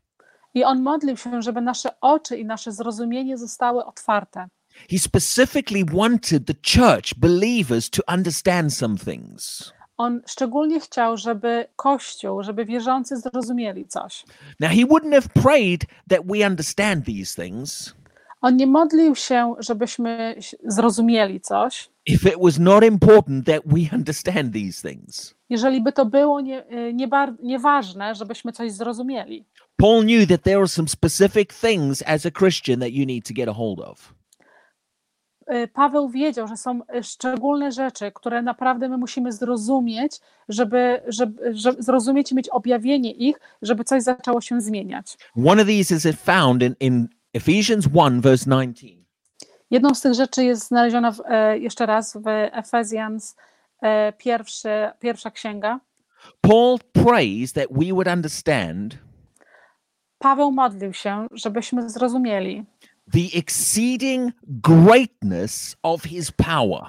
i 0.53 0.63
on 0.63 0.81
modlił 0.83 1.17
się, 1.17 1.41
żeby 1.41 1.61
nasze 1.61 1.99
oczy 2.01 2.37
i 2.37 2.45
nasze 2.45 2.71
zrozumienie 2.71 3.37
zostały 3.37 3.85
otwarte. 3.85 4.47
He 4.91 4.99
specifically 4.99 5.85
wanted 5.85 6.45
the 6.47 6.53
church 6.53 7.13
believers 7.17 7.89
to 7.89 8.01
understand 8.13 8.73
some 8.73 8.97
things. 8.97 9.73
On 9.97 10.21
szczególnie 10.27 10.79
chciał, 10.79 11.17
żeby 11.17 11.67
Kościół, 11.75 12.43
żeby 12.43 12.65
wierzący 12.65 13.17
zrozumieli 13.17 13.87
coś. 13.87 14.25
Now 14.59 14.71
he 14.71 14.85
wouldn't 14.85 15.13
have 15.13 15.29
prayed 15.43 15.85
that 16.09 16.19
we 16.25 16.47
understand 16.47 17.05
these 17.05 17.43
things 17.43 17.95
On 18.41 18.55
nie 18.55 18.67
modlił 18.67 19.15
się, 19.15 19.55
żebyśmy 19.59 20.35
zrozumieli 20.63 21.41
coś, 21.41 21.89
if 22.05 22.29
it 22.29 22.35
was 22.43 22.59
not 22.59 22.83
important 22.83 23.45
that 23.45 23.61
we 23.65 23.95
understand 23.95 24.53
these 24.53 24.89
things. 24.89 25.35
jeżeli 25.49 25.81
by 25.81 25.91
to 25.91 26.05
było 26.05 26.41
nie, 26.41 26.65
y, 26.71 26.93
nie 26.93 27.09
nieważne, 27.43 28.15
żebyśmy 28.15 28.51
coś 28.51 28.71
zrozumieli. 28.71 29.45
Paul 29.77 30.03
knew 30.03 30.27
that 30.27 30.43
there 30.43 30.57
are 30.57 30.67
some 30.67 30.87
specific 30.87 31.53
things 31.53 32.03
as 32.05 32.25
a 32.25 32.31
Christian 32.31 32.79
that 32.79 32.91
you 32.91 33.05
need 33.05 33.27
to 33.27 33.33
get 33.33 33.49
a 33.49 33.53
hold 33.53 33.79
of. 33.79 34.13
Y, 35.53 35.67
Paweł 35.67 36.09
wiedział, 36.09 36.47
że 36.47 36.57
są 36.57 36.81
y, 36.95 37.03
szczególne 37.03 37.71
rzeczy, 37.71 38.11
które 38.11 38.41
naprawdę 38.41 38.89
my 38.89 38.97
musimy 38.97 39.31
zrozumieć, 39.31 40.19
żeby, 40.49 41.01
żeby, 41.07 41.53
żeby 41.55 41.83
zrozumieć 41.83 42.31
i 42.31 42.35
mieć 42.35 42.49
objawienie 42.49 43.11
ich, 43.11 43.39
żeby 43.61 43.83
coś 43.83 44.03
zaczęło 44.03 44.41
się 44.41 44.61
zmieniać. 44.61 45.17
One 45.47 45.61
of 45.61 45.67
these 45.67 45.95
is 45.95 46.17
found 46.19 46.63
in, 46.63 46.75
in 46.79 47.07
Ephesians 47.33 47.85
1, 47.93 48.21
verse 48.21 48.45
19. 48.45 48.87
Jedną 49.71 49.93
z 49.93 50.01
tych 50.01 50.13
rzeczy 50.13 50.43
jest 50.43 50.67
znaleziona 50.67 51.11
w, 51.11 51.21
e, 51.25 51.59
jeszcze 51.59 51.85
raz 51.85 52.17
w 52.17 52.27
Efezjans, 52.51 53.35
e, 53.81 54.13
pierwszy, 54.13 54.69
pierwsza 54.99 55.31
księga. 55.31 55.79
Paul 56.41 56.77
prays 56.93 57.53
that 57.53 57.67
we 57.71 57.85
would 57.93 58.07
understand 58.07 59.05
Paweł 60.17 60.51
modlił 60.51 60.93
się, 60.93 61.27
żebyśmy 61.31 61.89
zrozumieli 61.89 62.65
the 63.13 63.37
exceeding 63.39 64.31
greatness 64.47 65.75
of 65.83 66.03
his 66.03 66.31
power. 66.31 66.81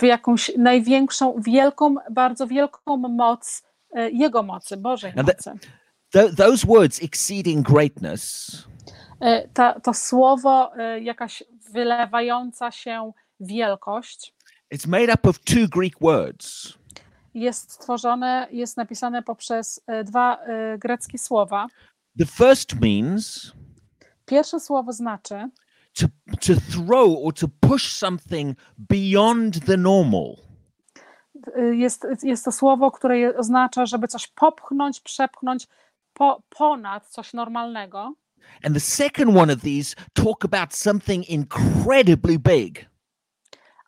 w- 0.00 0.02
jakąś 0.02 0.50
największą, 0.58 1.40
wielką, 1.40 1.94
bardzo 2.10 2.46
wielką 2.46 2.96
moc 2.96 3.62
e, 3.92 4.10
Jego 4.10 4.42
mocy, 4.42 4.76
Bożej 4.76 5.12
the- 5.12 5.22
mocy. 5.22 5.50
Th- 6.14 6.34
those 6.36 6.66
words, 6.66 7.02
exceeding 7.02 7.68
greatness, 7.68 8.50
E, 9.20 9.48
Ta, 9.48 9.80
to 9.80 9.94
słowo, 9.94 10.76
e, 10.76 11.00
jakaś 11.00 11.42
wylewająca 11.72 12.70
się 12.70 13.12
wielkość, 13.40 14.34
it's 14.74 14.88
made 14.88 15.14
up 15.14 15.28
of 15.28 15.38
two 15.38 15.68
Greek 15.68 15.94
words. 16.00 16.74
jest 17.34 17.72
stworzone, 17.72 18.48
jest 18.50 18.76
napisane 18.76 19.22
poprzez 19.22 19.80
dwa 20.04 20.38
greckie 20.78 21.18
słowa. 21.18 21.66
The 22.18 22.26
first 22.26 22.74
means 22.80 23.52
Pierwsze 24.26 24.60
słowo 24.60 24.92
znaczy 24.92 25.48
to, 25.94 26.06
to 26.30 26.60
throw 26.70 27.18
or 27.24 27.34
to 27.34 27.48
push 27.60 27.92
something 27.92 28.58
beyond 28.78 29.64
the 29.64 29.76
normal. 29.76 30.36
y, 31.58 31.76
jest, 31.76 32.06
jest 32.22 32.44
to 32.44 32.52
słowo, 32.52 32.90
które 32.90 33.36
oznacza, 33.36 33.86
żeby 33.86 34.08
coś 34.08 34.26
popchnąć, 34.26 35.00
przepchnąć 35.00 35.66
po, 36.12 36.42
ponad 36.48 37.06
coś 37.06 37.32
normalnego. 37.32 38.14
And 38.64 38.74
the 38.74 38.80
second 38.80 39.36
one 39.36 39.52
of 39.52 39.60
these 39.60 39.96
talk 40.12 40.44
about 40.44 40.74
something 40.74 41.28
incredibly 41.28 42.38
big. 42.38 42.86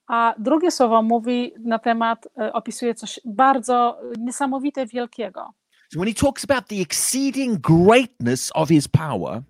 A 0.06 0.34
drugie 0.38 0.70
słowo 0.70 1.02
mówi 1.02 1.52
na 1.58 1.78
temat, 1.78 2.26
y, 2.26 2.52
opisuje 2.52 2.94
coś 2.94 3.20
bardzo 3.24 4.00
y, 4.16 4.20
niesamowite, 4.20 4.86
wielkiego. 4.86 5.54
So 5.92 6.00
when 6.00 6.08
he 6.08 6.14
talks 6.14 6.44
about 6.44 6.68
the 6.68 6.80
exceeding 6.80 7.60
greatness 7.60 8.50
of 8.54 8.68
his 8.68 8.88
power, 8.88 9.42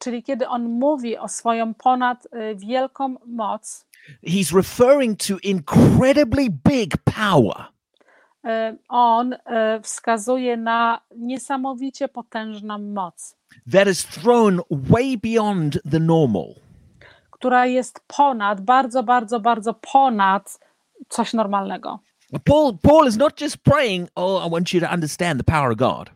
czyli 0.00 0.22
kiedy 0.22 0.48
on 0.48 0.62
mówi 0.68 1.18
o 1.18 1.28
swoją 1.28 1.74
ponad 1.74 2.26
y, 2.26 2.56
wielką 2.56 3.14
moc, 3.26 3.86
he's 4.26 4.56
referring 4.56 5.18
to 5.18 5.34
incredibly 5.42 6.50
big 6.50 6.94
power. 7.04 7.66
y, 8.44 8.78
on 8.88 9.32
y, 9.32 9.36
wskazuje 9.82 10.56
na 10.56 11.00
niesamowicie 11.16 12.08
potężną 12.08 12.78
moc, 12.78 13.36
that 13.72 13.88
is 13.88 14.06
thrown 14.06 14.60
way 14.70 15.18
beyond 15.18 15.78
the 15.90 16.00
normal. 16.00 16.54
która 17.30 17.66
jest 17.66 18.00
ponad, 18.06 18.60
bardzo, 18.60 19.02
bardzo, 19.02 19.40
bardzo 19.40 19.74
ponad 19.74 20.58
coś 21.08 21.32
normalnego. 21.34 21.98
Paul, 22.44 22.78
Paul 22.82 23.08
is 23.08 23.16
not 23.16 23.40
just 23.40 23.56
praying, 23.56 24.08
oh, 24.14 24.46
I 24.46 24.50
want 24.50 24.72
you 24.72 24.80
to 24.80 24.86
understand 24.94 25.40
the 25.40 25.52
power 25.52 25.70
of 25.70 25.76
God. 25.78 26.10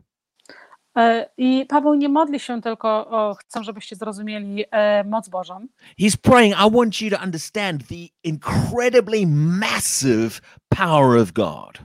E, 0.97 1.27
I 1.37 1.67
Paweł 1.69 1.95
nie 1.95 2.09
modli 2.09 2.41
się 2.41 2.63
tylko 2.63 2.89
o 3.09 3.35
chcę, 3.35 3.65
żebyście 3.65 3.97
zrozumieli 3.97 4.65
e, 4.71 5.05
moc 5.05 5.29
Bożą, 5.29 5.67
He's 6.01 6.17
praying, 6.17 6.55
I 6.55 6.71
want 6.77 7.01
you 7.01 7.11
to 7.11 7.25
understand 7.25 7.89
the 7.89 7.95
incredibly 8.25 9.27
massive 9.61 10.41
power 10.69 11.19
of 11.23 11.33
God. 11.33 11.79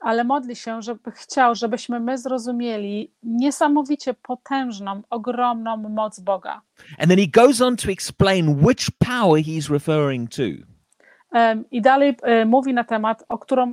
ale 0.00 0.24
modli 0.24 0.56
się, 0.56 0.82
żeby 0.82 1.10
chciał, 1.10 1.54
żebyśmy 1.54 2.00
my 2.00 2.18
zrozumieli 2.18 3.12
niesamowicie 3.22 4.14
potężną, 4.14 5.02
ogromną 5.10 5.76
moc 5.76 6.20
Boga. 6.20 6.62
And 6.98 7.08
then 7.08 7.18
he 7.18 7.26
goes 7.26 7.60
on 7.60 7.76
to 7.76 7.90
explain 7.90 8.64
which 8.66 8.90
power 8.98 9.42
he's 9.42 9.70
referring 9.72 10.30
to. 10.30 10.42
I 11.70 11.82
dalej 11.82 12.16
e, 12.22 12.44
mówi 12.44 12.74
na 12.74 12.84
temat, 12.84 13.24
o 13.28 13.38
którą 13.38 13.72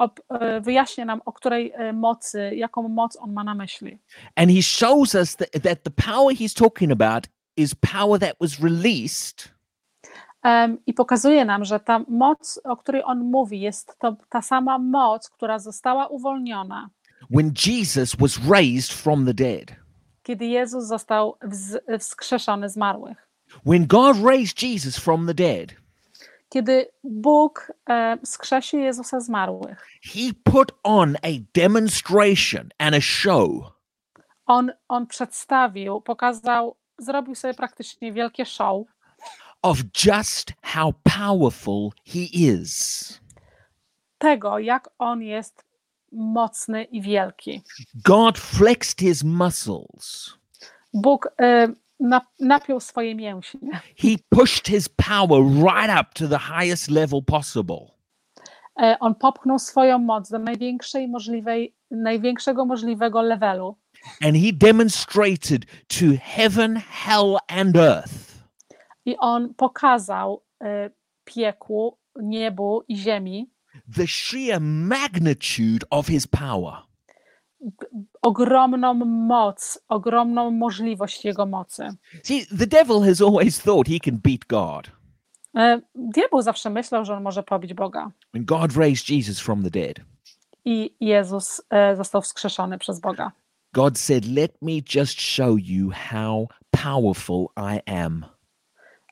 e, 0.00 0.04
o, 0.04 0.10
e, 0.28 0.60
wyjaśnia 0.60 1.04
nam, 1.04 1.20
o 1.24 1.32
której 1.32 1.72
e, 1.74 1.92
mocy, 1.92 2.50
jaką 2.56 2.88
moc 2.88 3.16
on 3.16 3.32
ma 3.32 3.44
na 3.44 3.54
myśli. 3.54 3.98
And 4.36 4.50
he 4.50 4.62
shows 4.62 5.14
us 5.14 5.36
that, 5.36 5.50
that 5.62 5.82
the 5.82 5.90
power 5.90 6.34
he's 6.34 6.54
talking 6.54 6.92
about 6.92 7.26
is 7.56 7.74
power 7.74 8.20
that 8.20 8.36
was 8.40 8.60
released 8.60 9.56
Em, 10.46 10.78
I 10.86 10.94
pokazuje 10.94 11.44
nam, 11.44 11.64
że 11.64 11.80
ta 11.80 12.04
moc, 12.08 12.60
o 12.64 12.76
której 12.76 13.02
on 13.04 13.18
mówi, 13.18 13.60
jest 13.60 13.98
to 13.98 14.16
ta 14.28 14.42
sama 14.42 14.78
moc, 14.78 15.30
która 15.30 15.58
została 15.58 16.06
uwolniona, 16.06 16.90
when 17.30 17.52
Jesus 17.66 18.16
was 18.16 18.38
raised 18.48 18.92
from 18.92 19.26
the 19.26 19.34
dead. 19.34 19.72
kiedy 20.22 20.46
Jezus 20.46 20.84
został 20.84 21.38
wskrzeszony 21.98 22.68
z 22.68 22.72
zmarłych. 22.72 23.28
When 23.66 23.86
God 23.86 24.16
raised 24.24 24.62
Jesus 24.62 24.98
from 24.98 25.26
the 25.26 25.34
dead, 25.34 25.74
Kiedy 26.56 26.88
Bóg 27.04 27.72
e, 27.88 28.18
wskrzesił 28.24 28.80
Jezusa 28.80 29.20
z 29.20 29.26
zmarłych, 29.26 29.86
he 30.02 30.20
put 30.44 30.72
on 30.82 31.16
a 31.22 31.28
demonstration 31.54 32.68
and 32.78 32.94
a 32.94 33.00
show 33.00 33.72
on, 34.46 34.72
on 34.88 35.06
przedstawił, 35.06 36.00
pokazał, 36.00 36.76
zrobił 36.98 37.34
sobie 37.34 37.54
praktycznie 37.54 38.12
wielkie 38.12 38.46
show 38.46 38.86
of 39.62 39.78
just 40.06 40.52
how 40.62 40.92
powerful 41.18 41.90
he 42.06 42.18
is. 42.32 43.20
tego, 44.18 44.58
jak 44.58 44.90
on 44.98 45.22
jest 45.22 45.64
mocny 46.12 46.84
i 46.84 47.02
wielki. 47.02 47.62
God 47.94 48.38
flexed 48.38 49.00
his 49.00 49.24
muscles. 49.24 50.34
Bóg 50.94 51.28
na, 51.38 51.68
napiął 52.40 52.80
swoje 52.80 53.14
mięśnie. 53.14 53.80
He 53.96 54.08
pushed 54.28 54.68
his 54.68 54.88
power 54.88 55.42
right 55.42 56.00
up 56.00 56.10
to 56.14 56.28
the 56.28 56.38
highest 56.38 56.90
level 56.90 57.22
possible. 57.24 57.96
E, 58.80 58.96
on 59.00 59.14
popchnął 59.14 59.58
swoją 59.58 59.98
moc 59.98 60.30
do 60.30 60.38
największej 60.38 61.08
możliwej, 61.08 61.76
największego 61.90 62.64
możliwego 62.64 63.22
levelu. 63.22 63.76
And 64.24 64.36
he 64.36 64.52
demonstrated 64.52 65.66
to 65.88 66.04
heaven, 66.22 66.76
hell, 66.76 67.36
and 67.48 67.76
earth 67.76 68.36
I 69.04 69.16
on 69.18 69.54
pokazał 69.54 70.42
e, 70.62 70.90
piekłu, 71.24 71.98
niebu 72.16 72.84
i 72.88 72.96
ziemi 72.96 73.56
the 73.88 74.06
sheer 74.06 74.60
magnitude 74.60 75.84
of 75.90 76.08
his 76.08 76.26
power. 76.26 76.82
Ogromną 78.26 78.94
moc, 79.04 79.78
ogromną 79.88 80.50
możliwość 80.50 81.24
jego 81.24 81.46
mocy. 81.46 81.88
See, 82.22 82.46
the 82.58 82.66
devil 82.66 83.00
has 83.00 83.20
always 83.22 83.62
thought 83.62 83.88
he 83.88 84.00
can 84.00 84.18
beat 84.24 84.44
God. 84.48 84.90
E, 85.56 85.80
Diabeł 85.94 86.42
zawsze 86.42 86.70
myślał, 86.70 87.04
że 87.04 87.16
on 87.16 87.22
może 87.22 87.42
pobić 87.42 87.74
Boga. 87.74 88.10
When 88.34 88.44
God 88.44 88.76
raised 88.76 89.10
Jesus 89.10 89.40
from 89.40 89.62
the 89.62 89.70
dead, 89.70 90.00
I 90.64 90.94
Jezus 91.00 91.62
e, 91.70 91.96
został 91.96 92.22
wskrzeszony 92.22 92.78
przez 92.78 93.00
Boga. 93.00 93.32
God 93.72 93.98
said, 93.98 94.24
Let 94.24 94.62
me 94.62 94.72
just 94.94 95.20
show 95.20 95.56
you 95.58 95.90
how 96.10 96.48
powerful 96.70 97.46
I 97.56 97.92
am. 97.92 98.24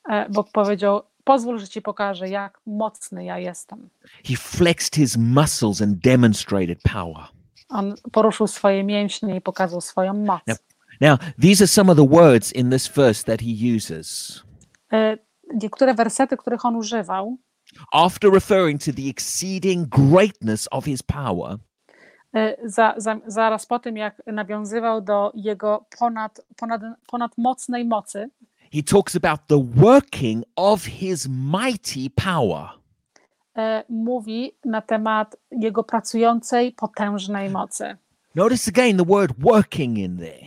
E, 0.09 0.29
Bóg 0.31 0.51
powiedział: 0.53 1.03
Pozwól, 1.25 1.59
że 1.59 1.69
ci 1.69 1.83
pokażę, 1.83 2.29
jak 2.29 2.61
mocny 2.67 3.25
ja 3.25 3.39
jestem. 3.39 3.89
He 4.25 4.37
flexed 4.37 4.95
his 4.95 5.17
muscles 5.17 5.83
and 5.83 5.99
demonstrated 5.99 6.79
power. 6.83 7.25
On 7.69 7.95
poruszył 8.13 8.47
swoje 8.47 8.85
mięśnie 8.85 9.37
i 9.37 9.41
pokazał 9.41 9.81
swoją 9.81 10.15
moc. 10.15 10.43
Yep. 10.49 10.59
Now, 11.01 11.19
these 11.41 11.65
are 11.65 11.69
some 11.69 11.93
of 11.93 11.97
the 11.97 12.09
words 12.09 12.53
in 12.53 12.71
this 12.71 12.89
verse 12.89 13.25
that 13.25 13.41
he 13.41 13.77
uses. 13.77 14.43
E, 14.93 15.19
Niektóre 15.55 15.95
wersety, 15.95 16.37
których 16.37 16.65
on 16.65 16.77
używał, 16.77 17.37
After 17.93 18.31
referring 18.31 18.79
to 18.79 18.93
the 18.93 19.09
exceeding 19.09 19.89
greatness 19.89 20.69
of 20.71 20.85
his 20.85 21.03
power, 21.03 21.59
e, 22.35 22.57
za, 22.65 22.95
za, 22.97 23.21
zaraz 23.27 23.67
po 23.67 23.79
tym, 23.79 23.97
jak 23.97 24.23
nawiązywał 24.27 25.01
do 25.01 25.33
jego 25.35 25.87
ponad, 25.99 26.41
ponad, 26.57 26.83
ponadmocnej 27.07 27.85
mocy, 27.85 28.31
he 28.73 28.83
talks 28.83 29.17
about 29.17 29.41
the 29.49 29.59
working 29.59 30.45
of 30.57 30.85
his 30.85 31.29
mighty 31.29 32.11
power. 32.11 32.71
E, 33.57 33.85
mówi 33.89 34.53
na 34.65 34.83
temat 34.83 35.37
jego 35.51 35.85
pracującej, 35.85 36.73
potężnej 36.73 37.51
mocy. 37.51 37.97
Notice 38.35 38.69
again 38.71 38.97
the 38.97 39.05
word 39.05 39.35
working 39.39 39.99
in 39.99 40.19
there. 40.19 40.47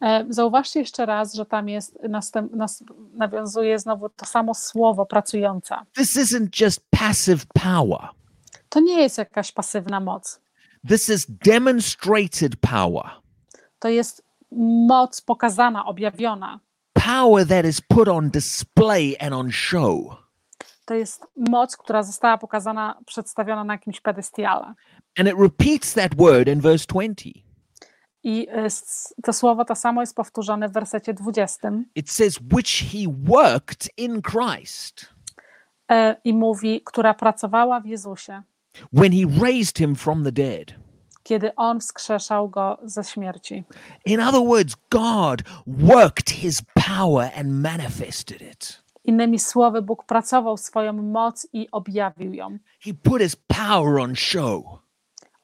E, 0.00 0.26
Zauważcie 0.28 0.80
jeszcze 0.80 1.06
raz, 1.06 1.34
że 1.34 1.46
tam 1.46 1.68
jest, 1.68 1.98
następ, 2.08 2.52
nas, 2.52 2.84
nawiązuje 3.14 3.78
znowu 3.78 4.08
to 4.08 4.26
samo 4.26 4.54
słowo 4.54 5.06
pracująca. 5.06 5.86
This 5.94 6.16
isn't 6.16 6.64
just 6.64 6.80
passive 6.90 7.46
power, 7.62 8.08
To 8.68 8.80
nie 8.80 9.00
jest 9.02 9.18
jakaś 9.18 9.52
pasywna 9.52 10.00
moc. 10.00 10.40
this 10.88 11.08
is 11.08 11.26
demonstrated 11.44 12.56
power. 12.60 13.04
To 13.78 13.88
jest 13.88 14.22
moc 14.88 15.20
pokazana, 15.20 15.86
objawiona. 15.86 16.60
Power 16.92 17.46
that 17.46 17.64
is 17.66 17.80
put 17.80 18.08
on 18.08 18.30
display 18.30 19.16
and 19.20 19.34
on 19.34 19.50
show. 19.52 20.16
To 20.88 20.94
jest 20.94 21.26
moc, 21.50 21.76
która 21.76 22.02
została 22.02 22.38
pokazana, 22.38 22.98
przedstawiona 23.06 23.64
na 23.64 23.74
jakimś 23.74 24.00
pedestiale. 24.00 24.74
And 25.18 25.28
it 25.28 25.34
repeats 25.38 25.94
that 25.94 26.14
word 26.14 26.48
in 26.48 26.60
verse 26.60 26.86
20. 26.88 27.30
I 28.22 28.46
s- 28.50 29.14
to 29.24 29.32
słowo 29.32 29.64
to 29.64 29.74
samo 29.74 30.00
jest 30.02 30.14
powtórzone 30.16 30.68
w 30.68 30.72
wersecie 30.72 31.14
20 31.14 31.70
It 31.94 32.10
says, 32.10 32.38
which 32.52 32.68
he 32.92 32.98
worked 33.24 33.88
in 33.96 34.22
Christ 34.22 35.06
e, 35.90 36.16
i 36.24 36.32
mówi, 36.34 36.82
która 36.84 37.14
pracowała 37.14 37.80
w 37.80 37.86
Jezusie, 37.86 38.42
when 38.92 39.12
he 39.12 39.40
raised 39.44 39.78
him 39.78 39.94
from 39.96 40.24
the 40.24 40.32
dead. 40.32 40.74
kiedy 41.22 41.54
On 41.56 41.80
wskrzeszał 41.80 42.48
go 42.48 42.78
ze 42.82 43.04
śmierci. 43.04 43.64
In 44.06 44.20
other 44.20 44.40
words, 44.40 44.76
God 44.90 45.42
worked 45.66 46.30
his 46.30 46.62
power 46.88 47.30
and 47.36 47.48
manifested 47.52 48.42
it. 48.42 48.82
Innymi 49.08 49.38
słowy, 49.38 49.82
Bóg 49.82 50.04
pracował 50.04 50.56
swoją 50.56 50.92
moc 50.92 51.48
i 51.52 51.68
objawił 51.70 52.34
ją. 52.34 52.58
He 52.80 52.94
put 53.02 53.22
his 53.22 53.36
power 53.36 53.98
on 54.00 54.16
show. 54.16 54.64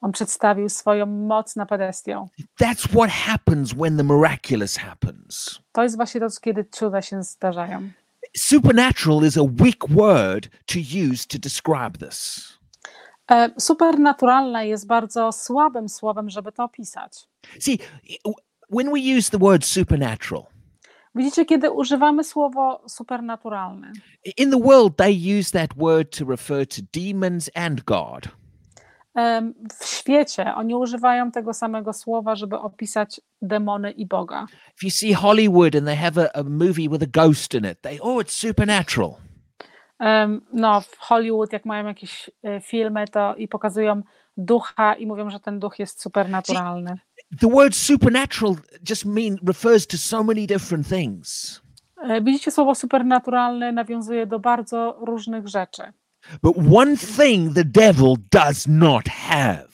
On 0.01 0.11
przedstawił 0.11 0.69
swoją 0.69 1.05
moc 1.05 1.55
na 1.55 1.65
pedestiał. 1.65 2.29
That's 2.61 2.87
what 2.89 3.09
happens 3.09 3.73
when 3.73 3.97
the 3.97 4.03
miraculous 4.03 4.77
happens. 4.77 5.59
To 5.71 5.83
jest 5.83 5.95
właśnie 5.95 6.21
to, 6.21 6.27
kiedy 6.41 6.65
cuda 6.71 7.01
się 7.01 7.23
zdarzają. 7.23 7.89
Supernatural 8.37 9.23
is 9.27 9.37
a 9.37 9.43
weak 9.43 9.89
word 9.89 10.49
to 10.65 10.79
use 11.11 11.27
to 11.27 11.39
describe 11.39 12.07
this. 12.07 12.49
E, 13.31 13.49
Supernaturalne 13.59 14.67
jest 14.67 14.87
bardzo 14.87 15.31
słabym 15.31 15.89
słowem, 15.89 16.29
żeby 16.29 16.51
to 16.51 16.63
opisać. 16.63 17.27
See, 17.59 17.79
when 18.69 18.91
we 18.91 19.17
use 19.17 19.31
the 19.31 19.39
word 19.39 19.65
supernatural, 19.65 20.54
Widzicie, 21.15 21.45
kiedy 21.45 21.71
używamy 21.71 22.23
słowo 22.23 22.81
supernaturalny, 22.87 23.91
in 24.37 24.51
the 24.51 24.59
world 24.59 24.97
they 24.97 25.39
use 25.39 25.51
that 25.51 25.69
word 25.77 26.17
to 26.17 26.25
refer 26.25 26.67
to 26.67 26.81
demons 26.93 27.49
and 27.55 27.83
God. 27.83 28.27
w 29.79 29.85
świecie 29.85 30.55
oni 30.55 30.75
używają 30.75 31.31
tego 31.31 31.53
samego 31.53 31.93
słowa, 31.93 32.35
żeby 32.35 32.59
opisać 32.59 33.21
demony 33.41 33.91
i 33.91 34.05
Boga. 34.05 34.45
If 34.51 34.85
you 34.85 34.91
see 34.91 35.13
Hollywood 35.13 35.75
and 35.75 35.85
they 35.85 35.95
have 35.95 36.25
a, 36.25 36.39
a 36.39 36.43
movie 36.43 36.89
with 36.89 37.03
a 37.03 37.23
ghost 37.23 37.53
in 37.53 37.65
it, 37.65 37.81
they, 37.81 37.99
oh, 38.01 38.21
it's 38.21 38.47
supernatural. 38.47 39.15
No, 40.53 40.81
w 40.81 40.97
Hollywood, 40.97 41.53
jak 41.53 41.65
mają 41.65 41.85
jakieś 41.85 42.29
e, 42.43 42.61
filmy, 42.61 43.07
to 43.07 43.35
i 43.35 43.47
pokazują 43.47 44.01
ducha 44.37 44.93
i 44.95 45.07
mówią, 45.07 45.29
że 45.29 45.39
ten 45.39 45.59
duch 45.59 45.79
jest 45.79 46.01
supernaturalny. 46.01 46.97
The 47.39 47.47
word 47.47 47.75
supernatural 47.75 48.55
just 48.89 49.05
mean 49.05 49.37
refers 49.47 49.87
to 49.87 49.97
so 49.97 50.23
many 50.23 50.47
different 50.47 50.87
things. 50.87 51.61
E, 52.03 52.21
Widzicie, 52.21 52.51
słowo 52.51 52.75
supernaturalne 52.75 53.71
nawiązuje 53.71 54.27
do 54.27 54.39
bardzo 54.39 54.97
różnych 55.01 55.47
rzeczy. 55.47 55.83
But 56.43 56.57
one 56.75 56.97
thing 56.97 57.53
the 57.55 57.63
devil 57.65 58.15
does 58.31 58.67
not 58.67 59.09
have 59.09 59.67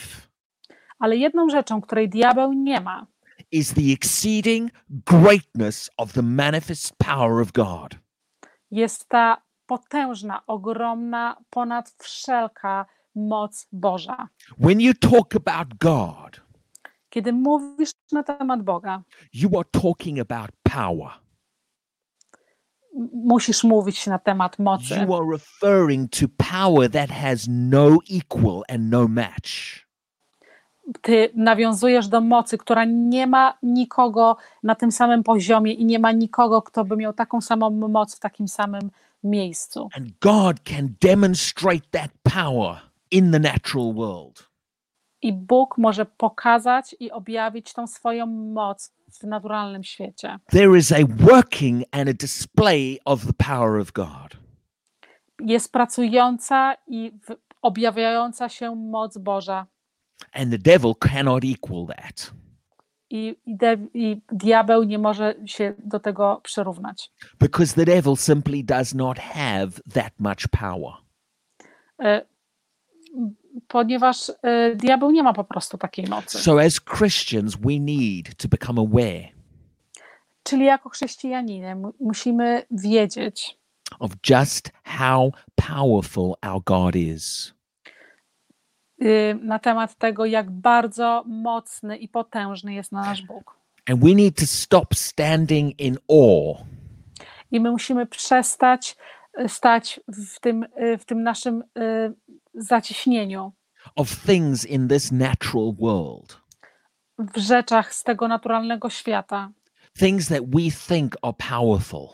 Ale 0.99 1.17
jedną 1.17 1.49
rzeczą, 1.49 1.81
której 1.81 2.09
diabeł 2.09 2.53
nie 2.53 2.81
ma, 2.81 3.07
is 3.51 3.73
the 3.73 3.81
exceeding 3.93 4.71
greatness 4.89 5.89
of 5.97 6.13
the 6.13 6.21
manifest 6.21 6.93
power 6.97 7.41
of 7.41 7.51
God. 7.51 7.95
jest 8.71 9.09
ta 9.09 9.41
potężna, 9.65 10.41
ogromna, 10.47 11.37
ponad 11.49 11.93
wszelka 11.99 12.85
moc 13.15 13.67
Boża. 13.71 14.27
When 14.57 14.81
you 14.81 14.93
talk 14.93 15.35
about 15.35 15.67
God, 15.79 16.41
Kiedy 17.11 17.33
mówisz 17.33 17.91
na 18.11 18.23
temat 18.23 18.63
Boga, 18.63 19.03
you 19.33 19.59
are 19.59 19.69
talking 19.71 20.19
about 20.19 20.51
power. 20.63 21.11
musisz 23.13 23.63
mówić 23.63 24.07
na 24.07 24.19
temat 24.19 24.59
mocy. 24.59 24.95
You 24.95 25.15
are 25.15 25.25
referring 25.31 26.11
to 26.11 26.25
power 26.51 26.91
that 26.91 27.09
has 27.09 27.47
no 27.47 27.97
equal 28.09 28.63
and 28.69 28.89
no 28.89 29.07
match. 29.07 29.85
Ty 31.01 31.29
nawiązujesz 31.35 32.07
do 32.07 32.21
mocy, 32.21 32.57
która 32.57 32.85
nie 32.85 33.27
ma 33.27 33.57
nikogo 33.63 34.37
na 34.63 34.75
tym 34.75 34.91
samym 34.91 35.23
poziomie 35.23 35.73
i 35.73 35.85
nie 35.85 35.99
ma 35.99 36.11
nikogo, 36.11 36.61
kto 36.61 36.85
by 36.85 36.97
miał 36.97 37.13
taką 37.13 37.41
samą 37.41 37.69
moc 37.69 38.15
w 38.15 38.19
takim 38.19 38.47
samym 38.47 38.91
miejscu. 39.23 39.89
And 39.93 40.07
God 40.21 40.59
can 40.63 40.95
demonstrate 41.01 41.87
that 41.91 42.11
power 42.23 42.81
in 43.11 43.31
the 43.31 43.39
natural 43.39 43.93
world. 43.93 44.50
I 45.21 45.33
Bóg 45.33 45.77
może 45.77 46.05
pokazać 46.05 46.95
i 46.99 47.11
objawić 47.11 47.73
tą 47.73 47.87
swoją 47.87 48.25
moc 48.27 48.93
w 49.19 49.23
naturalnym 49.23 49.83
świecie. 49.83 50.39
There 50.51 50.77
is 50.77 50.91
a 50.91 51.05
working 51.09 51.83
and 51.91 52.09
a 52.09 52.13
display 52.13 52.99
of 53.05 53.25
the 53.25 53.33
power 53.33 53.81
of 53.81 53.91
God. 53.91 54.37
Jest 55.39 55.71
pracująca 55.71 56.75
i 56.87 57.11
objawiająca 57.61 58.49
się 58.49 58.75
moc 58.75 59.17
Boża. 59.17 59.67
And 60.33 60.51
the 60.51 60.57
devil 60.57 60.93
cannot 60.99 61.43
equal 61.43 61.87
that. 61.87 62.31
I, 63.09 63.35
i, 63.45 63.57
de, 63.57 63.77
I 63.93 64.21
diabeł 64.31 64.83
nie 64.83 64.99
może 64.99 65.35
się 65.45 65.73
do 65.77 65.99
tego 65.99 66.41
przyrównać. 66.43 67.11
because 67.39 67.75
the 67.75 67.85
devil 67.85 68.15
simply 68.17 68.63
does 68.63 68.93
not 68.93 69.19
have 69.19 69.71
that 69.93 70.13
much 70.19 70.47
power. 70.59 70.93
E, 71.99 72.25
Ponieważ 73.67 74.31
e, 74.43 74.75
diabeł 74.75 75.11
nie 75.11 75.23
ma 75.23 75.33
po 75.33 75.43
prostu 75.43 75.77
takiej 75.77 76.07
mocy. 76.07 76.37
So, 76.39 76.61
as 76.61 76.79
Christians, 76.97 77.55
we 77.55 77.79
need 77.79 78.35
to 78.37 78.47
become 78.47 78.81
aware 78.81 79.29
Czyli 80.43 80.65
jako 80.65 80.89
chrześcijanie 80.89 81.75
mu- 81.75 81.93
musimy 81.99 82.63
wiedzieć, 82.71 83.57
of 83.99 84.11
just 84.29 84.71
how 84.83 85.31
powerful 85.55 86.33
our 86.45 86.61
God 86.65 86.95
is. 86.95 87.53
y, 89.01 89.39
na 89.41 89.59
temat 89.59 89.95
tego, 89.95 90.25
jak 90.25 90.51
bardzo 90.51 91.23
mocny 91.27 91.97
i 91.97 92.07
potężny 92.07 92.73
jest 92.73 92.91
nasz 92.91 93.21
Bóg. 93.21 93.55
And 93.89 93.99
we 94.03 94.15
need 94.15 94.35
to 94.39 94.45
stop 94.45 94.95
standing 94.95 95.79
in 95.79 95.97
awe 96.09 96.65
I 97.51 97.59
my 97.59 97.71
musimy 97.71 98.05
przestać 98.05 98.95
y, 99.39 99.49
stać 99.49 99.99
w 100.07 100.39
tym, 100.39 100.63
y, 100.63 100.97
w 100.97 101.05
tym 101.05 101.23
naszym 101.23 101.63
zacieśnieniu, 102.53 103.51
of 103.95 104.15
things 104.25 104.65
in 104.65 104.87
this 104.87 105.11
natural 105.11 105.73
world, 105.79 106.41
w 107.17 107.37
rzeczach 107.37 107.93
z 107.93 108.03
tego 108.03 108.27
naturalnego 108.27 108.89
świata, 108.89 109.49
things 109.99 110.27
that 110.27 110.41
we 110.47 110.71
think 110.87 111.15
are 111.21 111.33
powerful. 111.49 112.07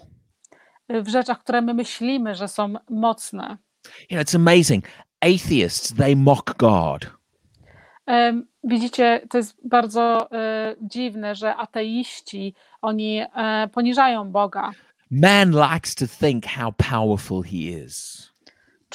w 0.90 1.08
rzeczach, 1.08 1.40
które 1.40 1.62
my 1.62 1.74
myślimy, 1.74 2.36
że 2.36 2.48
są 2.48 2.74
mocne. 2.90 3.58
You 4.10 4.18
know, 4.18 4.22
it's 4.24 4.36
amazing. 4.36 4.86
Atheists, 5.22 5.94
they 5.96 6.16
mock 6.16 6.58
God. 6.58 7.18
Em, 8.06 8.48
Widzicie, 8.64 9.22
to 9.30 9.38
jest 9.38 9.68
bardzo 9.68 10.32
e, 10.32 10.76
dziwne, 10.82 11.36
że 11.36 11.56
ateiści, 11.56 12.54
oni 12.82 13.22
e, 13.36 13.68
poniżają 13.74 14.32
Boga. 14.32 14.72
Man 15.12 15.52
likes 15.52 15.96
to 15.96 16.06
think 16.08 16.46
how 16.46 16.72
powerful 16.72 17.44
he 17.44 17.58
is. 17.86 18.28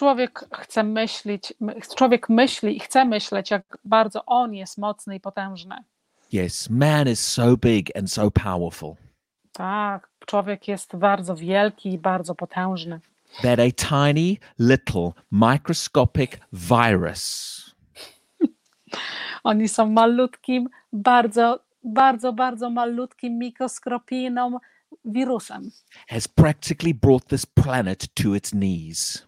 Człowiek 0.07 0.45
chce 0.61 0.83
myśleć, 0.83 1.55
my- 1.61 1.75
człowiek 1.97 2.29
myśli 2.29 2.77
i 2.77 2.81
chce 2.81 3.05
myśleć, 3.05 3.51
jak 3.51 3.79
bardzo 3.85 4.25
on 4.25 4.55
jest 4.55 4.79
mocny 4.79 5.17
i 5.17 5.21
potężny. 5.21 5.77
Yes, 6.35 6.71
man 6.71 7.09
is 7.09 7.27
so 7.33 7.57
big 7.57 7.97
and 7.97 8.13
so 8.13 8.31
powerful 8.31 8.95
Tak, 9.53 10.09
człowiek 10.27 10.69
jest 10.69 10.97
bardzo 10.97 11.37
wielki 11.37 11.93
i 11.93 11.99
bardzo 11.99 12.35
potężny. 12.35 13.01
that 13.43 13.59
a 13.61 13.71
tiny 13.89 14.37
little 14.59 15.13
microscopic 15.31 16.31
virus 16.53 17.75
Oni 19.45 19.69
są 19.69 19.91
malutkim, 19.91 20.69
bardzo, 20.93 21.61
bardzo, 21.85 22.33
bardzo 22.33 22.71
malutkim, 22.71 23.39
mikroskopijnym 23.39 24.59
wirusem. 25.05 25.71
has 26.09 26.29
practically 26.29 26.95
brought 26.95 27.29
this 27.29 27.47
planet 27.47 28.15
to 28.15 28.35
its 28.35 28.51
knees. 28.51 29.27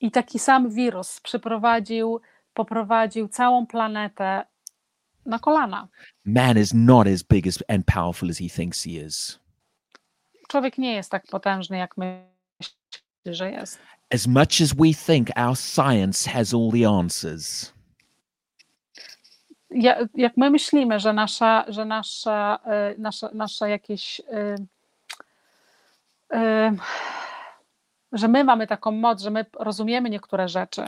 I 0.00 0.10
taki 0.10 0.38
sam 0.38 0.70
wirus 0.70 1.20
przyprowadził, 1.20 2.20
poprowadził 2.54 3.28
całą 3.28 3.66
planetę 3.66 4.44
na 5.26 5.38
kolana. 5.38 5.88
Man 6.24 6.58
is 6.58 6.74
not 6.74 7.06
as 7.06 7.22
big 7.22 7.46
as 7.46 7.58
and 7.68 7.86
powerful 7.86 8.30
as 8.30 8.38
he 8.38 8.48
thinks 8.48 8.84
he 8.84 8.90
is. 8.90 9.38
Człowiek 10.48 10.78
nie 10.78 10.94
jest 10.94 11.10
tak 11.10 11.26
potężny, 11.26 11.78
jak 11.78 11.96
myśli, 11.96 12.74
że 13.26 13.50
jest. 13.50 13.78
As 14.14 14.26
much 14.26 14.60
as 14.62 14.74
we 14.74 14.94
think 15.06 15.28
our 15.36 15.56
science 15.56 16.30
has 16.30 16.54
all 16.54 16.70
the 16.72 16.88
answers, 16.88 17.72
Ja, 19.70 19.96
jak 20.14 20.36
my 20.36 20.50
myślimy, 20.50 21.00
że 21.00 21.12
nasza, 21.12 21.64
że 21.68 21.84
nasza, 21.84 22.58
e, 22.64 22.94
nasza, 22.98 23.30
nasza 23.34 23.68
jakieś. 23.68 24.20
e, 24.20 24.56
e, 26.32 26.76
że 28.12 28.28
my 28.28 28.44
mamy 28.44 28.66
taką 28.66 28.90
moc, 28.92 29.22
że 29.22 29.30
my 29.30 29.44
rozumiemy 29.60 30.10
niektóre 30.10 30.48
rzeczy. 30.48 30.82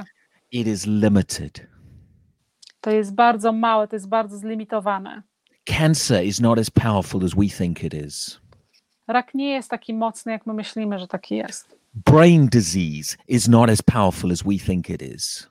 it 0.53 0.67
is 0.67 0.87
limited. 0.87 1.67
To 2.81 2.91
jest 2.91 3.15
bardzo 3.15 3.53
małe, 3.53 3.89
to 3.89 3.97
jest 3.97 4.09
bardzo 4.09 4.37
zlimitowane. 4.39 5.23
Cancer 5.65 6.25
is 6.25 6.41
not 6.41 6.59
as 6.59 6.71
powerful 6.71 7.25
as 7.25 7.35
we 7.35 7.47
think 7.49 7.85
it 7.85 7.95
is. 7.95 8.41
Rak 9.09 9.35
nie 9.35 9.51
jest 9.51 9.71
taki 9.71 9.95
mocny, 9.95 10.33
jak 10.33 10.47
my 10.47 10.55
myślimy, 10.55 10.99
że 10.99 11.09
taki 11.09 11.37
jest. 11.37 11.77
Brain 11.95 12.47
disease 12.47 13.17
is 13.29 13.49
not 13.49 13.71
as 13.71 13.83
powerful 13.83 14.33
as 14.33 14.43
we 14.43 14.59
think 14.59 14.91
it 14.91 15.03
is. 15.03 15.49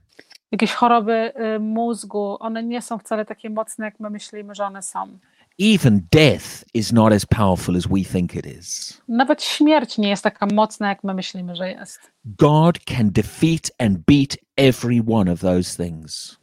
Jakieś 0.52 0.74
choroby 0.74 1.34
y, 1.56 1.60
mózgu, 1.60 2.38
one 2.40 2.64
nie 2.64 2.82
są 2.82 2.98
wcale 2.98 3.26
takie 3.26 3.50
mocne, 3.50 3.86
jak 3.86 4.00
my 4.00 4.10
myślimy, 4.10 4.56
że 4.56 4.66
one 4.66 4.82
są. 4.82 5.20
Even 5.62 6.08
death 6.10 6.64
is 6.74 6.94
not 6.94 7.12
as 7.12 7.26
powerful 7.26 7.76
as 7.76 7.86
we 7.86 8.02
think 8.04 8.34
it 8.34 8.46
is. 8.46 9.02
Nawet 9.08 9.44
śmierć 9.44 9.98
nie 9.98 10.10
jest 10.10 10.24
taka 10.24 10.46
mocna, 10.46 10.90
jak 10.90 11.04
my 11.04 11.14
myślimy, 11.14 11.56
że 11.56 11.70
jest. 11.70 12.12
God 12.26 12.80
can 12.80 13.12
defeat 13.12 13.72
and 13.80 13.98
beat 13.98 14.38
every 14.58 15.02
one 15.08 15.32
of 15.32 15.42
those 15.42 15.84
things. 15.84 16.38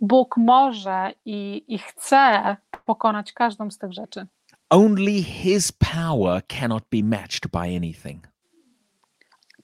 Bóg 0.00 0.36
może 0.36 1.12
i, 1.24 1.64
i 1.68 1.78
chce 1.78 2.56
pokonać 2.84 3.32
każdą 3.32 3.70
z 3.70 3.78
tych 3.78 3.92
rzeczy. 3.92 4.26
Only 4.70 5.22
his 5.22 5.72
power 5.72 6.42
cannot 6.46 6.84
be 6.92 7.02
matched 7.02 7.50
by 7.52 7.76
anything. 7.76 8.28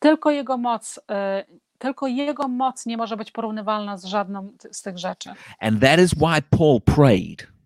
Tylko 0.00 0.30
Jego 0.30 0.56
moc, 0.56 0.98
y, 0.98 1.02
tylko 1.78 2.06
Jego 2.06 2.48
moc 2.48 2.86
nie 2.86 2.96
może 2.96 3.16
być 3.16 3.30
porównywalna 3.30 3.96
z 3.96 4.04
żadną 4.04 4.52
z 4.72 4.82
tych 4.82 4.98
rzeczy. 4.98 5.30
And 5.61 5.80
that 5.80 6.00
is 6.00 6.14
why 6.14 6.42
Paul 6.50 6.80
prayed 6.80 7.59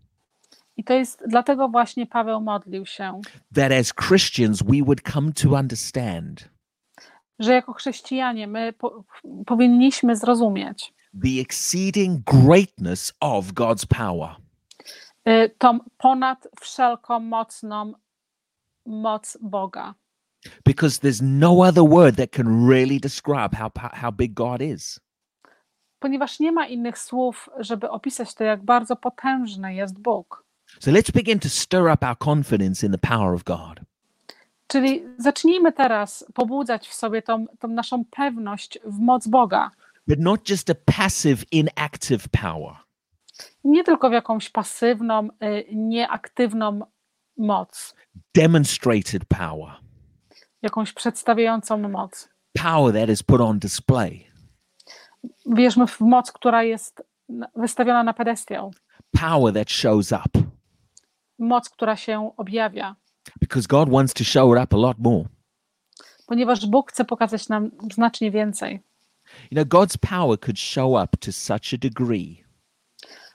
I 0.77 0.85
to 0.85 0.95
jest 0.95 1.23
dlatego 1.27 1.69
właśnie 1.69 2.07
Paweł 2.07 2.41
modlił 2.41 2.87
się, 2.87 3.21
that 3.55 3.73
as 3.73 3.93
Christians 4.09 4.63
we 4.63 4.83
would 4.85 5.01
come 5.13 5.33
to 5.33 5.49
understand 5.51 6.49
że 7.39 7.53
jako 7.55 7.73
chrześcijanie 7.73 8.47
my 8.47 8.73
po, 8.73 9.05
powinniśmy 9.47 10.17
zrozumieć 10.17 10.95
the 11.23 11.41
exceeding 11.41 12.25
greatness 12.25 13.13
of 13.21 13.53
God's 13.53 13.87
power. 13.87 14.37
y, 15.29 15.51
tą 15.59 15.79
ponad 15.99 16.49
wszelką 16.61 17.21
mocną 17.21 17.93
moc 18.87 19.39
Boga. 19.41 19.95
Because 20.65 21.01
there's 21.01 21.23
no 21.23 21.63
other 21.63 21.85
word 21.85 22.17
that 22.17 22.31
can 22.31 22.69
really 22.69 23.01
describe 23.01 23.57
how, 23.57 23.71
how 23.93 24.13
big 24.13 24.35
God 24.35 24.61
is. 24.61 25.01
Ponieważ 25.99 26.41
nie 26.41 26.53
ma 26.53 26.67
innych 26.67 26.99
słów, 26.99 27.49
żeby 27.59 27.91
opisać 27.91 28.35
to, 28.35 28.45
jak 28.45 28.65
bardzo 28.65 28.97
potężny 28.97 29.75
jest 29.75 29.99
Bóg. 29.99 30.44
So 30.81 30.91
let's 30.91 31.11
begin 31.13 31.39
to 31.41 31.49
stir 31.49 31.89
up 31.93 32.07
our 32.07 32.17
confidence 32.19 32.87
in 32.87 32.93
the 32.93 32.99
power 32.99 33.35
of 33.35 33.45
God. 33.45 33.81
Czyli 34.67 35.05
zacznijmy 35.19 35.73
teraz 35.73 36.27
pobudzać 36.35 36.89
w 36.89 36.95
sobie 36.95 37.23
tą, 37.23 37.47
tą 37.59 37.69
naszą 37.69 38.05
pewność 38.11 38.79
w 38.85 38.99
moc 38.99 39.27
Boga. 39.27 39.71
But 40.09 40.19
not 40.21 40.51
just 40.51 40.71
a 40.71 40.75
passive, 40.97 41.45
inactive 41.53 42.29
power, 42.29 42.77
Nie 43.65 43.85
tylko 43.85 44.11
w 44.11 44.13
jakąś 44.13 44.51
pasywną, 44.51 45.29
y, 45.43 45.65
nieaktywną 45.75 46.81
moc, 47.39 47.95
demonstrated 48.35 49.25
power, 49.25 49.71
jakąś 50.63 50.93
przedstawiającą 50.93 51.89
moc. 51.89 52.29
power 52.63 52.95
that 52.95 53.09
is 53.09 53.23
put 53.23 53.41
on 53.41 53.59
display, 53.59 54.27
Wierzmy 55.47 55.87
w 55.87 56.01
moc, 56.01 56.33
która 56.33 56.63
jest 56.63 57.03
na- 57.29 57.49
wystawiona 57.57 58.05
na 58.05 58.15
pedestiał, 58.15 58.73
power 59.21 59.55
that 59.55 59.71
shows 59.71 60.13
up. 60.13 60.54
Moc, 61.45 61.69
która 61.71 61.97
się 61.97 62.31
objawia, 62.37 62.97
Because 63.41 63.67
God 63.69 63.91
wants 63.91 64.15
to 64.15 64.25
show 64.25 64.57
it 64.57 64.65
up 64.65 64.77
a 64.77 64.81
lot 64.81 64.99
more. 64.99 65.25
ponieważ 66.27 66.67
Bóg 66.67 66.91
chce 66.93 67.05
pokazać 67.05 67.49
nam 67.49 67.71
znacznie 67.95 68.31
więcej. 68.31 68.81
You 69.51 69.65
know, 69.65 69.65
God's 69.69 69.99
power 69.99 70.41
could 70.41 70.59
show 70.59 70.91
up 71.05 71.17
to 71.21 71.33
such 71.33 71.75
a 71.75 71.79
degree. 71.79 72.45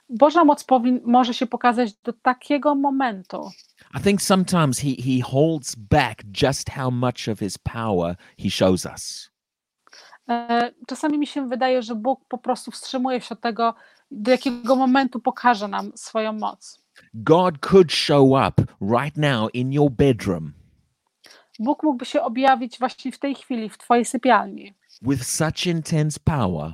Boża 0.08 0.44
moc 0.44 0.64
powin- 0.64 1.00
może 1.04 1.34
się 1.34 1.46
pokazać 1.46 1.94
do 1.94 2.12
takiego 2.12 2.74
momentu. 2.74 3.50
I 3.98 4.00
think 4.02 4.22
sometimes 4.22 4.78
he, 4.80 4.88
he 4.88 5.22
holds 5.30 5.74
back 5.74 6.22
just 6.42 6.70
how 6.70 6.90
much 6.90 7.28
of 7.32 7.38
his 7.38 7.58
power 7.58 8.16
he 8.38 8.50
shows 8.50 8.86
us. 8.86 9.30
E, 10.28 10.72
Czasami 10.86 11.18
mi 11.18 11.26
się 11.26 11.48
wydaje, 11.48 11.82
że 11.82 11.94
Bóg 11.94 12.24
po 12.28 12.38
prostu 12.38 12.70
wstrzymuje 12.70 13.20
się 13.20 13.34
od 13.34 13.40
tego, 13.40 13.74
do 14.10 14.30
jakiego 14.30 14.76
momentu 14.76 15.20
pokaże 15.20 15.68
nam 15.68 15.92
swoją 15.94 16.32
moc. 16.32 16.82
God 17.14 17.58
could 17.60 17.92
show 17.92 18.48
up 18.48 18.62
right 18.80 19.16
now 19.16 19.50
in 19.52 19.72
your 19.72 19.90
bedroom 19.90 20.52
Bóg 21.58 21.82
mógłby 21.82 22.04
się 22.04 22.22
objawić 22.22 22.78
właśnie 22.78 23.12
w 23.12 23.18
tej 23.18 23.34
chwili 23.34 23.68
w 23.68 23.78
Twojej 23.78 24.04
sypialni 24.04 24.74
with 25.02 25.24
such 25.24 25.66
intense 25.66 26.20
power 26.24 26.72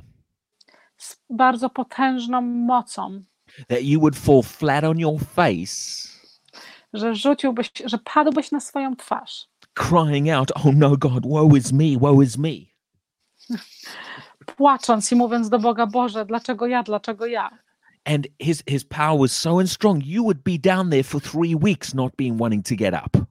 z 0.97 1.17
bardzo 1.29 1.69
potężną 1.69 2.41
mocą, 2.41 3.23
that 3.67 3.83
you 3.83 3.99
would 3.99 4.15
fall 4.15 4.43
flat 4.43 4.83
on 4.83 4.99
your 4.99 5.19
face, 5.19 6.07
że 6.93 7.15
rzuciłbyś, 7.15 7.71
że 7.85 7.97
padłbyś 7.97 8.51
na 8.51 8.59
swoją 8.59 8.95
twarz, 8.95 9.47
crying 9.73 10.29
out, 10.29 10.51
Oh 10.55 10.71
no, 10.73 10.97
God, 10.97 11.25
woe 11.25 11.57
is 11.57 11.71
me, 11.71 11.97
woe 11.99 12.23
is 12.23 12.37
me. 12.37 12.49
płacząc 14.55 15.11
i 15.11 15.15
mówiąc 15.15 15.49
do 15.49 15.59
Boga: 15.59 15.87
Boże, 15.87 16.25
dlaczego 16.25 16.67
ja, 16.67 16.83
dlaczego 16.83 17.25
ja? 17.25 17.59
And 18.07 18.27
his, 18.39 18.63
his 18.67 18.85
power 18.85 19.19
was 19.19 19.31
so 19.31 19.65
strong, 19.65 20.01
you 20.05 20.23
would 20.23 20.43
be 20.43 20.57
down 20.57 20.89
there 20.89 21.03
for 21.03 21.21
three 21.21 21.55
weeks 21.55 21.93
not 21.93 22.15
being 22.15 22.37
wanting 22.37 22.63
to 22.63 22.75
get 22.75 22.93
up. 22.93 23.27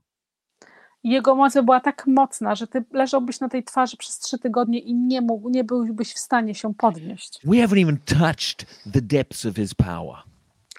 Jego 1.03 1.35
moc 1.35 1.53
była 1.53 1.79
tak 1.79 2.07
mocna, 2.07 2.55
że 2.55 2.67
Ty 2.67 2.83
leżałbyś 2.91 3.39
na 3.39 3.49
tej 3.49 3.63
twarzy 3.63 3.97
przez 3.97 4.19
trzy 4.19 4.39
tygodnie 4.39 4.79
i 4.79 4.93
nie 4.93 5.21
mógł, 5.21 5.49
nie 5.49 5.63
byłbyś 5.63 6.13
w 6.13 6.19
stanie 6.19 6.55
się 6.55 6.73
podnieść. 6.73 7.39
We 7.43 7.55
haven't 7.55 7.81
even 7.81 7.97
touched 7.97 8.65
the 8.93 9.01
depths 9.01 9.45
of 9.45 9.55
his 9.55 9.73
power. 9.73 10.15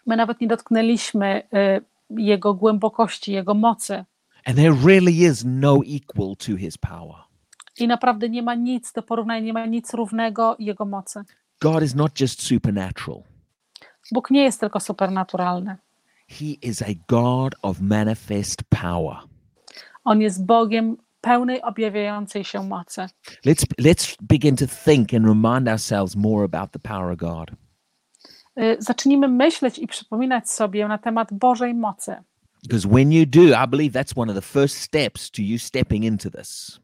My 0.06 0.16
nawet 0.16 0.40
nie 0.40 0.46
dotknęliśmy 0.46 1.42
y, 1.42 2.20
Jego 2.22 2.54
głębokości, 2.54 3.32
Jego 3.32 3.54
mocy. 3.54 4.04
And 4.44 4.56
there 4.56 4.74
really 4.84 5.12
is 5.12 5.44
no 5.46 5.80
equal 5.86 6.36
to 6.36 6.56
his 6.56 6.78
power. 6.78 7.16
I 7.78 7.86
naprawdę 7.86 8.28
nie 8.28 8.42
ma 8.42 8.54
nic 8.54 8.92
do 8.92 9.02
porównania, 9.02 9.40
nie 9.40 9.52
ma 9.52 9.66
nic 9.66 9.94
równego 9.94 10.56
Jego 10.58 10.84
mocy. 10.84 11.20
God 11.60 11.82
is 11.82 11.94
not 11.94 12.20
just 12.20 12.42
supernatural, 12.42 13.22
Bóg 14.12 14.30
nie 14.30 14.44
jest 14.44 14.60
tylko 14.60 14.80
supernaturalny. 14.80 15.76
He 16.28 16.44
is 16.44 16.82
a 16.82 16.94
God 17.08 17.54
of 17.62 17.80
manifest 17.80 18.62
power. 18.82 19.16
On 20.04 20.20
jest 20.20 20.46
Bogiem 20.46 20.96
pełnej 21.20 21.62
objawiającej 21.62 22.44
się 22.44 22.62
mocy. 22.62 23.06
Let's 23.46 23.64
let's 23.80 24.16
begin 24.20 24.56
to 24.56 24.66
think 24.84 25.14
and 25.14 25.26
remind 25.26 25.68
ourselves 25.68 26.16
more 26.16 26.44
about 26.44 26.72
the 26.72 26.78
power 26.78 27.12
of 27.12 27.18
God. 27.18 27.50
Y, 28.58 28.76
Zacznijmy 28.78 29.28
myśleć 29.28 29.78
i 29.78 29.86
przypominać 29.86 30.50
sobie 30.50 30.88
na 30.88 30.98
temat 30.98 31.28
Bożej 31.32 31.74
mocy. 31.74 32.16
Because 32.62 32.88
when 32.88 33.12
you 33.12 33.26
do, 33.26 33.40
I 33.64 33.66
believe 33.68 34.00
that's 34.00 34.12
one 34.16 34.32
of 34.32 34.36
the 34.36 34.60
first 34.60 34.76
steps 34.76 35.30
to 35.30 35.42
you 35.42 35.58
stepping 35.58 36.04
into 36.04 36.30
this. 36.30 36.80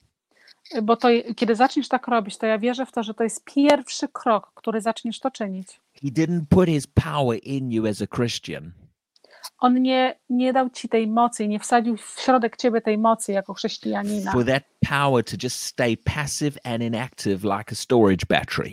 Bo 0.83 0.97
to, 0.97 1.09
kiedy 1.37 1.55
zaczniesz 1.57 1.89
tak 1.89 2.09
robić, 2.09 2.39
to 2.39 2.47
ja 2.47 2.59
wierzę 2.59 2.87
w 2.87 2.93
to, 2.93 3.03
że 3.03 3.15
to 3.15 3.25
jest 3.25 3.45
pierwszy 3.45 4.09
krok, 4.09 4.53
który 4.55 4.81
zaczniesz 4.81 5.21
to 5.21 5.31
czynić. 5.31 5.81
He 6.03 6.09
didn't 6.09 6.41
put 6.49 6.69
his 6.69 6.87
power 6.87 7.39
in 7.43 7.71
you 7.73 7.87
as 7.87 8.03
a 8.03 8.07
Christian. 8.07 8.73
On 9.59 9.83
nie, 9.83 10.19
nie 10.31 10.53
dał 10.53 10.71
ci 10.71 10.89
tej 10.89 11.07
mocy 11.07 11.49
nie 11.49 11.59
wsadził 11.61 11.97
w 11.97 12.21
środek 12.21 12.57
ciebie 12.57 12.81
tej 12.81 12.99
mocy 12.99 13.33
jako 13.33 13.55
chrześcijanina, 13.55 14.33
For 14.33 14.45
that 14.47 14.63
power 14.89 15.25
to 15.25 15.37
just 15.43 15.61
stay 15.61 15.97
passive 15.97 16.59
and 16.65 16.83
inactive 16.83 17.45
like 17.45 17.73
a 17.73 17.75
storage 17.75 18.27
battery. 18.29 18.73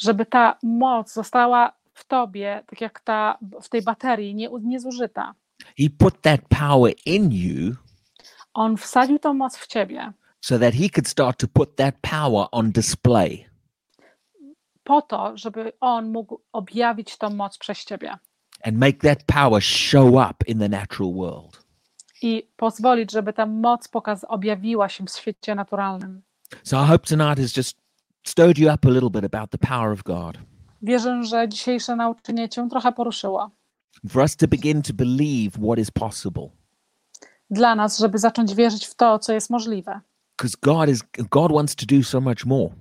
żeby 0.00 0.26
ta 0.26 0.58
moc 0.62 1.12
została 1.12 1.72
w 1.94 2.06
tobie, 2.06 2.62
tak 2.66 2.80
jak 2.80 3.00
ta 3.00 3.38
w 3.62 3.68
tej 3.68 3.82
baterii, 3.82 4.34
nie, 4.34 4.48
niezużyta. 4.62 5.34
He 5.78 5.90
put 5.98 6.20
that 6.20 6.40
power 6.48 6.92
in 7.06 7.32
you 7.32 7.74
On 8.54 8.76
wsadził 8.76 9.18
tą 9.18 9.34
moc 9.34 9.56
w 9.56 9.66
ciebie 9.66 10.12
so 10.44 10.58
that 10.58 10.74
he 10.74 10.88
could 10.90 11.08
start 11.08 11.38
to 11.38 11.48
put 11.48 11.76
that 11.76 11.94
power 12.02 12.46
on 12.52 12.72
display. 12.72 13.46
po 14.84 15.02
to, 15.02 15.36
żeby 15.36 15.72
on 15.80 16.12
mógł 16.12 16.40
objawić 16.52 17.18
tą 17.18 17.30
moc 17.30 17.58
przez 17.58 17.84
ciebie 17.84 18.18
and 18.64 18.78
make 18.78 18.98
that 18.98 19.24
power 19.26 19.62
show 19.62 20.08
up 20.08 20.44
in 20.46 20.58
the 20.58 20.68
natural 20.68 21.12
world. 21.12 21.64
i 22.22 22.48
pozwolić, 22.56 23.12
żeby 23.12 23.32
ta 23.32 23.46
moc 23.46 23.88
pokaz 23.88 24.24
objawiła 24.28 24.88
się 24.88 25.04
w 25.04 25.10
świecie 25.10 25.54
naturalnym. 25.54 26.22
So 26.62 26.84
I 26.84 26.86
hope 26.86 27.06
tonight 27.06 27.38
has 27.38 27.56
just 27.56 27.76
stirred 28.26 28.58
you 28.58 28.72
up 28.72 28.88
a 28.88 28.90
little 28.90 29.10
bit 29.10 29.34
about 29.34 29.50
the 29.50 29.58
power 29.58 29.92
of 29.92 30.02
God. 30.02 30.38
Wierzę, 30.82 31.24
że 31.24 31.48
dzisiejsze 31.48 31.96
nauczenie 31.96 32.48
cię 32.48 32.68
trochę 32.70 32.92
poruszyło. 32.92 33.50
For 34.08 34.22
us 34.22 34.36
to 34.36 34.48
begin 34.48 34.82
to 34.82 34.92
believe 34.92 35.50
what 35.50 35.78
is 35.78 35.90
possible. 35.90 36.48
Dla 37.50 37.74
nas, 37.74 37.98
żeby 37.98 38.18
zacząć 38.18 38.54
wierzyć 38.54 38.86
w 38.86 38.94
to, 38.94 39.18
co 39.18 39.32
jest 39.32 39.50
możliwe. 39.50 40.00
Because 40.36 40.56
God 40.62 40.88
is 40.88 41.02
God 41.30 41.52
wants 41.52 41.74
to 41.74 41.86
do 41.96 42.02
so 42.02 42.20
much 42.20 42.46
more. 42.46 42.74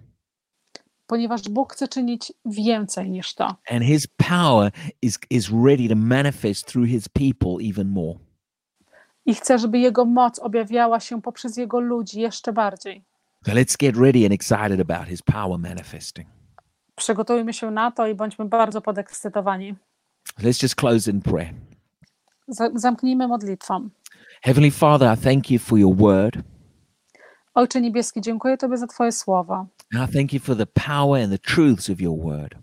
Ponieważ 1.08 1.42
Bóg 1.50 1.74
chce 1.74 1.88
czynić 1.88 2.34
więcej 2.46 3.10
niż 3.10 3.34
to. 3.36 3.56
And 3.70 3.84
his 3.84 4.08
power 4.08 4.72
is 5.02 5.20
is 5.30 5.50
ready 5.66 5.90
to 5.90 5.96
manifest 5.96 6.66
through 6.68 6.90
his 6.90 7.10
people 7.10 7.58
even 7.70 7.90
more. 7.90 8.20
I 9.26 9.36
chce, 9.36 9.60
żeby 9.60 9.80
Jego 9.80 10.06
moc 10.06 10.40
objawiała 10.40 11.00
się 11.00 11.22
poprzez 11.22 11.58
Jego 11.58 11.80
ludzi 11.80 12.20
jeszcze 12.22 12.54
bardziej. 12.54 13.04
So 13.46 13.52
let's 13.52 13.78
get 13.80 13.98
ready 13.98 14.26
and 14.26 14.34
excited 14.34 14.92
about 14.92 15.08
his 15.08 15.22
power 15.22 15.60
manifesting. 15.60 16.28
Przygotujmy 16.96 17.54
się 17.54 17.72
na 17.72 17.92
to 17.92 18.08
i 18.08 18.16
bądźmy 18.16 18.46
bardzo 18.46 18.82
podekscytowani. 18.82 19.76
Let's 20.40 20.64
just 20.64 20.76
close 20.76 21.12
in 21.12 21.22
prayer. 21.22 21.54
Za- 22.48 22.70
Zamknijmy 22.76 23.28
modlitwą. 23.28 23.90
Heavenly 24.42 24.72
Father, 24.72 25.18
I 25.18 25.22
thank 25.22 25.52
you 25.52 25.60
for 25.60 25.80
your 25.80 25.96
word. 25.96 26.38
Ojcze 27.54 27.82
Niebieski, 27.82 28.22
dziękuję 28.22 28.58
Tobie 28.58 28.78
za 28.78 28.88
Twoje. 28.88 29.12
And 29.96 30.10
I 30.10 30.14
thank 30.14 30.34
you 30.34 30.40
for 30.40 30.58
the 30.58 30.66
power 30.66 31.24
and 31.24 31.32
the 31.32 31.38
truths 31.38 31.90
of 31.90 32.02
your 32.02 32.18
word. 32.20 32.56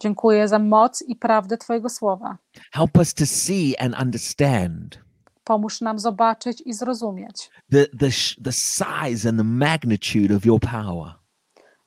Dziękuję 0.00 0.48
za 0.48 0.58
moc 0.58 1.02
i 1.02 1.16
prawdę 1.16 1.58
Twojego 1.58 1.88
słowa. 1.88 2.38
Help 2.72 2.98
us 2.98 3.14
to 3.14 3.26
see 3.26 3.74
and 3.78 4.00
understand 4.02 4.98
Pomóż 5.44 5.80
nam 5.80 5.98
zobaczyć 5.98 6.62
i 6.66 6.74
zrozumieć 6.74 7.50
the 7.70 7.86
the 7.86 8.10
the 8.44 8.52
size 8.52 9.28
and 9.28 9.38
the 9.38 9.44
magnitude 9.44 10.36
of 10.36 10.46
your 10.46 10.60
power. 10.60 11.14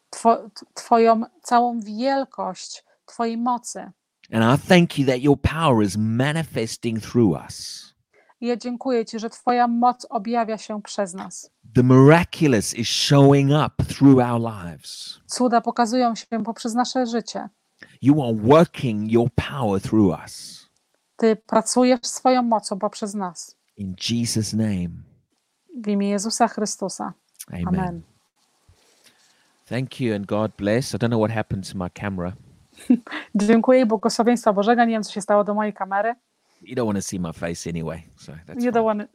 Two, 0.09 0.49
Twoją 0.73 1.21
całą 1.43 1.79
wielkość 1.79 2.83
Twojej 3.05 3.37
mocy. 3.37 3.79
And 4.31 4.59
I 4.59 4.67
thank 4.67 4.99
you 4.99 5.05
that 5.05 5.21
your 5.21 5.37
power 5.41 5.83
is 5.83 5.97
manifesting 5.97 7.01
through 7.01 7.45
us. 7.45 7.88
I 8.41 8.47
ja 8.47 8.57
dziękuję 8.57 9.05
Ci, 9.05 9.19
że 9.19 9.29
Twoja 9.29 9.67
moc 9.67 10.07
objawia 10.09 10.57
się 10.57 10.81
przez 10.81 11.13
nas. 11.13 11.51
The 11.75 11.83
miraculous 11.83 12.73
is 12.73 12.87
showing 12.87 13.51
up 13.51 13.83
through 13.83 14.19
our 14.19 14.41
lives. 14.41 15.19
Cuda 15.25 15.61
pokazują 15.61 16.15
się 16.15 16.25
poprzez 16.45 16.73
nasze 16.73 17.05
życie. 17.05 17.49
You 18.01 18.23
are 18.23 18.33
working 18.33 19.11
your 19.11 19.29
power 19.49 19.81
through 19.81 20.19
us. 20.23 20.65
Ty 21.17 21.35
pracujesz 21.35 21.99
swoją 22.01 22.43
mocą 22.43 22.79
poprzez 22.79 23.13
nas. 23.13 23.55
In 23.77 23.95
Jesus' 24.09 24.53
name. 24.53 24.89
W 25.83 25.87
imię 25.87 26.09
Jezusa 26.09 26.47
Chrystusa. 26.47 27.13
Amen. 27.47 27.67
Amen. 27.67 28.01
Thank 29.69 30.01
you 30.01 30.15
and 30.15 30.25
God 30.25 30.51
bless. 30.57 30.93
I 30.93 30.97
don't 30.97 31.09
know 31.09 31.21
what 31.21 31.31
happened 31.31 31.71
to 31.71 31.77
my 31.77 31.89
camera. 31.89 32.33
Dziękuję 33.35 33.81
i 33.81 33.85
błogosławieństwa 33.85 34.53
Bożego. 34.53 34.85
Nie 34.85 34.91
wiem, 34.91 35.03
co 35.03 35.11
się 35.11 35.21
stało 35.21 35.43
do 35.43 35.53
mojej 35.53 35.73
kamery. 35.73 36.15
You 36.61 36.75
don't 36.75 36.85
want 36.85 36.97
to 36.97 37.01
see 37.01 37.19
my 37.19 37.33
face 37.33 37.69
anyway, 37.69 38.03
so 38.15 38.31
that's 38.31 38.55
Nie 38.55 38.61
fine. 38.61 38.71
dołany. 38.71 39.07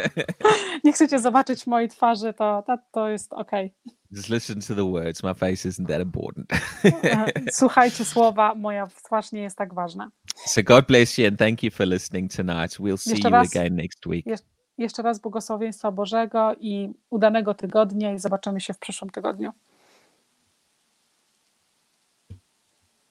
Nie 0.84 0.92
chcecie 0.92 1.18
zobaczyć 1.18 1.66
mojej 1.66 1.88
twarzy, 1.88 2.32
to, 2.34 2.62
to, 2.66 2.78
to 2.92 3.08
jest 3.08 3.32
ok. 3.32 3.50
Just 4.10 4.28
listen 4.28 4.60
to 4.60 4.74
the 4.74 4.90
words. 4.92 5.22
My 5.22 5.34
face 5.34 5.68
isn't 5.68 5.86
that 5.86 6.00
important. 6.02 6.48
Słuchajcie 7.52 8.04
słowa, 8.04 8.54
moja 8.54 8.86
twarz 8.86 9.32
nie 9.32 9.40
jest 9.42 9.56
tak 9.58 9.74
ważna. 9.74 10.10
so 10.36 10.62
God 10.62 10.86
bless 10.86 11.18
you 11.18 11.26
and 11.28 11.38
thank 11.38 11.62
you 11.62 11.70
for 11.70 11.86
listening 11.86 12.32
tonight. 12.32 12.72
We'll 12.80 12.96
see 12.96 13.10
Jeszcze 13.10 13.28
you 13.28 13.32
raz- 13.34 13.56
again 13.56 13.76
next 13.76 14.06
week. 14.06 14.26
Jeszcze 14.78 15.02
raz 15.02 15.18
błogosławieństwa 15.20 15.92
Bożego 15.92 16.54
i 16.60 16.88
udanego 17.10 17.54
tygodnia 17.54 18.12
i 18.12 18.18
zobaczymy 18.18 18.60
się 18.60 18.74
w 18.74 18.78
przyszłym 18.78 19.10
tygodniu. 19.10 19.50